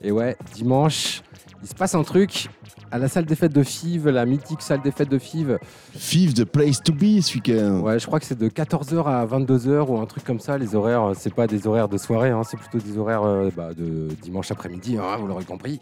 Et 0.00 0.10
ouais, 0.10 0.36
dimanche, 0.54 1.22
il 1.62 1.68
se 1.68 1.74
passe 1.74 1.94
un 1.94 2.02
truc 2.02 2.48
à 2.90 2.98
la 2.98 3.08
salle 3.08 3.24
des 3.24 3.34
fêtes 3.34 3.52
de 3.52 3.62
Fives, 3.62 4.08
la 4.08 4.24
mythique 4.24 4.62
salle 4.62 4.80
des 4.82 4.90
fêtes 4.90 5.10
de 5.10 5.18
Fives. 5.18 5.58
Fives, 5.92 6.34
the 6.34 6.44
place 6.44 6.82
to 6.82 6.92
be 6.92 7.20
ce 7.20 7.34
week-end. 7.34 7.80
Ouais, 7.80 7.98
je 7.98 8.06
crois 8.06 8.20
que 8.20 8.26
c'est 8.26 8.38
de 8.38 8.48
14h 8.48 9.04
à 9.04 9.26
22h 9.26 9.86
ou 9.88 9.98
un 9.98 10.06
truc 10.06 10.24
comme 10.24 10.40
ça. 10.40 10.58
Les 10.58 10.74
horaires, 10.74 11.10
euh, 11.10 11.14
c'est 11.16 11.34
pas 11.34 11.46
des 11.46 11.66
horaires 11.66 11.88
de 11.88 11.98
soirée, 11.98 12.30
hein, 12.30 12.42
c'est 12.44 12.56
plutôt 12.56 12.78
des 12.78 12.98
horaires 12.98 13.22
euh, 13.24 13.50
bah, 13.54 13.74
de 13.74 14.08
dimanche 14.22 14.50
après-midi, 14.50 14.96
hein, 14.96 15.16
vous 15.18 15.26
l'aurez 15.26 15.44
compris. 15.44 15.80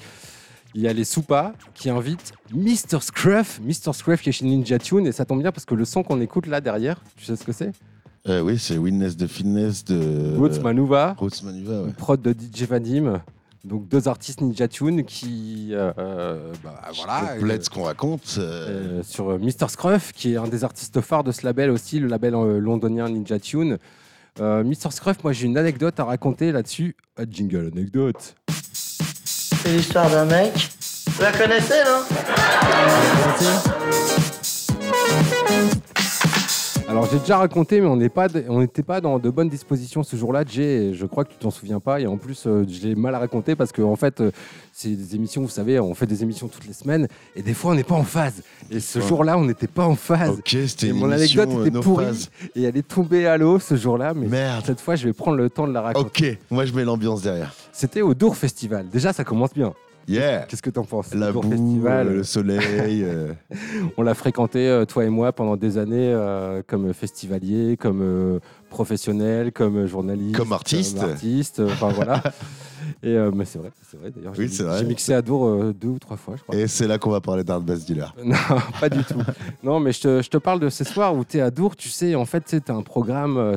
Il 0.74 0.82
y 0.82 0.88
a 0.88 0.92
les 0.92 1.04
Soupas 1.04 1.52
qui 1.74 1.88
invitent 1.88 2.32
Mr. 2.52 3.00
Scruff, 3.00 3.60
Mr. 3.62 3.92
Scruff 3.92 4.20
qui 4.20 4.28
est 4.28 4.32
chez 4.32 4.44
Ninja 4.44 4.78
Tune, 4.78 5.06
et 5.06 5.12
ça 5.12 5.24
tombe 5.24 5.40
bien 5.40 5.52
parce 5.52 5.64
que 5.64 5.74
le 5.74 5.84
son 5.84 6.02
qu'on 6.02 6.20
écoute 6.20 6.46
là 6.46 6.60
derrière, 6.60 7.00
tu 7.16 7.24
sais 7.24 7.36
ce 7.36 7.44
que 7.44 7.52
c'est? 7.52 7.72
Euh, 8.28 8.40
oui, 8.40 8.58
c'est 8.58 8.76
Witness 8.76 9.16
de 9.16 9.26
Fitness 9.26 9.84
de. 9.84 10.36
Roots 10.36 10.60
Manuva, 10.60 11.14
Roots 11.16 11.44
Manuva, 11.44 11.82
ouais. 11.82 11.92
prod 11.96 12.20
de 12.20 12.32
DJ 12.32 12.64
Vadim. 12.64 13.22
Donc 13.66 13.88
deux 13.88 14.06
artistes 14.06 14.40
Ninja 14.40 14.68
Tune 14.68 15.04
qui, 15.04 15.70
euh, 15.72 15.92
euh, 15.98 16.52
bah, 16.62 16.80
voilà, 16.94 17.34
Complète 17.36 17.64
ce 17.64 17.70
qu'on 17.70 17.82
raconte. 17.82 18.36
euh, 18.38 19.00
euh, 19.00 19.02
sur 19.02 19.30
euh, 19.32 19.38
Mr. 19.38 19.68
Scruff, 19.68 20.12
qui 20.12 20.34
est 20.34 20.36
un 20.36 20.46
des 20.46 20.62
artistes 20.62 21.00
phares 21.00 21.24
de 21.24 21.32
ce 21.32 21.44
label 21.44 21.70
aussi, 21.70 21.98
le 21.98 22.06
label 22.06 22.34
euh, 22.36 22.60
londonien 22.60 23.08
Ninja 23.08 23.40
Tune. 23.40 23.78
Euh, 24.38 24.62
Mr. 24.62 24.90
Scruff, 24.92 25.16
moi 25.24 25.32
j'ai 25.32 25.46
une 25.46 25.58
anecdote 25.58 25.98
à 25.98 26.04
raconter 26.04 26.52
là-dessus. 26.52 26.94
Ah, 27.16 27.22
jingle 27.28 27.70
anecdote. 27.74 28.36
C'est 28.48 29.72
l'histoire 29.72 30.08
d'un 30.10 30.26
mec. 30.26 30.52
Vous 31.08 31.22
la 31.22 31.32
connaissez, 31.32 31.82
non? 31.84 32.02
Alors 36.88 37.06
j'ai 37.10 37.18
déjà 37.18 37.38
raconté, 37.38 37.80
mais 37.80 37.88
on 37.88 37.98
pas, 38.08 38.28
n'était 38.28 38.82
pas 38.84 39.00
dans 39.00 39.18
de 39.18 39.28
bonnes 39.28 39.48
dispositions 39.48 40.04
ce 40.04 40.16
jour-là. 40.16 40.44
Jay, 40.46 40.92
je 40.94 41.04
crois 41.04 41.24
que 41.24 41.30
tu 41.32 41.36
t'en 41.36 41.50
souviens 41.50 41.80
pas, 41.80 42.00
et 42.00 42.06
en 42.06 42.16
plus 42.16 42.44
euh, 42.46 42.64
je 42.68 42.86
l'ai 42.86 42.94
mal 42.94 43.14
raconté 43.16 43.56
parce 43.56 43.72
que 43.72 43.82
en 43.82 43.96
fait, 43.96 44.20
euh, 44.20 44.30
c'est 44.72 44.90
des 44.90 45.16
émissions, 45.16 45.42
vous 45.42 45.48
savez, 45.48 45.80
on 45.80 45.94
fait 45.94 46.06
des 46.06 46.22
émissions 46.22 46.46
toutes 46.46 46.66
les 46.66 46.72
semaines, 46.72 47.08
et 47.34 47.42
des 47.42 47.54
fois 47.54 47.72
on 47.72 47.74
n'est 47.74 47.82
pas 47.84 47.96
en 47.96 48.04
phase. 48.04 48.42
Et 48.70 48.78
ce 48.78 49.00
Ouais. 49.00 49.06
jour-là, 49.08 49.36
on 49.36 49.44
n'était 49.44 49.66
pas 49.66 49.84
en 49.84 49.96
phase. 49.96 50.30
Ok, 50.38 50.56
c'était 50.68 50.92
mon 50.92 51.10
anecdote 51.10 51.48
euh, 51.52 51.60
était 51.62 51.70
no 51.70 51.80
pourrie 51.82 52.06
phase. 52.06 52.30
et 52.54 52.62
elle 52.62 52.76
est 52.76 52.86
tombée 52.86 53.26
à 53.26 53.36
l'eau 53.36 53.58
ce 53.58 53.74
jour-là, 53.74 54.14
mais 54.14 54.28
Merde. 54.28 54.64
cette 54.64 54.80
fois 54.80 54.94
je 54.94 55.06
vais 55.08 55.12
prendre 55.12 55.36
le 55.38 55.50
temps 55.50 55.66
de 55.66 55.72
la 55.72 55.80
raconter. 55.82 56.30
Ok, 56.32 56.38
moi 56.50 56.66
je 56.66 56.72
mets 56.72 56.84
l'ambiance 56.84 57.20
derrière. 57.20 57.52
C'était 57.72 58.00
au 58.02 58.14
Dour 58.14 58.36
Festival. 58.36 58.88
Déjà, 58.90 59.12
ça 59.12 59.24
commence 59.24 59.52
bien. 59.52 59.74
Yeah. 60.08 60.46
Qu'est-ce 60.48 60.62
que 60.62 60.70
t'en 60.70 60.84
penses 60.84 61.12
La 61.14 61.32
boue, 61.32 61.42
Festival. 61.42 62.06
euh, 62.08 62.12
le 62.18 62.22
soleil. 62.22 63.02
euh, 63.02 63.32
On 63.96 64.02
l'a 64.02 64.14
fréquenté, 64.14 64.68
euh, 64.68 64.84
toi 64.84 65.04
et 65.04 65.08
moi, 65.08 65.32
pendant 65.32 65.56
des 65.56 65.78
années, 65.78 66.12
euh, 66.12 66.62
comme 66.66 66.92
festivalier, 66.94 67.76
comme 67.76 68.00
euh, 68.02 68.38
professionnel, 68.70 69.50
comme 69.52 69.86
journaliste, 69.86 70.36
Comme 70.36 70.52
artiste. 70.52 70.98
comme 71.00 71.10
artiste, 71.10 71.60
enfin 71.64 71.88
voilà. 71.88 72.22
Et 73.02 73.08
euh, 73.16 73.32
mais 73.34 73.44
c'est 73.44 73.58
vrai, 73.58 73.70
c'est 73.90 73.98
vrai 73.98 74.12
d'ailleurs. 74.14 74.32
Oui, 74.38 74.46
j'ai- 74.46 74.54
c'est 74.54 74.62
vrai. 74.62 74.78
J'ai 74.78 74.84
mixé 74.84 75.12
à 75.12 75.20
Dour 75.22 75.46
euh, 75.46 75.74
deux 75.78 75.88
ou 75.88 75.98
trois 75.98 76.16
fois, 76.16 76.34
je 76.36 76.42
crois. 76.44 76.54
Et 76.54 76.68
c'est 76.68 76.86
là 76.86 76.98
qu'on 76.98 77.10
va 77.10 77.20
parler 77.20 77.42
d'Art 77.42 77.60
Bass 77.60 77.84
Dealer. 77.86 78.14
Non, 78.24 78.36
pas 78.80 78.88
du 78.88 79.02
tout. 79.02 79.20
Non, 79.64 79.80
mais 79.80 79.90
je 79.92 80.00
te, 80.02 80.22
je 80.22 80.28
te 80.30 80.36
parle 80.36 80.60
de 80.60 80.68
ces 80.68 80.84
soirs 80.84 81.14
où 81.16 81.24
tu 81.24 81.38
es 81.38 81.40
à 81.40 81.50
Dour, 81.50 81.74
tu 81.74 81.88
sais, 81.88 82.14
en 82.14 82.24
fait, 82.26 82.44
tu 82.44 82.70
as 82.70 82.74
un 82.74 82.82
programme 82.82 83.56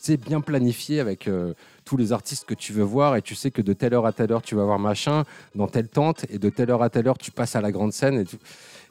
c'est 0.00 0.18
bien 0.18 0.40
planifié 0.42 1.00
avec 1.00 1.28
euh, 1.28 1.54
tous 1.84 1.96
les 1.96 2.12
artistes 2.12 2.44
que 2.44 2.54
tu 2.54 2.72
veux 2.72 2.82
voir 2.82 3.16
et 3.16 3.22
tu 3.22 3.34
sais 3.34 3.50
que 3.50 3.62
de 3.62 3.72
telle 3.72 3.94
heure 3.94 4.06
à 4.06 4.12
telle 4.12 4.32
heure, 4.32 4.42
tu 4.42 4.54
vas 4.54 4.64
voir 4.64 4.78
machin 4.78 5.24
dans 5.54 5.66
telle 5.66 5.88
tente 5.88 6.24
et 6.30 6.38
de 6.38 6.50
telle 6.50 6.70
heure 6.70 6.82
à 6.82 6.90
telle 6.90 7.08
heure, 7.08 7.18
tu 7.18 7.30
passes 7.30 7.56
à 7.56 7.60
la 7.60 7.72
grande 7.72 7.92
scène 7.92 8.18
et 8.18 8.24
tout. 8.24 8.38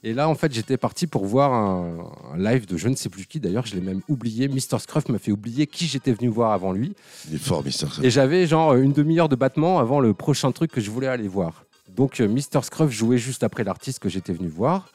Et 0.05 0.13
là, 0.13 0.27
en 0.27 0.35
fait, 0.35 0.53
j'étais 0.53 0.75
parti 0.75 1.07
pour 1.07 1.25
voir 1.25 1.53
un, 1.53 2.11
un 2.33 2.37
live 2.37 2.65
de 2.65 2.75
je 2.75 2.89
ne 2.89 2.95
sais 2.95 3.07
plus 3.07 3.25
qui. 3.25 3.39
D'ailleurs, 3.39 3.65
je 3.65 3.73
l'ai 3.75 3.81
même 3.81 4.01
oublié. 4.09 4.49
Mr. 4.49 4.79
Scruff 4.79 5.07
m'a 5.07 5.17
fait 5.17 5.31
oublier 5.31 5.65
qui 5.65 5.87
j'étais 5.87 6.11
venu 6.11 6.27
voir 6.27 6.51
avant 6.51 6.73
lui. 6.73 6.93
Il 7.29 7.35
est 7.35 7.37
fort, 7.37 7.63
Mister. 7.63 7.85
Scruff. 7.85 8.03
Et 8.03 8.09
j'avais 8.09 8.45
genre 8.45 8.75
une 8.75 8.91
demi-heure 8.91 9.29
de 9.29 9.37
battement 9.37 9.79
avant 9.79 10.01
le 10.01 10.13
prochain 10.13 10.51
truc 10.51 10.71
que 10.71 10.81
je 10.81 10.91
voulais 10.91 11.07
aller 11.07 11.29
voir. 11.29 11.63
Donc 11.95 12.19
euh, 12.19 12.27
Mr. 12.27 12.63
Scruff 12.63 12.91
jouait 12.91 13.17
juste 13.17 13.43
après 13.43 13.63
l'artiste 13.63 13.99
que 13.99 14.09
j'étais 14.09 14.33
venu 14.33 14.49
voir. 14.49 14.89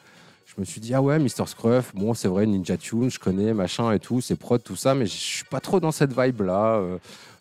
Je 0.45 0.59
me 0.59 0.65
suis 0.65 0.81
dit, 0.81 0.93
ah 0.93 1.01
ouais, 1.01 1.17
Mr. 1.19 1.45
Scruff, 1.45 1.93
bon, 1.95 2.13
c'est 2.13 2.27
vrai, 2.27 2.45
Ninja 2.45 2.75
Tune, 2.75 3.09
je 3.09 3.19
connais, 3.19 3.53
machin 3.53 3.91
et 3.91 3.99
tout, 3.99 4.19
c'est 4.19 4.35
prod, 4.35 4.61
tout 4.61 4.75
ça, 4.75 4.93
mais 4.93 5.05
je 5.05 5.11
suis 5.11 5.45
pas 5.45 5.59
trop 5.59 5.79
dans 5.79 5.91
cette 5.91 6.11
vibe-là. 6.19 6.81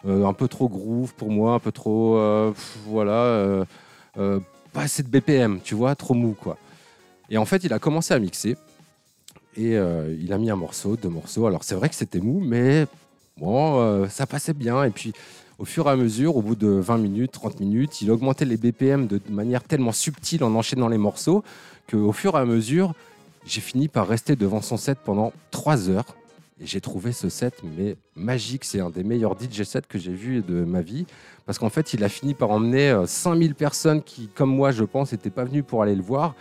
Euh, 0.07 0.25
un 0.25 0.33
peu 0.33 0.49
trop 0.49 0.69
groove 0.69 1.15
pour 1.15 1.31
moi, 1.31 1.55
un 1.55 1.59
peu 1.59 1.73
trop. 1.73 2.17
euh, 2.17 2.53
voilà. 2.87 3.65
euh, 4.19 4.41
pas 4.73 4.83
assez 4.83 5.03
de 5.03 5.09
BPM, 5.09 5.61
tu 5.63 5.75
vois, 5.75 5.95
trop 5.95 6.15
mou, 6.15 6.37
quoi. 6.39 6.57
Et 7.31 7.39
en 7.39 7.45
fait, 7.45 7.65
il 7.65 7.73
a 7.73 7.79
commencé 7.79 8.15
à 8.15 8.19
mixer. 8.19 8.57
Et 9.57 9.73
il 9.73 10.33
a 10.33 10.39
mis 10.39 10.51
un 10.51 10.57
morceau, 10.57 10.97
deux 10.97 11.09
morceaux. 11.09 11.47
Alors, 11.47 11.65
c'est 11.65 11.75
vrai 11.75 11.89
que 11.89 11.97
c'était 11.97 12.21
mou, 12.21 12.41
mais 12.41 12.87
bon, 13.39 14.07
ça 14.09 14.25
passait 14.25 14.53
bien. 14.53 14.85
Et 14.85 14.91
puis, 14.91 15.13
au 15.59 15.65
fur 15.65 15.89
et 15.89 15.91
à 15.91 15.97
mesure, 15.97 16.37
au 16.37 16.43
bout 16.43 16.55
de 16.55 16.69
20 16.69 16.99
minutes, 16.99 17.33
30 17.33 17.59
minutes, 17.59 18.01
il 18.01 18.11
augmentait 18.13 18.45
les 18.45 18.57
BPM 18.57 19.09
de 19.09 19.21
manière 19.29 19.65
tellement 19.65 19.91
subtile 19.91 20.45
en 20.45 20.55
enchaînant 20.55 20.87
les 20.87 20.99
morceaux 20.99 21.43
qu'au 21.91 22.13
fur 22.13 22.37
et 22.37 22.41
à 22.41 22.45
mesure, 22.45 22.95
j'ai 23.47 23.61
fini 23.61 23.89
par 23.89 24.07
rester 24.07 24.37
devant 24.37 24.63
son 24.63 24.77
set 24.77 24.99
pendant 25.05 25.33
3 25.51 25.89
heures. 25.89 26.15
Et 26.61 26.67
j'ai 26.67 26.81
trouvé 26.81 27.13
ce 27.13 27.29
set 27.29 27.63
mais 27.63 27.97
magique. 28.15 28.65
C'est 28.65 28.81
un 28.81 28.91
des 28.91 29.05
meilleurs 29.05 29.37
DJ 29.39 29.63
sets 29.63 29.83
que 29.89 29.99
j'ai 29.99 30.13
vu 30.13 30.43
de 30.43 30.65
ma 30.65 30.81
vie. 30.81 31.07
Parce 31.47 31.59
qu'en 31.59 31.71
fait, 31.71 31.95
il 31.95 32.03
a 32.05 32.09
fini 32.09 32.35
par 32.35 32.51
emmener 32.51 32.91
euh, 32.91 33.07
5000 33.07 33.55
personnes 33.55 34.03
qui, 34.03 34.29
comme 34.29 34.51
moi, 34.51 34.71
je 34.71 34.85
pense, 34.85 35.13
n'étaient 35.13 35.31
pas 35.31 35.45
venues 35.45 35.63
pour 35.63 35.83
aller 35.83 35.95
le 35.95 36.03
voir. 36.03 36.35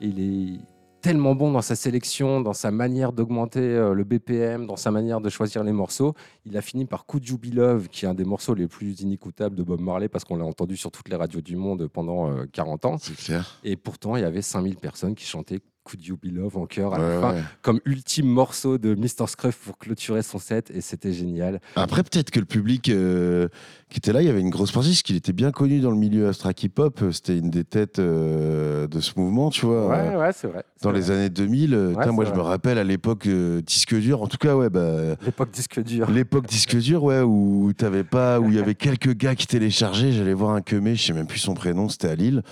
Il 0.00 0.20
est 0.20 0.60
tellement 1.06 1.36
bon 1.36 1.52
dans 1.52 1.62
sa 1.62 1.76
sélection, 1.76 2.40
dans 2.40 2.52
sa 2.52 2.72
manière 2.72 3.12
d'augmenter 3.12 3.60
euh, 3.60 3.94
le 3.94 4.02
BPM, 4.02 4.66
dans 4.66 4.74
sa 4.74 4.90
manière 4.90 5.20
de 5.20 5.28
choisir 5.28 5.62
les 5.62 5.70
morceaux. 5.70 6.14
Il 6.44 6.56
a 6.56 6.62
fini 6.62 6.84
par 6.84 7.06
Could 7.06 7.28
You 7.28 7.38
Be 7.38 7.54
Love, 7.54 7.88
qui 7.88 8.06
est 8.06 8.08
un 8.08 8.14
des 8.14 8.24
morceaux 8.24 8.54
les 8.54 8.66
plus 8.66 9.00
inécoutables 9.02 9.54
de 9.54 9.62
Bob 9.62 9.80
Marley, 9.80 10.08
parce 10.08 10.24
qu'on 10.24 10.36
l'a 10.36 10.44
entendu 10.44 10.76
sur 10.76 10.90
toutes 10.90 11.08
les 11.08 11.16
radios 11.16 11.40
du 11.40 11.54
monde 11.54 11.86
pendant 11.86 12.30
euh, 12.30 12.46
40 12.52 12.84
ans. 12.86 12.96
C'est 12.98 13.16
clair. 13.16 13.60
Et 13.62 13.76
pourtant, 13.76 14.16
il 14.16 14.22
y 14.22 14.24
avait 14.24 14.42
5000 14.42 14.76
personnes 14.78 15.14
qui 15.14 15.26
chantaient 15.26 15.60
Could 15.86 16.04
You 16.04 16.16
Be 16.20 16.26
Love 16.32 16.56
en 16.58 16.66
chœur 16.66 16.94
à 16.94 16.98
la 16.98 17.06
Ouais, 17.08 17.20
fin, 17.20 17.32
ouais. 17.34 17.42
comme 17.62 17.80
ultime 17.84 18.26
morceau 18.26 18.76
de 18.78 18.94
Mr. 18.96 19.26
Scruff 19.28 19.56
pour 19.64 19.78
clôturer 19.78 20.22
son 20.22 20.38
set, 20.38 20.70
et 20.74 20.80
c'était 20.80 21.12
génial. 21.12 21.60
Après, 21.76 22.02
peut-être 22.02 22.30
que 22.32 22.40
le 22.40 22.44
public 22.46 22.88
euh, 22.88 23.48
qui 23.88 23.98
était 23.98 24.12
là, 24.12 24.20
il 24.20 24.26
y 24.26 24.28
avait 24.28 24.40
une 24.40 24.50
grosse 24.50 24.72
partie, 24.72 24.88
parce 24.90 25.02
qu'il 25.02 25.14
était 25.16 25.32
bien 25.32 25.52
connu 25.52 25.78
dans 25.80 25.90
le 25.92 25.96
milieu 25.96 26.26
abstract 26.28 26.64
hip-hop. 26.64 27.00
C'était 27.12 27.38
une 27.38 27.50
des 27.50 27.62
têtes 27.64 28.00
euh, 28.00 28.88
de 28.88 28.98
ce 29.00 29.12
mouvement, 29.16 29.50
tu 29.50 29.64
vois. 29.66 29.86
Ouais, 29.88 29.96
euh, 30.14 30.18
ouais, 30.20 30.30
c'est 30.34 30.48
vrai. 30.48 30.64
Dans 30.82 30.90
vrai. 30.90 30.98
les 30.98 31.10
années 31.12 31.28
2000, 31.30 31.72
euh, 31.74 31.92
Ouais, 31.94 32.10
moi 32.10 32.24
je 32.24 32.32
me 32.32 32.40
rappelle 32.40 32.78
à 32.78 32.84
l'époque 32.84 33.26
euh, 33.26 33.62
disque 33.62 33.94
dur. 33.94 34.20
En 34.22 34.26
tout 34.26 34.36
cas, 34.38 34.56
ouais, 34.56 34.68
bah, 34.70 35.14
L'époque 35.24 35.50
disque 35.52 35.80
dur. 35.82 36.10
l'époque 36.10 36.46
disque 36.46 36.76
dur, 36.76 37.04
ouais, 37.04 37.20
où 37.20 37.72
t'avais 37.76 38.04
pas, 38.04 38.40
où 38.40 38.48
il 38.48 38.54
y 38.54 38.58
avait 38.58 38.74
quelques 38.74 39.14
gars 39.16 39.34
qui 39.36 39.46
téléchargeaient. 39.46 40.12
J'allais 40.12 40.34
voir 40.34 40.50
un 40.50 40.60
Kemé, 40.62 40.96
je 40.96 41.02
sais 41.06 41.12
même 41.12 41.26
plus 41.28 41.38
son 41.38 41.54
prénom, 41.54 41.88
c'était 41.88 42.08
à 42.08 42.14
Lille, 42.16 42.42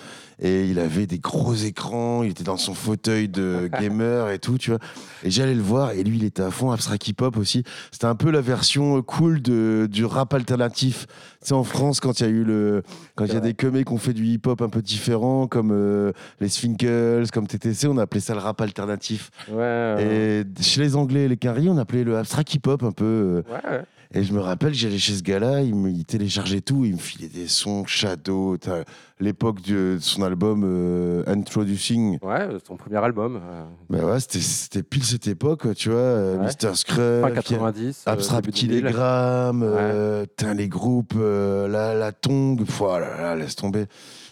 et 0.41 0.67
il 0.67 0.79
avait 0.79 1.07
des 1.07 1.19
gros 1.19 1.55
écrans. 1.55 2.23
Il 2.23 2.31
était 2.31 2.45
dans 2.45 2.57
son 2.57 2.75
fauteuil 2.75 3.24
de 3.29 3.69
gamer 3.81 4.31
et 4.31 4.39
tout, 4.39 4.59
tu 4.59 4.71
vois. 4.71 4.79
Et 5.23 5.31
j'allais 5.31 5.55
le 5.55 5.63
voir, 5.63 5.93
et 5.93 6.03
lui, 6.05 6.19
il 6.19 6.25
était 6.25 6.43
à 6.43 6.51
fond 6.51 6.71
abstract 6.71 7.09
hip-hop 7.09 7.37
aussi. 7.37 7.65
C'était 7.93 8.07
un 8.07 8.15
peu 8.15 8.31
la 8.31 8.41
version 8.41 8.99
euh, 8.99 9.03
cool 9.03 9.41
de, 9.43 9.89
du 9.91 10.05
rap 10.05 10.33
alternatif. 10.35 11.07
Tu 11.41 11.49
sais, 11.49 11.53
en 11.55 11.65
France, 11.65 12.01
quand 12.01 12.21
il 12.21 12.23
y 12.25 12.27
a 12.27 12.31
eu 12.31 12.45
le, 12.45 12.83
quand 13.15 13.25
il 13.27 13.33
y 13.35 13.37
a 13.37 13.41
des 13.41 13.55
Kemé 13.55 13.85
qui 13.85 13.93
ont 13.93 13.99
fait 13.99 14.13
du 14.13 14.25
hip-hop 14.27 14.61
un 14.63 14.69
peu 14.69 14.83
différent, 14.83 15.47
comme 15.47 15.71
euh, 15.73 16.13
les 16.41 16.49
Sfinkles, 16.49 17.27
comme 17.33 17.47
TTC, 17.47 17.87
on 17.89 17.99
appelait 17.99 18.21
ça 18.21 18.35
le 18.35 18.41
rap 18.41 18.61
alternatif. 18.61 19.31
Ouais, 19.51 19.57
ouais. 19.57 20.45
Et 20.59 20.63
chez 20.63 20.81
les 20.81 20.97
Anglais 20.97 21.25
et 21.25 21.29
les 21.29 21.37
Caries, 21.37 21.69
on 21.69 21.77
appelait 21.79 22.05
le 22.05 22.17
abstract 22.17 22.55
hip-hop 22.55 22.83
un 22.83 22.93
peu. 22.93 23.05
euh, 23.05 23.43
Ouais, 23.51 23.71
ouais. 23.71 23.85
Et 24.17 24.23
je 24.23 24.33
me 24.33 24.39
rappelle, 24.41 24.73
j'allais 24.75 24.99
chez 24.99 25.15
ce 25.15 25.23
gars-là, 25.25 25.63
il 25.63 25.75
me 25.75 25.91
il 25.91 26.05
téléchargeait 26.05 26.61
tout, 26.61 26.85
il 26.85 26.93
me 26.93 26.99
filait 26.99 27.29
des 27.29 27.49
sons, 27.49 27.85
Shadow, 27.85 28.57
t'as 28.59 28.85
l'époque 29.19 29.61
de 29.63 29.99
son 30.01 30.23
album 30.23 30.63
euh, 30.65 31.25
Introducing. 31.27 32.19
Ouais, 32.23 32.47
son 32.65 32.77
premier 32.77 32.99
album. 32.99 33.41
euh, 33.43 33.65
Bah 33.91 34.05
ouais, 34.05 34.21
c'était- 34.21 34.39
c'était 34.39 34.83
pile 34.85 35.03
cette 35.05 35.27
époque, 35.27 35.75
tu 35.75 35.89
vois. 35.91 35.99
euh, 35.99 36.39
Ouais. 36.39 36.45
Mr. 36.47 36.75
Scruff, 36.77 37.23
Fin 37.23 37.31
90, 37.33 38.05
euh, 38.07 38.13
Abstract 38.13 38.45
début 38.45 38.59
2000. 38.69 38.79
Kilogramme, 38.85 39.63
euh, 39.65 40.23
putain, 40.27 40.55
les 40.55 40.69
groupes, 40.69 41.15
euh, 41.17 41.67
la, 41.67 41.95
la 41.95 42.13
Tongue, 42.13 42.65
pff, 42.65 42.81
oh 42.83 42.99
là 42.99 43.21
là, 43.21 43.35
laisse 43.35 43.57
tomber. 43.57 43.87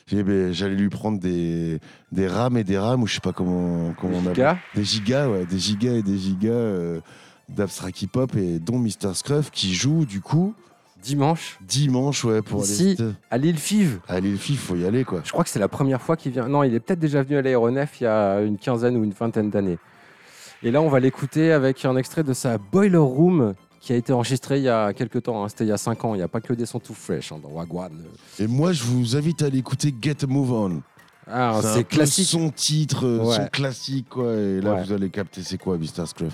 J'ai- 0.06 0.22
ben, 0.22 0.52
J'allais 0.52 0.76
lui 0.76 0.90
prendre 0.90 1.18
des, 1.18 1.80
des 2.12 2.28
rames 2.28 2.56
et 2.56 2.62
des 2.64 2.78
rames, 2.78 3.02
ou 3.02 3.08
je 3.08 3.14
sais 3.14 3.20
pas 3.20 3.32
comment, 3.32 3.92
comment 4.00 4.18
on 4.24 4.30
appelle. 4.30 4.56
Des 4.76 4.84
gigas, 4.84 5.28
ouais, 5.28 5.44
des 5.44 5.58
gigas 5.58 5.94
et 5.94 6.02
des 6.04 6.18
gigas 6.18 6.50
euh, 6.50 7.00
d'Abstract 7.54 8.02
Hip 8.02 8.10
Hop, 8.16 8.36
et 8.36 8.58
dont 8.58 8.78
Mr. 8.78 9.14
Scruff 9.14 9.50
qui 9.50 9.74
joue, 9.74 10.04
du 10.06 10.20
coup. 10.20 10.54
Dimanche. 11.02 11.58
Dimanche, 11.66 12.24
ouais, 12.24 12.42
pour 12.42 12.62
Ici, 12.62 12.94
aller. 12.98 13.10
à 13.30 13.38
l'île 13.38 13.58
Five. 13.58 13.98
À 14.06 14.20
l'île 14.20 14.38
Five, 14.38 14.58
faut 14.58 14.76
y 14.76 14.84
aller, 14.84 15.04
quoi. 15.04 15.20
Je 15.24 15.32
crois 15.32 15.42
que 15.42 15.50
c'est 15.50 15.58
la 15.58 15.66
première 15.68 16.00
fois 16.00 16.16
qu'il 16.16 16.30
vient. 16.32 16.46
Non, 16.48 16.62
il 16.62 16.74
est 16.74 16.80
peut-être 16.80 17.00
déjà 17.00 17.22
venu 17.24 17.36
à 17.36 17.42
l'aéronef 17.42 18.00
il 18.00 18.04
y 18.04 18.06
a 18.06 18.40
une 18.40 18.56
quinzaine 18.56 18.96
ou 18.96 19.02
une 19.02 19.10
vingtaine 19.12 19.50
d'années. 19.50 19.78
Et 20.62 20.70
là, 20.70 20.80
on 20.80 20.88
va 20.88 21.00
l'écouter 21.00 21.50
avec 21.52 21.84
un 21.84 21.96
extrait 21.96 22.22
de 22.22 22.32
sa 22.32 22.56
Boiler 22.58 22.96
Room 22.98 23.54
qui 23.80 23.92
a 23.92 23.96
été 23.96 24.12
enregistré 24.12 24.58
il 24.58 24.62
y 24.62 24.68
a 24.68 24.92
quelques 24.92 25.24
temps. 25.24 25.42
hein. 25.44 25.48
C'était 25.48 25.64
il 25.64 25.68
y 25.70 25.72
a 25.72 25.76
5 25.76 26.04
ans. 26.04 26.14
Il 26.14 26.18
n'y 26.18 26.22
a 26.22 26.28
pas 26.28 26.40
que 26.40 26.52
des 26.52 26.66
sons 26.66 26.78
tout 26.78 26.94
fresh 26.94 27.32
hein, 27.32 27.40
dans 27.42 27.48
Wagwan. 27.48 27.90
Et 28.38 28.46
moi, 28.46 28.72
je 28.72 28.84
vous 28.84 29.16
invite 29.16 29.42
à 29.42 29.46
aller 29.46 29.58
écouter 29.58 29.92
Get 30.00 30.18
a 30.22 30.26
Move 30.28 30.52
On. 30.52 30.82
Ah, 31.28 31.58
c'est 31.62 31.82
classique. 31.82 32.28
Son 32.28 32.50
titre, 32.50 33.06
euh, 33.06 33.24
Ouais. 33.24 33.34
son 33.36 33.46
classique, 33.46 34.08
quoi. 34.08 34.34
Et 34.34 34.60
là, 34.60 34.74
Ouais. 34.74 34.84
vous 34.84 34.92
allez 34.92 35.10
capter 35.10 35.42
c'est 35.42 35.58
quoi, 35.58 35.76
Mr. 35.78 36.06
Scruff? 36.06 36.32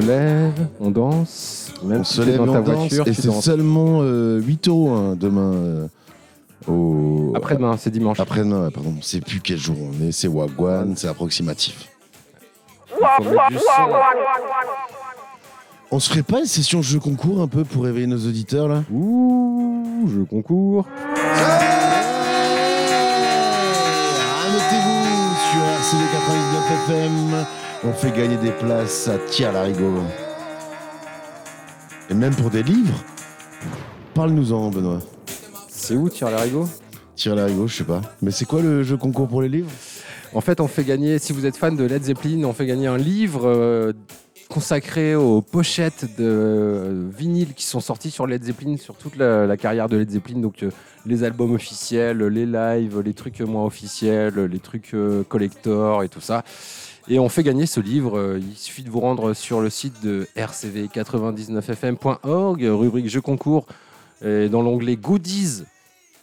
Se 0.00 0.06
lève, 0.06 0.52
on 0.80 0.90
danse. 0.90 1.72
Même 1.82 2.00
On 2.00 2.04
si 2.04 2.14
se 2.14 2.22
lève 2.22 2.44
dans 2.44 2.52
ta 2.52 2.60
voiture, 2.60 3.06
et 3.08 3.14
c'est 3.14 3.30
seulement 3.32 4.00
euh, 4.02 4.40
8 4.40 4.68
euros 4.68 4.90
hein, 4.90 5.16
demain. 5.18 5.52
euh, 5.54 5.86
au... 6.68 7.32
Après-demain, 7.34 7.76
c'est 7.78 7.90
dimanche. 7.90 8.20
Après-demain, 8.20 8.70
pardon. 8.70 8.94
On 8.98 9.02
sait 9.02 9.20
plus 9.20 9.40
quel 9.40 9.58
jour 9.58 9.76
on 9.80 10.06
est. 10.06 10.12
C'est 10.12 10.28
Wagwan, 10.28 10.94
c'est 10.96 11.08
approximatif. 11.08 11.88
On 15.90 15.98
se 16.00 16.08
ferait 16.10 16.22
pas 16.22 16.40
une 16.40 16.46
session 16.46 16.82
jeu 16.82 16.98
concours 16.98 17.40
un 17.40 17.46
peu 17.48 17.64
pour 17.64 17.84
réveiller 17.84 18.06
nos 18.06 18.18
auditeurs 18.18 18.68
là? 18.68 18.82
Ouh, 18.92 20.08
jeu 20.12 20.24
concours. 20.28 20.84
Arrêtez-vous 24.44 25.36
sur 25.50 25.62
RCD 25.62 26.04
99 26.12 26.70
FM. 26.88 27.46
On 27.84 27.92
fait 27.92 28.10
gagner 28.10 28.36
des 28.38 28.52
places 28.52 29.06
à 29.08 29.18
Tir 29.18 29.52
Larigot. 29.52 30.02
Et 32.10 32.14
même 32.14 32.34
pour 32.34 32.50
des 32.50 32.62
livres. 32.62 33.04
Parle-nous-en, 34.14 34.70
Benoît. 34.70 35.00
C'est 35.68 35.94
où, 35.94 36.08
Tire 36.08 36.30
Larigot 36.30 36.68
Tire 37.14 37.34
Larigot, 37.34 37.66
je 37.66 37.76
sais 37.76 37.84
pas. 37.84 38.00
Mais 38.22 38.30
c'est 38.30 38.46
quoi 38.46 38.62
le 38.62 38.82
jeu 38.82 38.96
concours 38.96 39.28
pour 39.28 39.42
les 39.42 39.48
livres? 39.48 39.70
En 40.32 40.40
fait, 40.40 40.60
on 40.60 40.68
fait 40.68 40.84
gagner, 40.84 41.18
si 41.18 41.32
vous 41.32 41.46
êtes 41.46 41.56
fan 41.56 41.76
de 41.76 41.84
Led 41.84 42.02
Zeppelin, 42.02 42.44
on 42.44 42.52
fait 42.52 42.66
gagner 42.66 42.86
un 42.86 42.96
livre 42.98 43.42
euh, 43.46 43.92
consacré 44.48 45.14
aux 45.14 45.42
pochettes 45.42 46.16
de 46.18 46.24
euh, 46.24 47.08
vinyles 47.16 47.54
qui 47.54 47.64
sont 47.64 47.80
sortis 47.80 48.10
sur 48.10 48.26
Led 48.26 48.42
Zeppelin, 48.42 48.76
sur 48.78 48.96
toute 48.96 49.16
la, 49.16 49.46
la 49.46 49.56
carrière 49.56 49.88
de 49.88 49.96
Led 49.96 50.10
Zeppelin. 50.10 50.40
Donc, 50.40 50.62
euh, 50.62 50.70
les 51.04 51.24
albums 51.24 51.52
officiels, 51.52 52.18
les 52.18 52.46
lives, 52.46 53.00
les 53.00 53.14
trucs 53.14 53.40
moins 53.40 53.64
officiels, 53.64 54.34
les 54.34 54.58
trucs 54.58 54.92
euh, 54.94 55.22
collector 55.28 56.02
et 56.02 56.08
tout 56.08 56.20
ça. 56.20 56.42
Et 57.08 57.18
on 57.18 57.28
fait 57.28 57.42
gagner 57.42 57.66
ce 57.66 57.80
livre. 57.80 58.18
euh, 58.18 58.40
Il 58.40 58.56
suffit 58.56 58.82
de 58.82 58.88
vous 58.90 59.00
rendre 59.00 59.34
sur 59.34 59.60
le 59.60 59.68
site 59.70 60.02
de 60.02 60.26
rcv99fm.org, 60.36 62.62
rubrique 62.62 63.08
jeux 63.08 63.20
concours, 63.20 63.66
dans 64.22 64.62
l'onglet 64.62 64.96
goodies. 64.96 65.64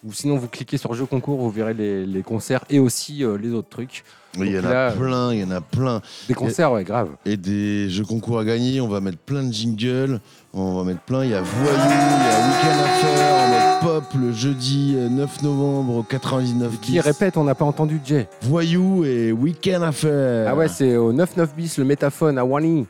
Ou 0.05 0.11
sinon, 0.11 0.37
vous 0.37 0.47
cliquez 0.49 0.77
sur 0.77 0.93
jeux 0.93 1.05
concours, 1.05 1.39
vous 1.39 1.49
verrez 1.49 1.73
les, 1.73 2.05
les 2.05 2.23
concerts 2.23 2.65
et 2.69 2.79
aussi 2.79 3.23
euh, 3.23 3.37
les 3.37 3.51
autres 3.51 3.69
trucs. 3.69 4.03
Oui, 4.37 4.47
Il 4.49 4.55
y 4.55 4.59
en 4.59 4.65
a 4.65 4.73
là, 4.73 4.91
plein, 4.91 5.33
il 5.33 5.39
y 5.39 5.43
en 5.43 5.51
a 5.51 5.61
plein. 5.61 6.01
Des 6.27 6.33
concerts, 6.33 6.71
ouais, 6.71 6.83
grave. 6.83 7.09
Et 7.25 7.37
des 7.37 7.89
jeux 7.89 8.03
concours 8.03 8.39
à 8.39 8.43
gagner. 8.43 8.81
On 8.81 8.87
va 8.87 8.99
mettre 8.99 9.19
plein 9.19 9.43
de 9.43 9.53
jingles. 9.53 10.19
On 10.53 10.75
va 10.75 10.83
mettre 10.83 11.01
plein. 11.01 11.23
Il 11.23 11.31
y 11.31 11.35
a 11.35 11.41
Voyou, 11.41 11.77
il 11.77 11.79
y 11.79 12.31
a 12.31 12.47
Weekend 12.47 12.81
Affair, 12.83 13.35
on 13.35 13.49
mettre 13.49 13.79
Pop 13.79 14.21
le 14.21 14.31
jeudi 14.33 14.93
euh, 14.97 15.07
9 15.09 15.43
novembre 15.43 15.95
au 15.97 16.03
99 16.03 16.79
Qui 16.81 16.99
répète, 16.99 17.37
on 17.37 17.43
n'a 17.43 17.55
pas 17.55 17.65
entendu 17.65 18.01
Jay. 18.03 18.27
Voyou 18.41 19.05
et 19.05 19.31
Weekend 19.31 19.83
Affair. 19.83 20.47
Ah 20.49 20.55
ouais, 20.55 20.67
c'est 20.67 20.97
au 20.97 21.13
99 21.13 21.55
bis, 21.55 21.77
le 21.77 21.85
métaphone 21.85 22.37
à 22.37 22.43
Wani. 22.45 22.87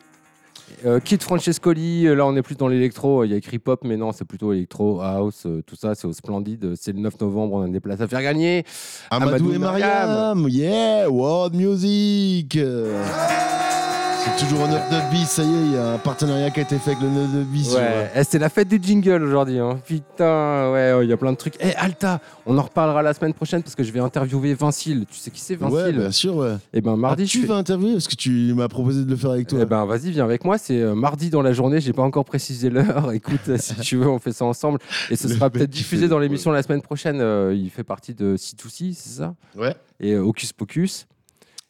Euh, 0.86 1.00
Kid 1.00 1.24
Francescoli, 1.24 2.08
euh, 2.08 2.14
là 2.14 2.26
on 2.26 2.36
est 2.36 2.42
plus 2.42 2.56
dans 2.56 2.68
l'électro, 2.68 3.24
il 3.24 3.32
y 3.32 3.34
a 3.34 3.38
écrit 3.38 3.58
pop, 3.58 3.82
mais 3.86 3.96
non, 3.96 4.12
c'est 4.12 4.26
plutôt 4.26 4.52
électro, 4.52 5.00
house, 5.02 5.44
euh, 5.46 5.62
tout 5.66 5.78
ça, 5.78 5.96
c'est 5.96 6.08
au 6.08 6.14
Splendide. 6.14 6.74
C'est 6.76 6.92
le 6.92 7.00
9 7.00 7.22
novembre, 7.22 7.56
on 7.56 7.64
a 7.64 7.68
des 7.70 7.80
places 7.80 8.02
à 8.02 8.08
faire 8.08 8.22
gagner. 8.22 8.66
Amadou, 9.10 9.54
et 9.54 9.58
Mariam, 9.60 10.48
yeah, 10.50 11.10
World 11.10 11.56
Music. 11.56 12.60
C'est 14.26 14.46
toujours 14.46 14.62
au 14.64 14.68
99 14.68 15.10
bis, 15.12 15.26
ça 15.30 15.44
y 15.44 15.48
est, 15.48 15.66
il 15.66 15.72
y 15.74 15.78
a 15.78 15.94
un 15.94 15.98
partenariat 15.98 16.50
qui 16.50 16.60
a 16.60 16.64
été 16.64 16.78
fait 16.78 16.92
avec 16.92 17.02
le 17.04 17.08
99 17.10 17.46
bis. 17.48 17.74
Ouais, 17.76 18.12
eh, 18.16 18.24
c'est 18.24 18.40
la 18.40 18.50
fête 18.50 18.68
du 18.68 18.80
jingle 18.82 19.24
aujourd'hui. 19.24 19.60
hein. 19.60 19.80
Putain, 19.86 20.72
ouais, 20.72 21.06
il 21.06 21.10
y 21.10 21.14
a 21.14 21.18
plein 21.18 21.32
de 21.32 21.38
trucs. 21.38 21.56
Eh, 21.60 21.74
Alta, 21.76 22.20
on 22.46 22.58
en 22.58 22.62
reparlera 22.64 23.02
la 23.04 23.14
semaine 23.14 23.34
prochaine 23.34 23.62
parce 23.62 23.76
que 23.76 23.84
je 23.84 23.92
vais 23.92 24.00
interviewer 24.00 24.54
Vincile. 24.54 25.06
Tu 25.12 25.18
sais 25.18 25.30
qui 25.32 25.40
c'est, 25.40 25.56
Vincile 25.56 25.76
Ouais, 25.78 25.92
bien 25.94 26.12
sûr, 26.12 26.36
ouais. 26.36 26.56
Et 26.74 26.82
ben 26.82 26.96
mardi, 26.96 27.24
Ah, 27.24 27.26
je 27.26 27.32
tu 27.32 27.42
fais- 27.42 27.48
vas 27.48 27.56
interviewer 27.56 27.94
parce 27.94 28.08
que 28.08 28.16
tu 28.16 28.54
m'as 28.56 28.68
proposé 28.68 29.04
de 29.04 29.10
le 29.10 29.16
faire 29.16 29.32
avec 29.32 29.48
toi. 29.48 29.60
Eh 29.62 29.66
ben 29.66 29.86
vas-y, 29.86 30.12
viens 30.12 30.24
avec 30.26 30.44
moi. 30.46 30.58
C'est 30.58 30.80
euh, 30.82 30.96
mardi 30.96 31.30
dans 31.30 31.42
la 31.42 31.54
journée. 31.54 31.80
J'ai 31.82 31.94
pas 31.94 32.04
encore 32.04 32.26
précisé 32.26 32.70
l'heure. 32.70 33.12
Écoute, 33.14 33.42
euh, 33.50 33.58
si 33.60 33.76
tu 33.76 33.98
veux, 33.98 34.08
on 34.10 34.20
fait 34.20 34.34
ça 34.34 34.46
ensemble. 34.46 34.80
Et 35.10 35.16
ce 35.16 35.28
Le 35.28 35.36
sera 35.36 35.50
peut-être 35.50 35.70
diffusé 35.70 36.08
dans 36.08 36.20
l'émission 36.20 36.52
la 36.52 36.64
semaine 36.64 36.82
prochaine. 36.82 37.20
Euh, 37.22 37.54
il 37.56 37.70
fait 37.70 37.84
partie 37.84 38.14
de 38.14 38.36
C2C, 38.38 38.94
c'est 38.96 39.18
ça? 39.20 39.36
Ouais. 39.58 39.76
Et 40.00 40.14
euh, 40.14 40.22
Hocus 40.24 40.54
Pocus. 40.54 41.06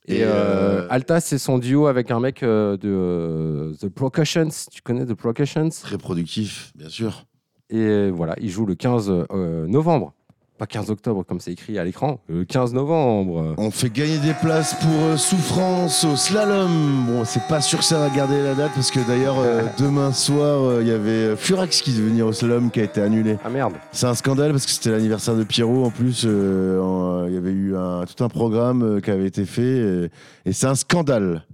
Et, 0.05 0.17
Et, 0.17 0.23
euh, 0.23 0.81
euh, 0.83 0.87
Alta, 0.89 1.19
c'est 1.19 1.37
son 1.37 1.57
duo 1.57 1.87
avec 1.87 2.11
un 2.11 2.19
mec 2.19 2.43
euh, 2.43 2.77
de 2.77 3.75
The 3.79 3.89
Procussions. 3.89 4.49
Tu 4.71 4.81
connais 4.81 5.05
The 5.05 5.13
Procussions 5.13 5.69
Très 5.69 5.97
productif, 5.97 6.71
bien 6.75 6.89
sûr. 6.89 7.25
Et 7.69 8.09
voilà, 8.09 8.35
il 8.39 8.49
joue 8.49 8.65
le 8.65 8.75
15 8.75 9.09
euh, 9.31 9.67
novembre. 9.67 10.13
Pas 10.59 10.67
15 10.67 10.91
octobre 10.91 11.23
comme 11.27 11.39
c'est 11.39 11.51
écrit 11.51 11.79
à 11.79 11.83
l'écran. 11.83 12.19
Le 12.29 12.45
15 12.45 12.73
novembre. 12.73 13.55
On 13.57 13.71
fait 13.71 13.89
gagner 13.89 14.19
des 14.19 14.33
places 14.35 14.75
pour 14.75 14.91
euh, 15.01 15.17
Souffrance 15.17 16.03
au 16.03 16.15
slalom. 16.15 17.05
Bon, 17.07 17.25
c'est 17.25 17.47
pas 17.47 17.59
sûr 17.59 17.79
que 17.79 17.85
ça 17.85 17.97
va 17.97 18.09
garder 18.15 18.41
la 18.43 18.53
date 18.53 18.71
parce 18.75 18.91
que 18.91 18.99
d'ailleurs, 19.07 19.39
euh, 19.39 19.63
demain 19.79 20.11
soir, 20.13 20.61
euh, 20.63 20.81
il 20.83 20.87
y 20.87 20.91
avait 20.91 21.35
Furax 21.35 21.81
qui 21.81 21.91
devait 21.93 22.09
venir 22.09 22.27
au 22.27 22.33
slalom 22.33 22.69
qui 22.69 22.81
a 22.81 22.83
été 22.83 23.01
annulé. 23.01 23.37
Ah 23.43 23.49
merde. 23.49 23.73
C'est 23.91 24.05
un 24.05 24.13
scandale 24.13 24.51
parce 24.51 24.65
que 24.67 24.71
c'était 24.71 24.91
l'anniversaire 24.91 25.35
de 25.35 25.43
Pierrot. 25.43 25.85
En 25.85 25.89
plus, 25.89 26.21
il 26.23 27.33
y 27.33 27.37
avait 27.37 27.51
eu 27.51 27.75
un- 27.75 28.05
tout 28.05 28.23
un 28.23 28.29
programme 28.29 29.01
qui 29.01 29.09
avait 29.09 29.25
été 29.27 29.45
fait 29.45 29.63
et, 29.63 30.09
et 30.45 30.53
c'est 30.53 30.67
un 30.67 30.75
scandale. 30.75 31.45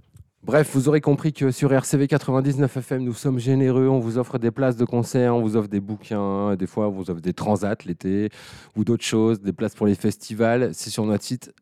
Bref, 0.50 0.70
vous 0.74 0.88
aurez 0.88 1.00
compris 1.00 1.32
que 1.32 1.52
sur 1.52 1.72
RCV 1.72 2.08
99 2.08 2.76
FM, 2.78 3.04
nous 3.04 3.14
sommes 3.14 3.38
généreux. 3.38 3.86
On 3.86 4.00
vous 4.00 4.18
offre 4.18 4.36
des 4.36 4.50
places 4.50 4.74
de 4.74 4.84
concert, 4.84 5.36
on 5.36 5.42
vous 5.42 5.54
offre 5.56 5.68
des 5.68 5.78
bouquins, 5.78 6.56
des 6.56 6.66
fois 6.66 6.88
on 6.88 6.90
vous 6.90 7.08
offre 7.08 7.20
des 7.20 7.32
transats 7.32 7.76
l'été 7.86 8.30
ou 8.76 8.82
d'autres 8.82 9.04
choses, 9.04 9.40
des 9.40 9.52
places 9.52 9.76
pour 9.76 9.86
les 9.86 9.94
festivals. 9.94 10.70
C'est 10.72 10.90
sur 10.90 11.06
notre 11.06 11.22
site 11.22 11.52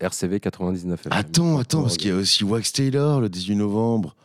RCV 0.00 0.40
99 0.40 1.00
FM. 1.00 1.12
Attends, 1.12 1.58
attends, 1.58 1.82
parce 1.82 1.98
qu'il 1.98 2.08
y 2.08 2.14
a 2.14 2.16
aussi 2.16 2.42
Wax 2.42 2.72
Taylor 2.72 3.20
le 3.20 3.28
18 3.28 3.56
novembre. 3.56 4.16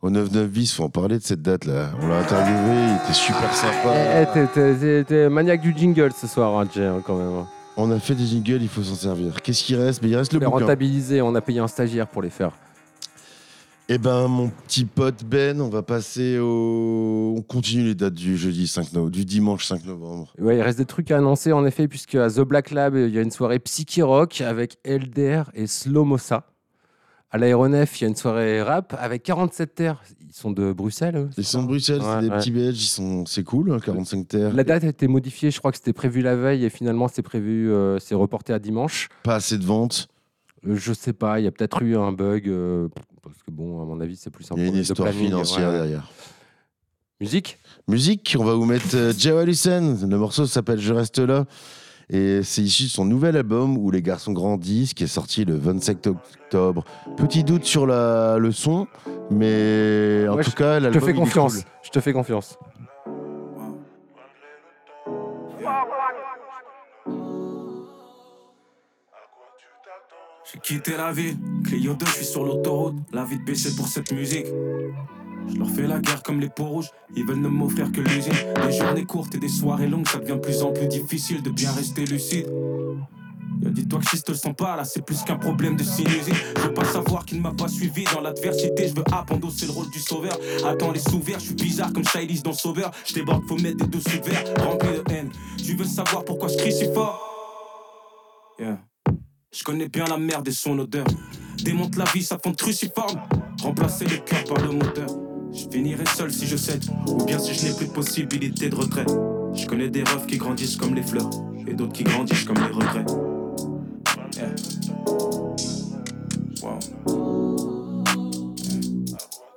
Au 0.00 0.10
99 0.10 0.48
bis, 0.48 0.72
faut 0.72 0.84
en 0.84 0.88
parler 0.88 1.18
de 1.18 1.24
cette 1.24 1.42
date-là. 1.42 1.90
On 2.00 2.06
l'a 2.06 2.18
interviewé, 2.20 2.70
il 2.70 3.02
était 3.02 3.14
super 3.14 3.52
sympa. 3.52 3.92
Eh, 3.96 4.48
eh, 4.60 5.04
t'es- 5.04 5.28
maniaque 5.28 5.62
du 5.62 5.74
jingle 5.76 6.12
ce 6.12 6.28
soir, 6.28 6.56
hein, 6.56 6.68
Jay, 6.72 6.84
hein, 6.86 7.02
quand 7.04 7.16
même. 7.16 7.44
On 7.76 7.90
a 7.90 7.98
fait 7.98 8.14
des 8.14 8.26
jingles, 8.26 8.62
il 8.62 8.68
faut 8.68 8.84
s'en 8.84 8.94
servir. 8.94 9.42
Qu'est-ce 9.42 9.64
qui 9.64 9.74
reste? 9.74 10.02
Mais 10.02 10.10
il 10.10 10.16
reste 10.16 10.32
le 10.34 10.38
bouquin. 10.38 10.50
rentabiliser, 10.60 11.20
on 11.20 11.34
a 11.34 11.40
payé 11.40 11.58
un 11.58 11.66
stagiaire 11.66 12.06
pour 12.06 12.22
les 12.22 12.30
faire. 12.30 12.52
Eh 13.88 13.98
ben, 13.98 14.26
mon 14.26 14.48
petit 14.48 14.84
pote 14.84 15.22
Ben, 15.24 15.60
on 15.60 15.68
va 15.68 15.82
passer 15.82 16.38
au. 16.40 17.34
On 17.36 17.42
continue 17.42 17.84
les 17.84 17.94
dates 17.94 18.14
du 18.14 18.36
jeudi 18.36 18.66
5 18.66 18.92
novembre, 18.92 19.12
du 19.12 19.24
dimanche 19.24 19.64
5 19.64 19.84
novembre. 19.84 20.32
Ouais, 20.40 20.56
il 20.56 20.62
reste 20.62 20.78
des 20.78 20.86
trucs 20.86 21.10
à 21.12 21.18
annoncer 21.18 21.52
en 21.52 21.64
effet, 21.64 21.86
puisque 21.86 22.16
à 22.16 22.28
The 22.28 22.40
Black 22.40 22.72
Lab, 22.72 22.96
il 22.96 23.14
y 23.14 23.18
a 23.18 23.22
une 23.22 23.30
soirée 23.30 23.60
psyché 23.60 24.02
rock 24.02 24.40
avec 24.40 24.78
Elder 24.82 25.44
et 25.54 25.68
Slomosa. 25.68 26.44
À 27.30 27.38
l'aéronef, 27.38 28.00
il 28.00 28.04
y 28.04 28.06
a 28.06 28.08
une 28.08 28.16
soirée 28.16 28.60
rap 28.62 28.96
avec 28.98 29.22
47 29.22 29.74
terres. 29.74 30.02
Ils 30.26 30.32
sont 30.34 30.50
de 30.50 30.72
Bruxelles. 30.72 31.16
eux, 31.16 31.30
Ils 31.36 31.44
sont 31.44 31.62
de 31.62 31.68
Bruxelles, 31.68 32.00
Ouais, 32.00 32.06
c'est 32.14 32.20
des 32.22 32.28
ouais. 32.30 32.38
petits 32.38 32.50
Belges, 32.52 32.82
ils 32.82 32.86
sont... 32.88 33.24
c'est 33.26 33.42
cool, 33.44 33.70
hein, 33.72 33.78
45 33.78 34.26
terres. 34.28 34.54
La 34.54 34.64
date 34.64 34.82
a 34.84 34.88
été 34.88 35.06
modifiée, 35.06 35.50
je 35.52 35.58
crois 35.58 35.70
que 35.70 35.76
c'était 35.78 35.92
prévu 35.92 36.22
la 36.22 36.34
veille 36.34 36.64
et 36.64 36.70
finalement 36.70 37.08
c'est 37.08 37.22
prévu, 37.22 37.70
euh, 37.70 37.98
c'est 37.98 38.14
reporté 38.14 38.52
à 38.52 38.58
dimanche. 38.58 39.08
Pas 39.22 39.36
assez 39.36 39.58
de 39.58 39.64
ventes. 39.64 40.08
Euh, 40.66 40.76
je 40.76 40.92
sais 40.92 41.12
pas, 41.12 41.38
il 41.40 41.44
y 41.44 41.46
a 41.48 41.50
peut-être 41.52 41.82
eu 41.82 41.96
un 41.96 42.12
bug 42.12 42.48
euh, 42.48 42.88
parce 43.28 43.42
que 43.42 43.50
bon, 43.50 43.82
à 43.82 43.84
mon 43.84 44.00
avis, 44.00 44.16
c'est 44.16 44.30
plus 44.30 44.50
un 44.50 44.54
Il 44.56 44.62
y 44.62 44.66
a 44.66 44.68
une 44.68 44.76
histoire 44.76 45.08
planning, 45.10 45.26
financière 45.28 45.68
ouais. 45.68 45.74
derrière. 45.74 46.10
Musique 47.20 47.58
Musique, 47.88 48.36
on 48.38 48.44
va 48.44 48.54
vous 48.54 48.66
mettre 48.66 48.94
euh, 48.94 49.12
Jawa 49.16 49.44
Lucen. 49.44 50.08
Le 50.08 50.18
morceau 50.18 50.46
s'appelle 50.46 50.78
Je 50.80 50.92
reste 50.92 51.18
là. 51.18 51.44
Et 52.08 52.42
c'est 52.44 52.62
issu 52.62 52.84
de 52.84 52.88
son 52.88 53.04
nouvel 53.04 53.36
album 53.36 53.76
où 53.78 53.90
les 53.90 54.00
garçons 54.02 54.32
grandissent, 54.32 54.94
qui 54.94 55.02
est 55.04 55.08
sorti 55.08 55.44
le 55.44 55.56
27 55.56 56.06
octobre. 56.06 56.84
Petit 57.16 57.42
doute 57.42 57.64
sur 57.64 57.84
la, 57.86 58.38
le 58.38 58.52
son, 58.52 58.86
mais 59.30 60.26
en 60.28 60.36
Ouais, 60.36 60.44
tout 60.44 60.50
je- 60.50 60.54
cas, 60.56 60.74
Je 60.74 60.78
te 60.78 60.84
l'album. 60.84 61.02
fais 61.02 61.14
confiance. 61.14 61.54
cool. 61.54 61.64
Je 61.82 61.90
te 61.90 62.00
fais 62.00 62.12
confiance. 62.12 62.58
Quitté 70.66 70.96
la 70.96 71.12
ville, 71.12 71.36
Clio 71.62 71.94
2, 71.94 72.04
je 72.06 72.10
suis 72.10 72.24
sur 72.24 72.44
l'autoroute. 72.44 72.96
La 73.12 73.24
vie 73.24 73.38
de 73.38 73.44
baisser 73.44 73.76
pour 73.76 73.86
cette 73.86 74.10
musique. 74.10 74.46
Je 75.48 75.56
leur 75.56 75.70
fais 75.70 75.86
la 75.86 76.00
guerre 76.00 76.24
comme 76.24 76.40
les 76.40 76.48
peaux 76.48 76.64
rouges, 76.64 76.90
ils 77.14 77.24
veulent 77.24 77.38
ne 77.38 77.46
m'offrir 77.46 77.92
que 77.92 78.00
l'usine. 78.00 78.32
Des 78.66 78.76
journées 78.76 79.04
courtes 79.04 79.32
et 79.36 79.38
des 79.38 79.48
soirées 79.48 79.86
longues, 79.86 80.08
ça 80.08 80.18
devient 80.18 80.32
de 80.32 80.38
plus 80.38 80.62
en 80.62 80.72
plus 80.72 80.88
difficile 80.88 81.40
de 81.40 81.50
bien 81.50 81.70
rester 81.70 82.04
lucide. 82.04 82.52
Dis-toi 83.60 84.00
que 84.00 84.16
je 84.16 84.22
te 84.22 84.32
sens 84.32 84.56
pas 84.56 84.74
là, 84.74 84.84
c'est 84.84 85.06
plus 85.06 85.22
qu'un 85.22 85.36
problème 85.36 85.76
de 85.76 85.84
sinusite. 85.84 86.34
Je 86.56 86.62
veux 86.62 86.74
pas 86.74 86.84
savoir 86.84 87.24
qu'il 87.24 87.38
ne 87.38 87.44
m'a 87.44 87.54
pas 87.54 87.68
suivi 87.68 88.02
dans 88.12 88.20
l'adversité. 88.20 88.88
Je 88.88 88.94
veux 88.96 89.04
appendosser 89.12 89.66
le 89.66 89.72
rôle 89.72 89.90
du 89.90 90.00
sauveur. 90.00 90.36
Attends 90.66 90.90
les 90.90 90.98
sous-verts, 90.98 91.38
je 91.38 91.44
suis 91.44 91.54
bizarre 91.54 91.92
comme 91.92 92.04
Shailis 92.04 92.42
dans 92.42 92.52
Sauveur. 92.52 92.90
Je 93.06 93.14
déborde, 93.14 93.44
faut 93.46 93.56
mettre 93.58 93.86
des 93.86 93.98
dessous 93.98 94.18
de 94.18 94.24
verre 94.24 94.42
remplis 94.58 94.88
de 94.88 95.12
haine. 95.12 95.30
Tu 95.64 95.76
veux 95.76 95.84
savoir 95.84 96.24
pourquoi 96.24 96.48
je 96.48 96.56
crie 96.56 96.72
si 96.72 96.92
fort? 96.92 97.22
Yeah. 98.58 98.78
Je 99.56 99.64
connais 99.64 99.88
bien 99.88 100.04
la 100.04 100.18
merde 100.18 100.46
et 100.48 100.52
son 100.52 100.78
odeur. 100.78 101.06
Démonte 101.64 101.96
la 101.96 102.04
vie, 102.04 102.22
ça 102.22 102.38
fond 102.38 102.50
de 102.50 102.56
cruciforme. 102.56 103.18
Remplacer 103.62 104.04
le 104.04 104.18
cœur 104.18 104.44
par 104.44 104.62
le 104.62 104.70
moteur. 104.70 105.08
Je 105.50 105.64
finirai 105.72 106.04
seul 106.14 106.30
si 106.30 106.46
je 106.46 106.56
cède, 106.56 106.84
ou 107.08 107.24
bien 107.24 107.38
si 107.38 107.54
je 107.54 107.66
n'ai 107.66 107.74
plus 107.74 107.86
de 107.86 107.92
possibilité 107.92 108.68
de 108.68 108.76
retraite. 108.76 109.08
Je 109.54 109.66
connais 109.66 109.88
des 109.88 110.02
refs 110.02 110.26
qui 110.26 110.36
grandissent 110.36 110.76
comme 110.76 110.94
les 110.94 111.02
fleurs, 111.02 111.30
et 111.66 111.72
d'autres 111.72 111.94
qui 111.94 112.04
grandissent 112.04 112.44
comme 112.44 112.58
les 112.58 112.66
regrets. 112.66 113.06
Yeah. 114.36 114.54
Wow. 116.62 116.78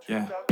Yeah. 0.07 0.48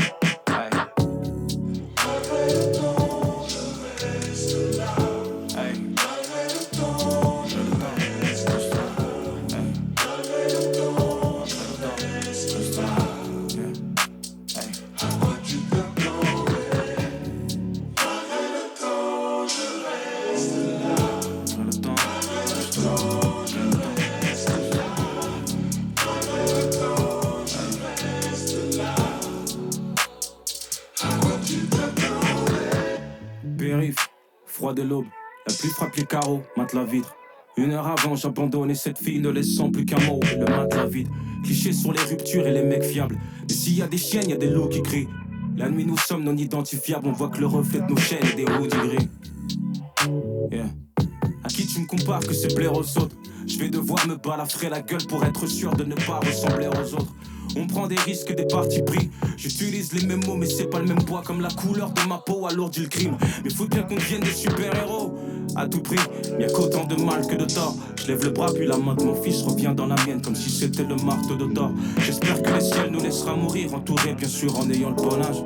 De 34.78 34.84
l'aube. 34.84 35.06
La 35.48 35.54
pluie 35.54 35.70
frappe 35.70 35.96
les 35.96 36.06
carreaux, 36.06 36.44
matelas 36.56 36.84
vitre. 36.84 37.16
Une 37.58 37.72
heure 37.72 37.88
avant, 37.88 38.16
j'abandonnais 38.16 38.76
cette 38.76 39.00
fille, 39.00 39.20
ne 39.20 39.30
laissant 39.30 39.72
plus 39.72 39.86
qu'un 39.86 40.00
mot, 40.06 40.20
le 40.38 40.46
matelas 40.46 40.86
vide. 40.86 41.08
Cliché 41.44 41.74
sur 41.74 41.92
les 41.92 42.02
ruptures 42.02 42.46
et 42.46 42.52
les 42.52 42.62
mecs 42.62 42.84
fiables. 42.84 43.18
Mais 43.48 43.54
s'il 43.54 43.78
y 43.78 43.82
a 43.82 43.88
des 43.88 43.98
chiennes, 43.98 44.30
y 44.30 44.34
a 44.34 44.38
des 44.38 44.50
loups 44.50 44.70
qui 44.70 44.84
crient. 44.84 45.08
La 45.56 45.70
nuit, 45.70 45.86
nous 45.86 45.98
sommes 45.98 46.24
non 46.24 46.38
identifiables, 46.38 47.08
on 47.08 47.14
voit 47.14 47.30
que 47.30 47.40
le 47.40 47.48
reflet 47.48 47.82
de 47.82 47.88
nos 47.88 47.98
chaînes 47.98 48.24
est 48.24 48.36
des 48.36 48.46
hoodies 48.46 48.78
gris. 48.78 49.10
Yeah. 50.52 50.66
À 51.44 51.48
qui 51.48 51.66
tu 51.66 51.80
me 51.80 51.88
compares 51.88 52.20
que 52.20 52.34
c'est 52.34 52.54
plaire 52.54 52.74
aux 52.74 52.98
autres? 53.00 53.16
Je 53.48 53.58
vais 53.58 53.70
devoir 53.70 54.06
me 54.08 54.16
balafrer 54.16 54.70
la 54.70 54.82
gueule 54.82 55.06
pour 55.08 55.24
être 55.24 55.48
sûr 55.48 55.74
de 55.76 55.84
ne 55.84 55.96
pas 55.96 56.20
ressembler 56.20 56.68
aux 56.68 56.94
autres. 56.94 57.16
On 57.60 57.66
prend 57.66 57.88
des 57.88 57.96
risques, 57.96 58.36
des 58.36 58.46
partis 58.46 58.82
pris. 58.82 59.10
J'utilise 59.36 59.94
les 59.94 60.06
mêmes 60.06 60.24
mots, 60.26 60.36
mais 60.36 60.46
c'est 60.46 60.70
pas 60.70 60.80
le 60.80 60.86
même 60.86 61.04
poids. 61.04 61.24
Comme 61.26 61.42
la 61.42 61.50
couleur 61.50 61.92
de 61.92 62.02
ma 62.08 62.18
peau 62.18 62.46
alourdit 62.46 62.82
le 62.82 62.88
crime. 62.88 63.18
Mais 63.44 63.50
faut 63.50 63.66
bien 63.66 63.84
qu'on 63.84 63.96
devienne 63.96 64.22
des 64.22 64.32
super-héros. 64.32 65.18
À 65.56 65.68
tout 65.68 65.82
prix, 65.82 65.98
y'a 66.40 66.48
qu'autant 66.50 66.86
de 66.86 66.96
mal 67.02 67.26
que 67.26 67.36
de 67.36 67.46
tort. 67.46 67.76
Je 67.96 68.08
lève 68.08 68.24
le 68.24 68.30
bras, 68.30 68.54
puis 68.54 68.68
la 68.68 68.78
main 68.78 68.94
de 68.94 69.04
mon 69.04 69.16
fils 69.16 69.42
revient 69.42 69.74
dans 69.76 69.88
la 69.88 69.96
mienne, 70.06 70.22
comme 70.22 70.36
si 70.36 70.50
c'était 70.50 70.84
le 70.84 70.96
marteau 70.98 71.36
de 71.36 71.52
Thor. 71.52 71.72
J'espère 72.00 72.42
que 72.44 72.52
le 72.52 72.60
ciel 72.60 72.92
nous 72.92 73.02
laissera 73.02 73.36
mourir, 73.36 73.74
entourés 73.74 74.14
bien 74.14 74.28
sûr 74.28 74.58
en 74.60 74.70
ayant 74.70 74.90
le 74.90 74.96
bon 74.96 75.20
âge. 75.22 75.44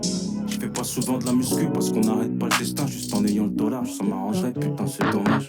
Je 0.47 0.59
fais 0.59 0.67
pas 0.67 0.83
souvent 0.83 1.17
de 1.17 1.25
la 1.25 1.31
muscu 1.31 1.67
parce 1.73 1.91
qu'on 1.91 2.01
n'arrête 2.01 2.38
pas 2.38 2.47
le 2.51 2.57
destin 2.59 2.85
juste 2.88 3.13
en 3.13 3.23
ayant 3.25 3.45
le 3.45 3.51
dollar. 3.51 3.83
Ça 3.85 4.03
m'arrangerait, 4.03 4.51
putain, 4.51 4.85
c'est 4.85 5.09
dommage. 5.11 5.47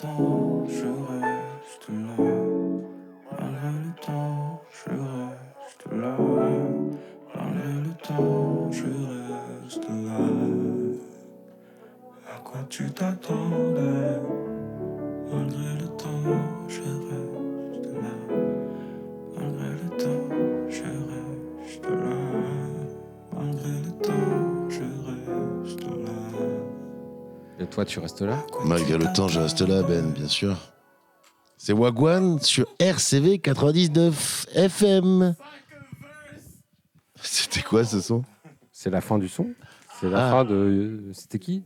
Malgré 0.00 0.47
tu 27.88 27.98
restes 27.98 28.22
là? 28.22 28.44
Malgré 28.64 28.98
le 28.98 29.06
temps, 29.14 29.28
je 29.28 29.40
reste 29.40 29.60
là, 29.62 29.82
Ben, 29.82 30.10
bien 30.12 30.28
sûr. 30.28 30.56
C'est 31.56 31.72
Wagwan 31.72 32.38
sur 32.40 32.66
RCV 32.78 33.38
99 33.40 34.46
FM. 34.54 35.34
C'était 37.20 37.62
quoi 37.62 37.84
ce 37.84 38.00
son? 38.00 38.22
C'est 38.70 38.90
la 38.90 39.00
fin 39.00 39.18
du 39.18 39.28
son? 39.28 39.48
C'est 40.00 40.08
la 40.08 40.28
Ah. 40.28 40.30
fin 40.30 40.44
de. 40.44 41.10
C'était 41.12 41.38
qui? 41.40 41.64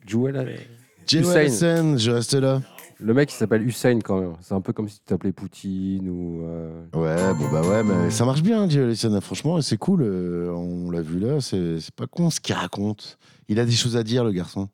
Jay 1.07 1.20
Hussein. 1.20 1.97
Je 1.99 2.11
reste 2.11 2.35
là. 2.35 2.62
Le 3.01 3.12
mec, 3.15 3.31
il 3.32 3.35
s'appelle 3.35 3.66
Hussein 3.66 3.99
quand 4.03 4.20
même. 4.20 4.35
C'est 4.40 4.55
un 4.55 4.61
peu 4.61 4.73
comme 4.73 4.89
si 4.89 5.01
tu 5.01 5.05
t'appelais 5.05 5.32
Poutine 5.32 6.09
ou. 6.09 6.44
euh, 6.47 6.85
Ouais, 6.94 7.35
bon 7.35 7.51
bah 7.51 7.61
ouais, 7.62 7.82
mais 7.82 8.11
ça 8.11 8.24
marche 8.24 8.43
bien, 8.43 8.69
Jay 8.70 8.81
Wilson. 8.82 9.19
Franchement, 9.20 9.61
c'est 9.61 9.77
cool. 9.77 10.03
euh, 10.03 10.51
on 10.55 10.90
l'a 10.90 11.03
vu 11.03 11.19
là, 11.19 11.40
c'est 11.40 11.81
c'est 11.81 11.94
pas 11.94 12.07
con 12.07 12.31
ce 12.31 12.40
qu'il 12.40 12.55
raconte. 12.55 13.19
Il 13.49 13.59
a 13.59 13.65
des 13.65 13.73
choses 13.73 13.97
à 13.97 14.05
dire, 14.05 14.23
le 14.24 14.31
garçon. 14.32 14.69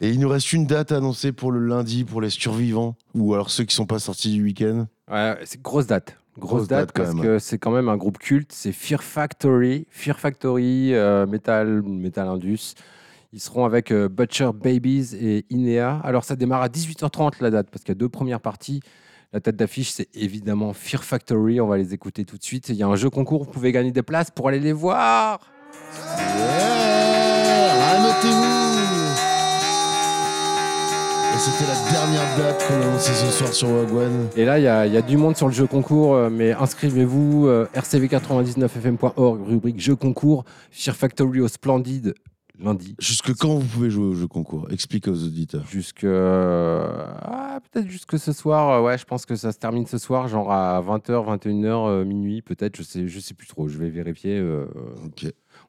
Et 0.00 0.10
il 0.10 0.20
nous 0.20 0.28
reste 0.28 0.52
une 0.52 0.66
date 0.66 0.92
annoncée 0.92 1.32
pour 1.32 1.50
le 1.50 1.60
lundi 1.60 2.04
pour 2.04 2.20
les 2.20 2.30
survivants, 2.30 2.94
ou 3.14 3.34
alors 3.34 3.50
ceux 3.50 3.64
qui 3.64 3.74
sont 3.74 3.86
pas 3.86 3.98
sortis 3.98 4.32
du 4.32 4.42
week-end. 4.44 4.86
Ouais, 5.10 5.36
c'est 5.44 5.60
grosse 5.60 5.86
date. 5.86 6.16
Grosse, 6.38 6.50
Grosse 6.50 6.68
date, 6.68 6.78
date, 6.78 6.92
parce 6.92 7.14
même, 7.14 7.24
que 7.24 7.38
c'est 7.40 7.58
quand 7.58 7.72
même 7.72 7.88
un 7.88 7.96
groupe 7.96 8.18
culte. 8.18 8.52
C'est 8.52 8.70
Fear 8.70 9.02
Factory. 9.02 9.86
Fear 9.90 10.20
Factory, 10.20 10.94
euh, 10.94 11.26
Metal, 11.26 11.82
Metal 11.82 12.28
Indus. 12.28 12.74
Ils 13.32 13.40
seront 13.40 13.64
avec 13.64 13.90
euh, 13.90 14.08
Butcher 14.08 14.50
Babies 14.54 15.16
et 15.20 15.44
Inea. 15.50 16.00
Alors 16.04 16.22
ça 16.22 16.36
démarre 16.36 16.62
à 16.62 16.68
18h30 16.68 17.32
la 17.40 17.50
date, 17.50 17.68
parce 17.70 17.82
qu'il 17.82 17.90
y 17.90 17.96
a 17.96 17.98
deux 17.98 18.08
premières 18.08 18.40
parties. 18.40 18.80
La 19.32 19.40
tête 19.40 19.56
d'affiche, 19.56 19.90
c'est 19.90 20.08
évidemment 20.14 20.72
Fear 20.72 21.02
Factory. 21.02 21.60
On 21.60 21.66
va 21.66 21.76
les 21.76 21.92
écouter 21.92 22.24
tout 22.24 22.38
de 22.38 22.44
suite. 22.44 22.68
Il 22.68 22.76
y 22.76 22.84
a 22.84 22.86
un 22.86 22.96
jeu 22.96 23.10
concours, 23.10 23.44
vous 23.44 23.50
pouvez 23.50 23.72
gagner 23.72 23.90
des 23.90 24.02
places 24.02 24.30
pour 24.30 24.48
aller 24.48 24.60
les 24.60 24.72
voir. 24.72 25.40
Et 28.24 28.67
c'était 31.36 31.66
la 31.70 31.90
dernière 31.92 32.36
date 32.38 32.66
qu'on 32.66 32.74
a 32.74 32.86
annoncée 32.88 33.12
ce 33.12 33.26
soir 33.30 33.52
sur 33.52 33.68
Wagwan. 33.68 34.28
Et 34.36 34.44
là, 34.44 34.58
il 34.58 34.64
y, 34.64 34.68
a 34.68 34.86
il 34.86 34.92
y 34.92 34.96
a 34.96 35.02
du 35.02 35.16
monde 35.16 35.36
sur 35.36 35.46
le 35.46 35.52
jeu 35.52 35.66
concours, 35.66 36.14
euh, 36.14 36.30
mais 36.30 36.52
inscrivez-vous, 36.52 37.46
euh, 37.46 37.66
rcv99fm.org, 37.74 39.46
rubrique 39.46 39.80
jeu 39.80 39.94
concours, 39.96 40.44
Fear 40.70 40.96
Factory 40.96 41.40
au 41.40 41.48
Splendide, 41.48 42.14
lundi. 42.58 42.96
Jusque 42.98 43.34
quand 43.36 43.54
vous 43.54 43.66
pouvez 43.66 43.88
jouer 43.90 44.06
au 44.06 44.14
jeu 44.14 44.26
concours? 44.26 44.66
Explique 44.70 45.06
aux 45.06 45.22
auditeurs. 45.24 45.64
Jusque. 45.68 46.02
euh, 46.04 46.88
ah, 47.22 47.60
peut-être 47.70 47.88
jusque 47.88 48.18
ce 48.18 48.32
soir, 48.32 48.82
ouais, 48.82 48.98
je 48.98 49.04
pense 49.04 49.24
que 49.24 49.36
ça 49.36 49.52
se 49.52 49.58
termine 49.58 49.86
ce 49.86 49.98
soir, 49.98 50.26
genre 50.26 50.50
à 50.52 50.80
20h, 50.82 51.38
21h, 51.38 51.88
euh, 51.88 52.04
minuit, 52.04 52.42
peut-être, 52.42 52.76
je 52.76 52.82
sais, 52.82 53.06
je 53.06 53.20
sais 53.20 53.34
plus 53.34 53.46
trop, 53.46 53.68
je 53.68 53.78
vais 53.78 53.90
vérifier. 53.90 54.36
euh, 54.38 54.66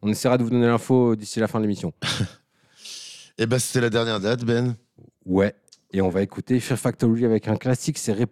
On 0.02 0.10
essaiera 0.10 0.38
de 0.40 0.44
vous 0.44 0.50
donner 0.50 0.68
l'info 0.68 1.16
d'ici 1.16 1.40
la 1.40 1.48
fin 1.48 1.60
de 1.60 1.64
l'émission. 1.66 1.94
Et 3.38 3.46
bah 3.46 3.58
c'était 3.60 3.80
la 3.80 3.90
dernière 3.90 4.20
date, 4.20 4.44
Ben. 4.44 4.76
Ouais. 5.30 5.54
Et 5.92 6.02
on 6.02 6.10
va 6.10 6.22
écouter 6.22 6.60
Fear 6.60 6.78
Factory 6.78 7.26
avec 7.26 7.48
un 7.48 7.56
classique, 7.56 7.98
c'est 7.98 8.14
ça 8.16 8.26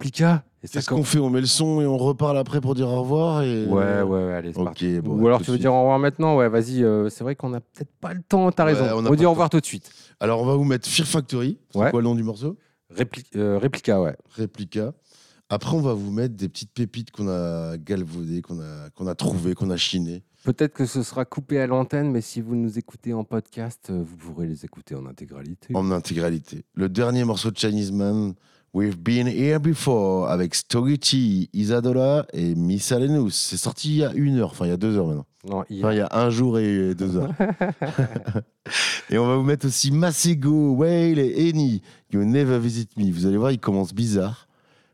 Qu'est-ce 0.69 0.89
qu'on 0.89 1.03
fait? 1.03 1.17
On 1.19 1.29
met 1.29 1.39
le 1.39 1.47
son 1.47 1.81
et 1.81 1.85
on 1.87 1.97
reparle 1.97 2.37
après 2.37 2.61
pour 2.61 2.75
dire 2.75 2.87
au 2.89 3.01
revoir 3.01 3.41
et... 3.43 3.65
Ouais, 3.65 4.01
ouais, 4.01 4.25
ouais, 4.25 4.33
allez, 4.33 4.51
c'est 4.53 4.63
parti. 4.63 4.99
bon, 4.99 5.19
Ou 5.19 5.25
alors 5.27 5.39
tu 5.39 5.45
veux 5.45 5.53
suite. 5.53 5.61
dire 5.61 5.73
au 5.73 5.79
revoir 5.81 5.97
maintenant? 5.97 6.35
Ouais, 6.37 6.49
vas-y, 6.49 6.83
euh, 6.83 7.09
c'est 7.09 7.23
vrai 7.23 7.35
qu'on 7.35 7.53
a 7.53 7.59
peut-être 7.61 7.89
pas 8.01 8.13
le 8.13 8.21
temps, 8.21 8.51
t'as 8.51 8.65
Ouais, 8.65 8.73
raison. 8.73 8.85
on 8.97 9.05
On, 9.11 9.15
dit 9.15 9.25
au 9.25 9.29
revoir 9.31 9.49
tout 9.49 9.59
de 9.59 9.65
suite. 9.65 9.89
Alors 10.19 10.41
on 10.41 10.45
va 10.45 10.55
vous 10.55 10.65
mettre 10.65 10.87
Fear 10.87 11.07
Factory. 11.07 11.57
C'est 11.71 11.79
Ouais. 11.79 11.89
quoi 11.91 11.99
le 12.01 12.03
nom 12.07 12.15
du 12.15 12.23
morceau? 12.23 12.57
Répli- 12.95 13.25
euh, 13.35 13.57
Réplica, 13.57 14.01
ouais. 14.01 14.15
Réplica. 14.35 14.93
Après, 15.49 15.75
on 15.75 15.81
va 15.81 15.93
vous 15.93 16.11
mettre 16.11 16.35
des 16.35 16.49
petites 16.49 16.73
pépites 16.73 17.09
qu'on 17.11 17.29
a 17.29 17.77
galvaudées, 17.77 18.41
qu'on 18.41 18.59
a, 18.59 18.89
qu'on 18.95 19.07
a 19.07 19.15
trouvées, 19.15 19.53
qu'on 19.55 19.69
a 19.69 19.77
chinées. 19.77 20.23
Peut-être 20.43 20.73
que 20.73 20.85
ce 20.85 21.03
sera 21.03 21.25
coupé 21.25 21.59
à 21.59 21.67
l'antenne, 21.67 22.11
mais 22.11 22.21
si 22.21 22.41
vous 22.41 22.55
nous 22.55 22.77
écoutez 22.77 23.13
en 23.13 23.23
podcast, 23.23 23.87
euh, 23.89 24.03
vous 24.05 24.15
pourrez 24.17 24.47
les 24.47 24.63
écouter 24.65 24.95
en 24.95 25.05
intégralité. 25.05 25.75
En 25.75 25.91
intégralité. 25.91 26.63
Le 26.75 26.87
dernier 26.89 27.23
morceau 27.25 27.51
de 27.51 27.57
Chinese 27.57 27.91
Man, 27.91 28.33
We've 28.73 28.97
Been 28.97 29.27
Here 29.27 29.59
Before, 29.59 30.29
avec 30.29 30.53
Story 30.55 30.99
Isadora 31.53 32.25
et 32.33 32.55
Miscellaneous. 32.55 33.31
C'est 33.31 33.57
sorti 33.57 33.89
il 33.89 33.95
y 33.97 34.03
a 34.05 34.13
une 34.13 34.37
heure, 34.37 34.51
enfin 34.51 34.65
il 34.65 34.69
y 34.69 34.73
a 34.73 34.77
deux 34.77 34.95
heures 34.97 35.07
maintenant. 35.07 35.25
Non, 35.49 35.63
il 35.69 35.77
y 35.77 35.81
a- 35.83 35.85
Enfin, 35.85 35.93
il 35.93 35.97
y 35.97 36.01
a 36.01 36.09
un 36.11 36.29
jour 36.29 36.59
et 36.59 36.93
deux 36.93 37.17
heures. 37.17 37.31
et 39.09 39.17
on 39.17 39.25
va 39.27 39.35
vous 39.37 39.43
mettre 39.43 39.65
aussi 39.67 39.91
Masego, 39.91 40.73
Whale 40.75 41.19
et 41.19 41.49
Eni, 41.49 41.81
You 42.11 42.23
Never 42.23 42.59
Visit 42.59 42.95
Me. 42.97 43.11
Vous 43.11 43.25
allez 43.25 43.37
voir, 43.37 43.51
il 43.51 43.59
commence 43.59 43.93
bizarre, 43.93 44.47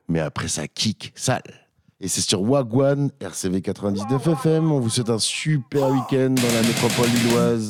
mais 0.08 0.20
après 0.20 0.48
ça 0.48 0.68
kick 0.68 1.12
sale. 1.16 1.63
Et 2.04 2.10
c'est 2.10 2.20
sur 2.20 2.42
Wagwan, 2.42 3.12
RCV 3.22 3.62
99 3.62 4.28
FM. 4.28 4.74
On 4.74 4.82
vous 4.82 4.90
souhaite 4.90 5.10
un 5.10 5.20
super 5.20 5.88
week-end 5.88 6.36
dans 6.36 6.54
la 6.54 6.62
métropole 6.62 7.08
lilloise. 7.08 7.70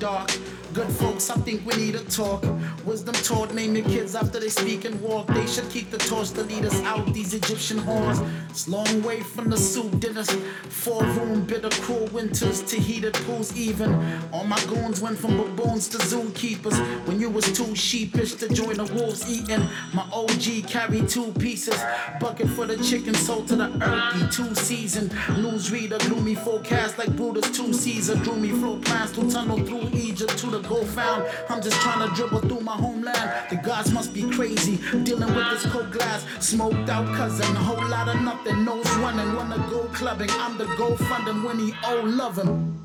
Dark. 0.00 0.39
Good 0.80 0.92
folks, 0.92 1.28
I 1.28 1.34
think 1.34 1.66
we 1.66 1.76
need 1.76 1.94
a 1.94 2.04
talk. 2.04 2.42
Wisdom 2.86 3.14
taught, 3.16 3.52
name 3.52 3.76
your 3.76 3.84
kids 3.84 4.14
after 4.14 4.40
they 4.40 4.48
speak 4.48 4.86
and 4.86 4.98
walk. 5.02 5.26
They 5.26 5.46
should 5.46 5.68
keep 5.68 5.90
the 5.90 5.98
torch 5.98 6.30
to 6.30 6.42
lead 6.44 6.64
us 6.64 6.80
out 6.84 7.12
these 7.12 7.34
Egyptian 7.34 7.76
whores. 7.80 8.26
It's 8.48 8.66
long 8.66 9.02
way 9.02 9.20
from 9.20 9.50
the 9.50 9.58
soup 9.58 10.00
dinners. 10.00 10.30
Four 10.70 11.02
room, 11.02 11.44
bitter, 11.44 11.68
cruel 11.68 12.06
winters 12.06 12.62
to 12.62 12.80
heated 12.80 13.12
pools, 13.12 13.54
even. 13.54 13.92
All 14.32 14.44
my 14.44 14.58
goons 14.64 15.02
went 15.02 15.18
from 15.18 15.36
baboons 15.36 15.86
to 15.88 15.98
zookeepers. 15.98 16.78
When 17.06 17.20
you 17.20 17.28
was 17.28 17.52
too 17.52 17.76
sheepish 17.76 18.36
to 18.36 18.48
join 18.48 18.76
the 18.76 18.86
wolves 18.94 19.30
eating, 19.30 19.62
my 19.92 20.08
OG 20.14 20.66
carried 20.66 21.10
two 21.10 21.30
pieces. 21.32 21.78
Bucket 22.20 22.48
for 22.48 22.64
the 22.64 22.82
chicken, 22.82 23.12
sold 23.12 23.48
to 23.48 23.56
the 23.56 23.68
earthy, 23.82 24.26
two 24.34 24.54
season. 24.54 25.10
Newsreader, 25.36 26.00
gloomy 26.08 26.36
forecast 26.36 26.96
like 26.96 27.14
Brutus, 27.16 27.50
two 27.54 27.74
Caesar. 27.74 28.14
Drew 28.24 28.36
me 28.36 28.48
flow 28.48 28.78
plans 28.78 29.12
to 29.12 29.30
tunnel 29.30 29.58
through 29.58 29.90
Egypt 29.92 30.38
to 30.38 30.46
the 30.46 30.69
gold 30.70 30.88
found. 30.88 31.28
I'm 31.48 31.60
just 31.60 31.78
trying 31.80 32.08
to 32.08 32.14
dribble 32.14 32.42
through 32.48 32.60
my 32.60 32.76
homeland. 32.76 33.50
The 33.50 33.56
gods 33.56 33.92
must 33.92 34.14
be 34.14 34.22
crazy, 34.30 34.76
dealing 35.02 35.34
with 35.34 35.50
this 35.50 35.66
cold 35.72 35.90
glass. 35.90 36.24
Smoked 36.38 36.88
out 36.88 37.06
cousin, 37.16 37.56
a 37.56 37.58
whole 37.58 37.84
lot 37.88 38.08
of 38.08 38.20
nothing. 38.22 38.64
Nose 38.64 38.90
running, 38.98 39.34
wanna 39.34 39.58
go 39.68 39.80
clubbing. 39.92 40.30
I'm 40.44 40.56
the 40.56 40.66
gold 40.76 41.00
funding 41.00 41.42
when 41.42 41.58
he 41.58 41.72
owe 41.84 41.98
oh, 41.98 42.02
love 42.02 42.38
him. 42.38 42.76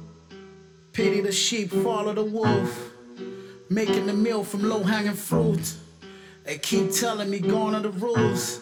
Pity 0.94 1.22
the 1.22 1.32
sheep, 1.32 1.70
follow 1.70 2.14
the 2.14 2.24
wolf. 2.24 2.92
Making 3.70 4.08
the 4.08 4.14
meal 4.14 4.44
from 4.44 4.64
low 4.64 4.82
hanging 4.84 5.14
fruit. 5.14 5.76
They 6.44 6.58
keep 6.58 6.92
telling 6.92 7.30
me 7.30 7.40
gone 7.40 7.76
are 7.76 7.82
the 7.82 7.92
rules. 7.92 8.62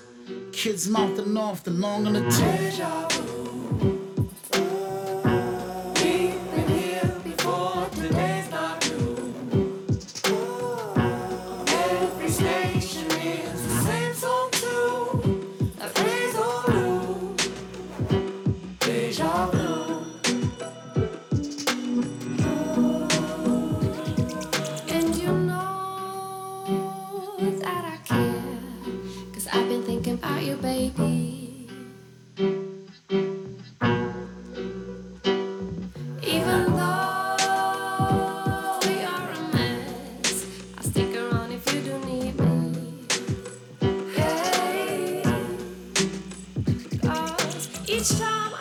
Kids 0.51 0.87
mouthing 0.89 1.37
off 1.37 1.63
the 1.63 1.71
long 1.71 2.07
and 2.07 2.15
the 2.15 2.23
tall. 2.29 3.42
Each 48.03 48.19
time 48.19 48.52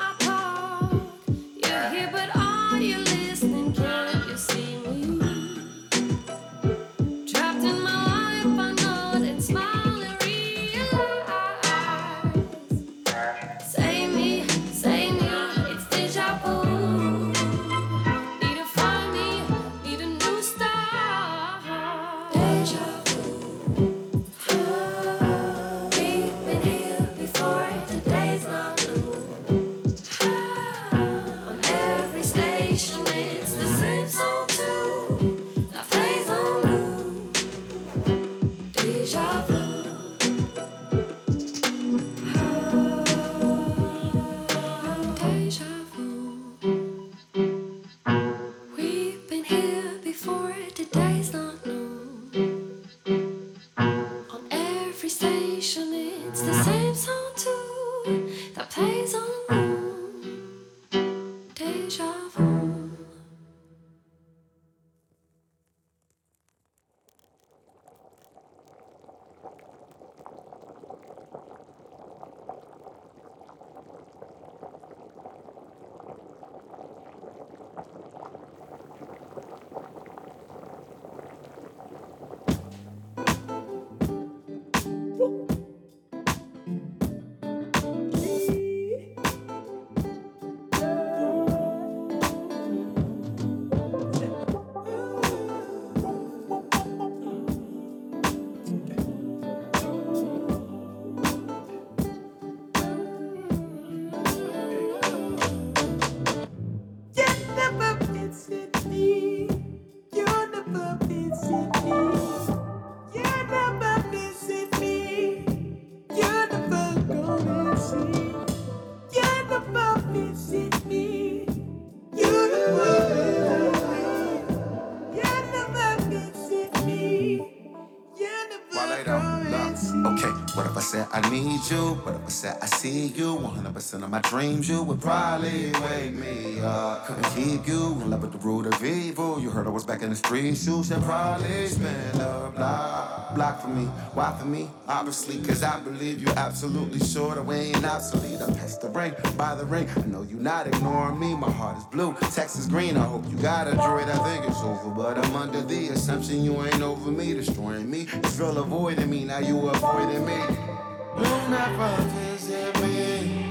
you? 131.72 131.94
What 132.04 132.14
if 132.14 132.26
I 132.26 132.28
said 132.28 132.58
I 132.60 132.66
see 132.66 133.06
you? 133.08 133.36
100% 133.36 134.02
of 134.02 134.10
my 134.10 134.20
dreams, 134.20 134.68
you 134.68 134.82
would 134.82 135.00
probably 135.00 135.72
wake 135.72 136.12
me 136.12 136.60
up. 136.60 137.06
Couldn't 137.06 137.30
keep 137.34 137.66
you 137.66 137.92
in 138.02 138.10
love 138.10 138.22
with 138.22 138.32
the 138.32 138.38
root 138.38 138.66
of 138.66 138.84
evil. 138.84 139.40
You 139.40 139.50
heard 139.50 139.66
I 139.66 139.70
was 139.70 139.84
back 139.84 140.02
in 140.02 140.10
the 140.10 140.16
streets, 140.16 140.66
you 140.66 140.84
should 140.84 141.02
probably 141.02 141.66
spin 141.68 142.20
a 142.20 142.52
block. 142.54 143.34
Block 143.34 143.62
for 143.62 143.68
me, 143.68 143.84
why 144.12 144.36
for 144.38 144.44
me? 144.44 144.68
Obviously, 144.86 145.38
cause 145.42 145.62
I 145.62 145.80
believe 145.80 146.20
you 146.20 146.28
absolutely 146.36 147.00
sure 147.00 147.34
that 147.34 147.44
we 147.44 147.54
ain't 147.56 147.84
obsolete. 147.84 148.42
I 148.42 148.52
pass 148.52 148.76
the 148.76 148.90
ring, 148.90 149.14
by 149.38 149.54
the 149.54 149.64
ring. 149.64 149.88
I 149.96 150.00
know 150.00 150.22
you 150.22 150.36
not 150.36 150.66
ignoring 150.66 151.18
me. 151.18 151.34
My 151.34 151.50
heart 151.50 151.78
is 151.78 151.84
blue, 151.84 152.14
Texas 152.20 152.66
green. 152.66 152.98
I 152.98 153.04
hope 153.04 153.24
you 153.30 153.38
got 153.38 153.68
a 153.68 153.70
droid. 153.70 154.08
I 154.08 154.18
think 154.24 154.44
it's 154.46 154.60
over, 154.60 154.90
but 154.90 155.16
I'm 155.16 155.34
under 155.34 155.62
the 155.62 155.88
assumption 155.88 156.44
you 156.44 156.62
ain't 156.62 156.82
over 156.82 157.10
me, 157.10 157.32
destroying 157.32 157.90
me. 157.90 158.00
You 158.00 158.30
feel 158.36 158.58
avoiding 158.58 159.08
me, 159.08 159.24
now 159.24 159.38
you 159.38 159.68
avoiding 159.68 160.26
me. 160.26 160.71
You 161.16 161.48
never 161.48 161.96
visit 162.14 162.80
me. 162.80 163.46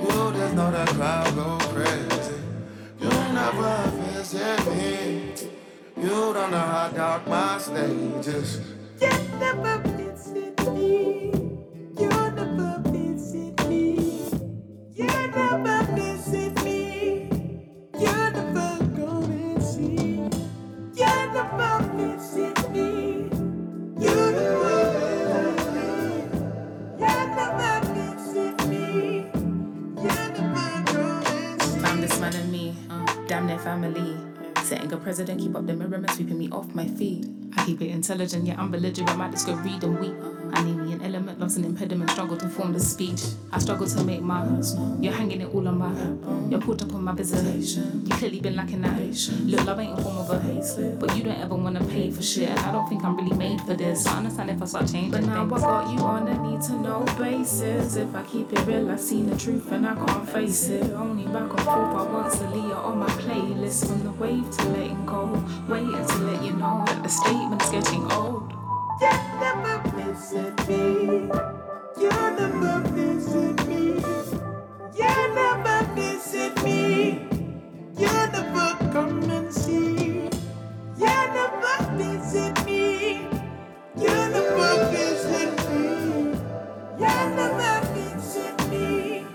You 0.00 0.32
just 0.32 0.54
know 0.54 0.70
that 0.70 0.88
crowd 0.88 1.34
go 1.34 1.58
crazy. 1.74 2.40
You 3.00 3.10
never 3.10 3.90
visit 4.00 4.66
me. 4.66 5.34
You 6.02 6.32
don't 6.34 6.50
know 6.50 6.58
how 6.58 6.88
dark 6.88 7.26
my 7.28 7.58
stage 7.58 8.26
is. 8.26 8.60
You 9.00 9.10
never 9.38 9.78
visit 9.78 10.72
me. 10.72 11.32
You 11.98 12.08
never 12.08 12.82
visit 12.86 13.68
me. 13.68 14.30
You 14.94 15.06
never 15.06 15.85
my 33.56 33.62
family. 33.62 34.16
Setting 34.62 34.92
a 34.92 34.96
president 34.96 35.40
keep 35.40 35.56
up 35.56 35.66
the 35.66 35.72
mirror, 35.72 36.04
sweeping 36.10 36.38
me 36.38 36.50
off 36.50 36.74
my 36.74 36.86
feet. 36.86 37.26
I 37.56 37.64
keep 37.64 37.80
it 37.80 37.88
intelligent, 37.88 38.46
yet 38.46 38.58
I'm 38.58 38.70
belligerent. 38.70 39.16
Might 39.16 39.32
just 39.32 39.46
go 39.46 39.54
read 39.54 39.82
and 39.82 39.98
weep. 39.98 40.14
I 40.52 40.62
need 40.62 40.85
element, 41.06 41.38
love's 41.38 41.56
an 41.56 41.64
impediment, 41.64 42.10
struggle 42.10 42.36
to 42.36 42.48
form 42.48 42.72
the 42.72 42.80
speech. 42.80 43.22
I 43.52 43.58
struggle 43.60 43.86
to 43.86 44.02
make 44.02 44.22
marks. 44.22 44.74
You're 45.00 45.12
hanging 45.12 45.40
it 45.40 45.54
all 45.54 45.66
on 45.68 45.78
my 45.78 46.50
You're 46.50 46.60
pulled 46.60 46.82
up 46.82 46.92
on 46.94 47.04
my 47.04 47.12
visitation. 47.12 48.04
You 48.04 48.16
clearly 48.16 48.40
been 48.40 48.56
lacking 48.56 48.82
that. 48.82 49.00
Look, 49.44 49.64
love 49.64 49.78
ain't 49.78 49.98
a 49.98 50.02
form 50.02 50.18
of 50.18 50.30
a 50.30 50.96
but 50.98 51.16
you 51.16 51.22
don't 51.22 51.38
ever 51.38 51.54
wanna 51.54 51.84
pay 51.84 52.10
for 52.10 52.22
shit. 52.22 52.48
And 52.48 52.58
I 52.58 52.72
don't 52.72 52.88
think 52.88 53.04
I'm 53.04 53.16
really 53.16 53.36
made 53.36 53.60
for 53.60 53.74
this. 53.74 54.06
I 54.06 54.18
understand 54.18 54.50
if 54.50 54.60
I 54.60 54.64
start 54.64 54.88
changing. 54.88 55.12
But 55.12 55.22
now 55.22 55.44
I 55.44 55.48
got 55.48 55.94
you 55.94 56.00
on 56.00 56.26
a 56.26 56.36
need 56.42 56.60
to 56.62 56.72
know 56.72 57.04
basis. 57.16 57.96
If 57.96 58.12
I 58.14 58.22
keep 58.24 58.52
it 58.52 58.66
real, 58.66 58.90
I've 58.90 59.00
seen 59.00 59.30
the 59.30 59.36
truth 59.36 59.70
and 59.70 59.86
I 59.86 59.94
can't 59.94 60.28
face 60.28 60.68
it. 60.68 60.90
Only 60.92 61.24
back 61.24 61.50
and 61.50 61.60
forth, 61.60 61.68
I 61.68 62.02
want 62.02 62.32
to 62.34 62.50
leave 62.50 62.72
on 62.72 62.98
my 62.98 63.06
playlist. 63.22 63.86
From 63.86 64.02
the 64.02 64.12
wave 64.12 64.50
to 64.56 64.64
letting 64.70 65.06
go. 65.06 65.44
Waiting 65.68 66.06
to 66.06 66.18
let 66.18 66.42
you 66.42 66.52
know 66.54 66.82
that 66.86 67.02
the 67.02 67.08
statement's 67.08 67.70
getting 67.70 68.10
old. 68.10 68.52
You 69.00 69.10
never 69.40 69.95
visit 70.16 70.68
me. 70.68 71.28
You 72.00 72.10
never 72.10 72.80
visit 72.94 73.68
me. 73.68 74.02
You 74.96 75.34
never 75.34 75.94
visit 75.94 76.64
me. 76.64 77.28
You 77.98 78.08
never 78.32 78.76
come 78.92 79.30
and 79.30 79.52
see. 79.52 80.30
You 80.96 81.16
never 81.36 81.76
visit 81.96 82.64
me. 82.64 83.28
You 83.96 84.14
never 84.34 84.90
visit 84.90 85.52
me. 85.70 85.84
You 86.98 87.16
never 87.36 87.86
visit 87.94 88.70
me. 88.70 89.26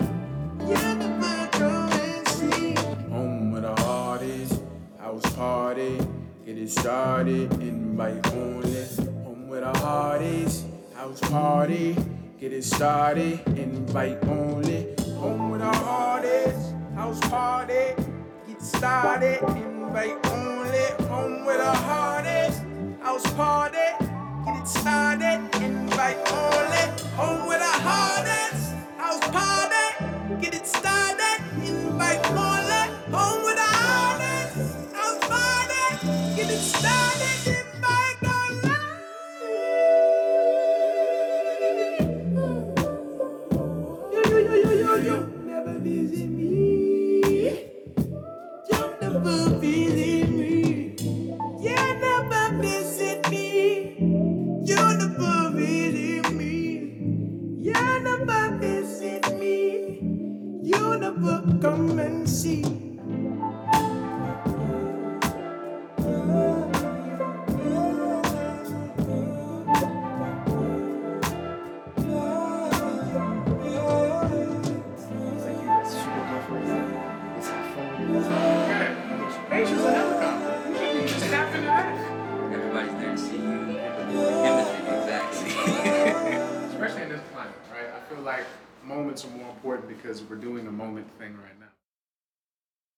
You 0.68 0.94
never 0.96 1.48
come 1.52 1.92
and 1.92 2.28
see. 2.28 2.74
Home 3.10 3.52
with 3.52 3.62
the 3.62 3.74
hardest, 3.82 4.60
house 4.98 5.36
party, 5.36 5.98
get 6.44 6.58
it 6.58 6.70
started, 6.70 7.52
invite 7.62 8.26
only. 8.32 8.84
Home 9.24 9.48
with 9.48 9.60
the 9.60 9.78
hardest, 9.78 10.66
house 11.02 11.20
party, 11.30 11.96
get 12.38 12.52
it 12.52 12.62
started, 12.62 13.40
invite 13.58 14.24
only. 14.28 14.86
Home 15.18 15.50
with 15.50 15.60
the 15.60 15.66
hardest, 15.66 16.74
house 16.94 17.18
party, 17.22 18.00
get 18.46 18.62
started, 18.62 19.42
invite 19.42 20.24
only. 20.26 20.86
Home 21.08 21.44
with 21.44 21.58
the 21.58 21.74
hardest, 21.88 22.62
house 23.00 23.28
party, 23.32 23.88
get 24.44 24.62
it 24.62 24.68
started, 24.68 25.40
invite 25.60 26.18
only. 26.30 26.84
Home 27.18 27.48
with 27.48 27.58
the 27.58 27.74
hardest, 27.88 28.72
house 28.96 29.26
party, 29.34 30.40
get 30.40 30.54
it 30.54 30.64
started, 30.64 31.38
invite 31.66 32.24
only. 32.30 32.82
Home 33.10 33.42
with 33.42 33.56
the 33.56 33.72
hardest, 33.86 34.94
house 34.94 35.18
party, 35.26 35.82
get 36.36 36.48
it 36.48 36.60
started, 36.60 37.66
You 61.02 61.10
never 61.10 61.42
come 61.60 61.98
and 61.98 62.28
see. 62.30 62.81
Moments 88.84 89.24
are 89.24 89.30
more 89.30 89.48
important 89.50 89.88
because 89.88 90.22
we're 90.22 90.36
doing 90.36 90.66
a 90.66 90.72
moment 90.72 91.06
thing 91.18 91.34
right 91.36 91.58
now. 91.60 91.61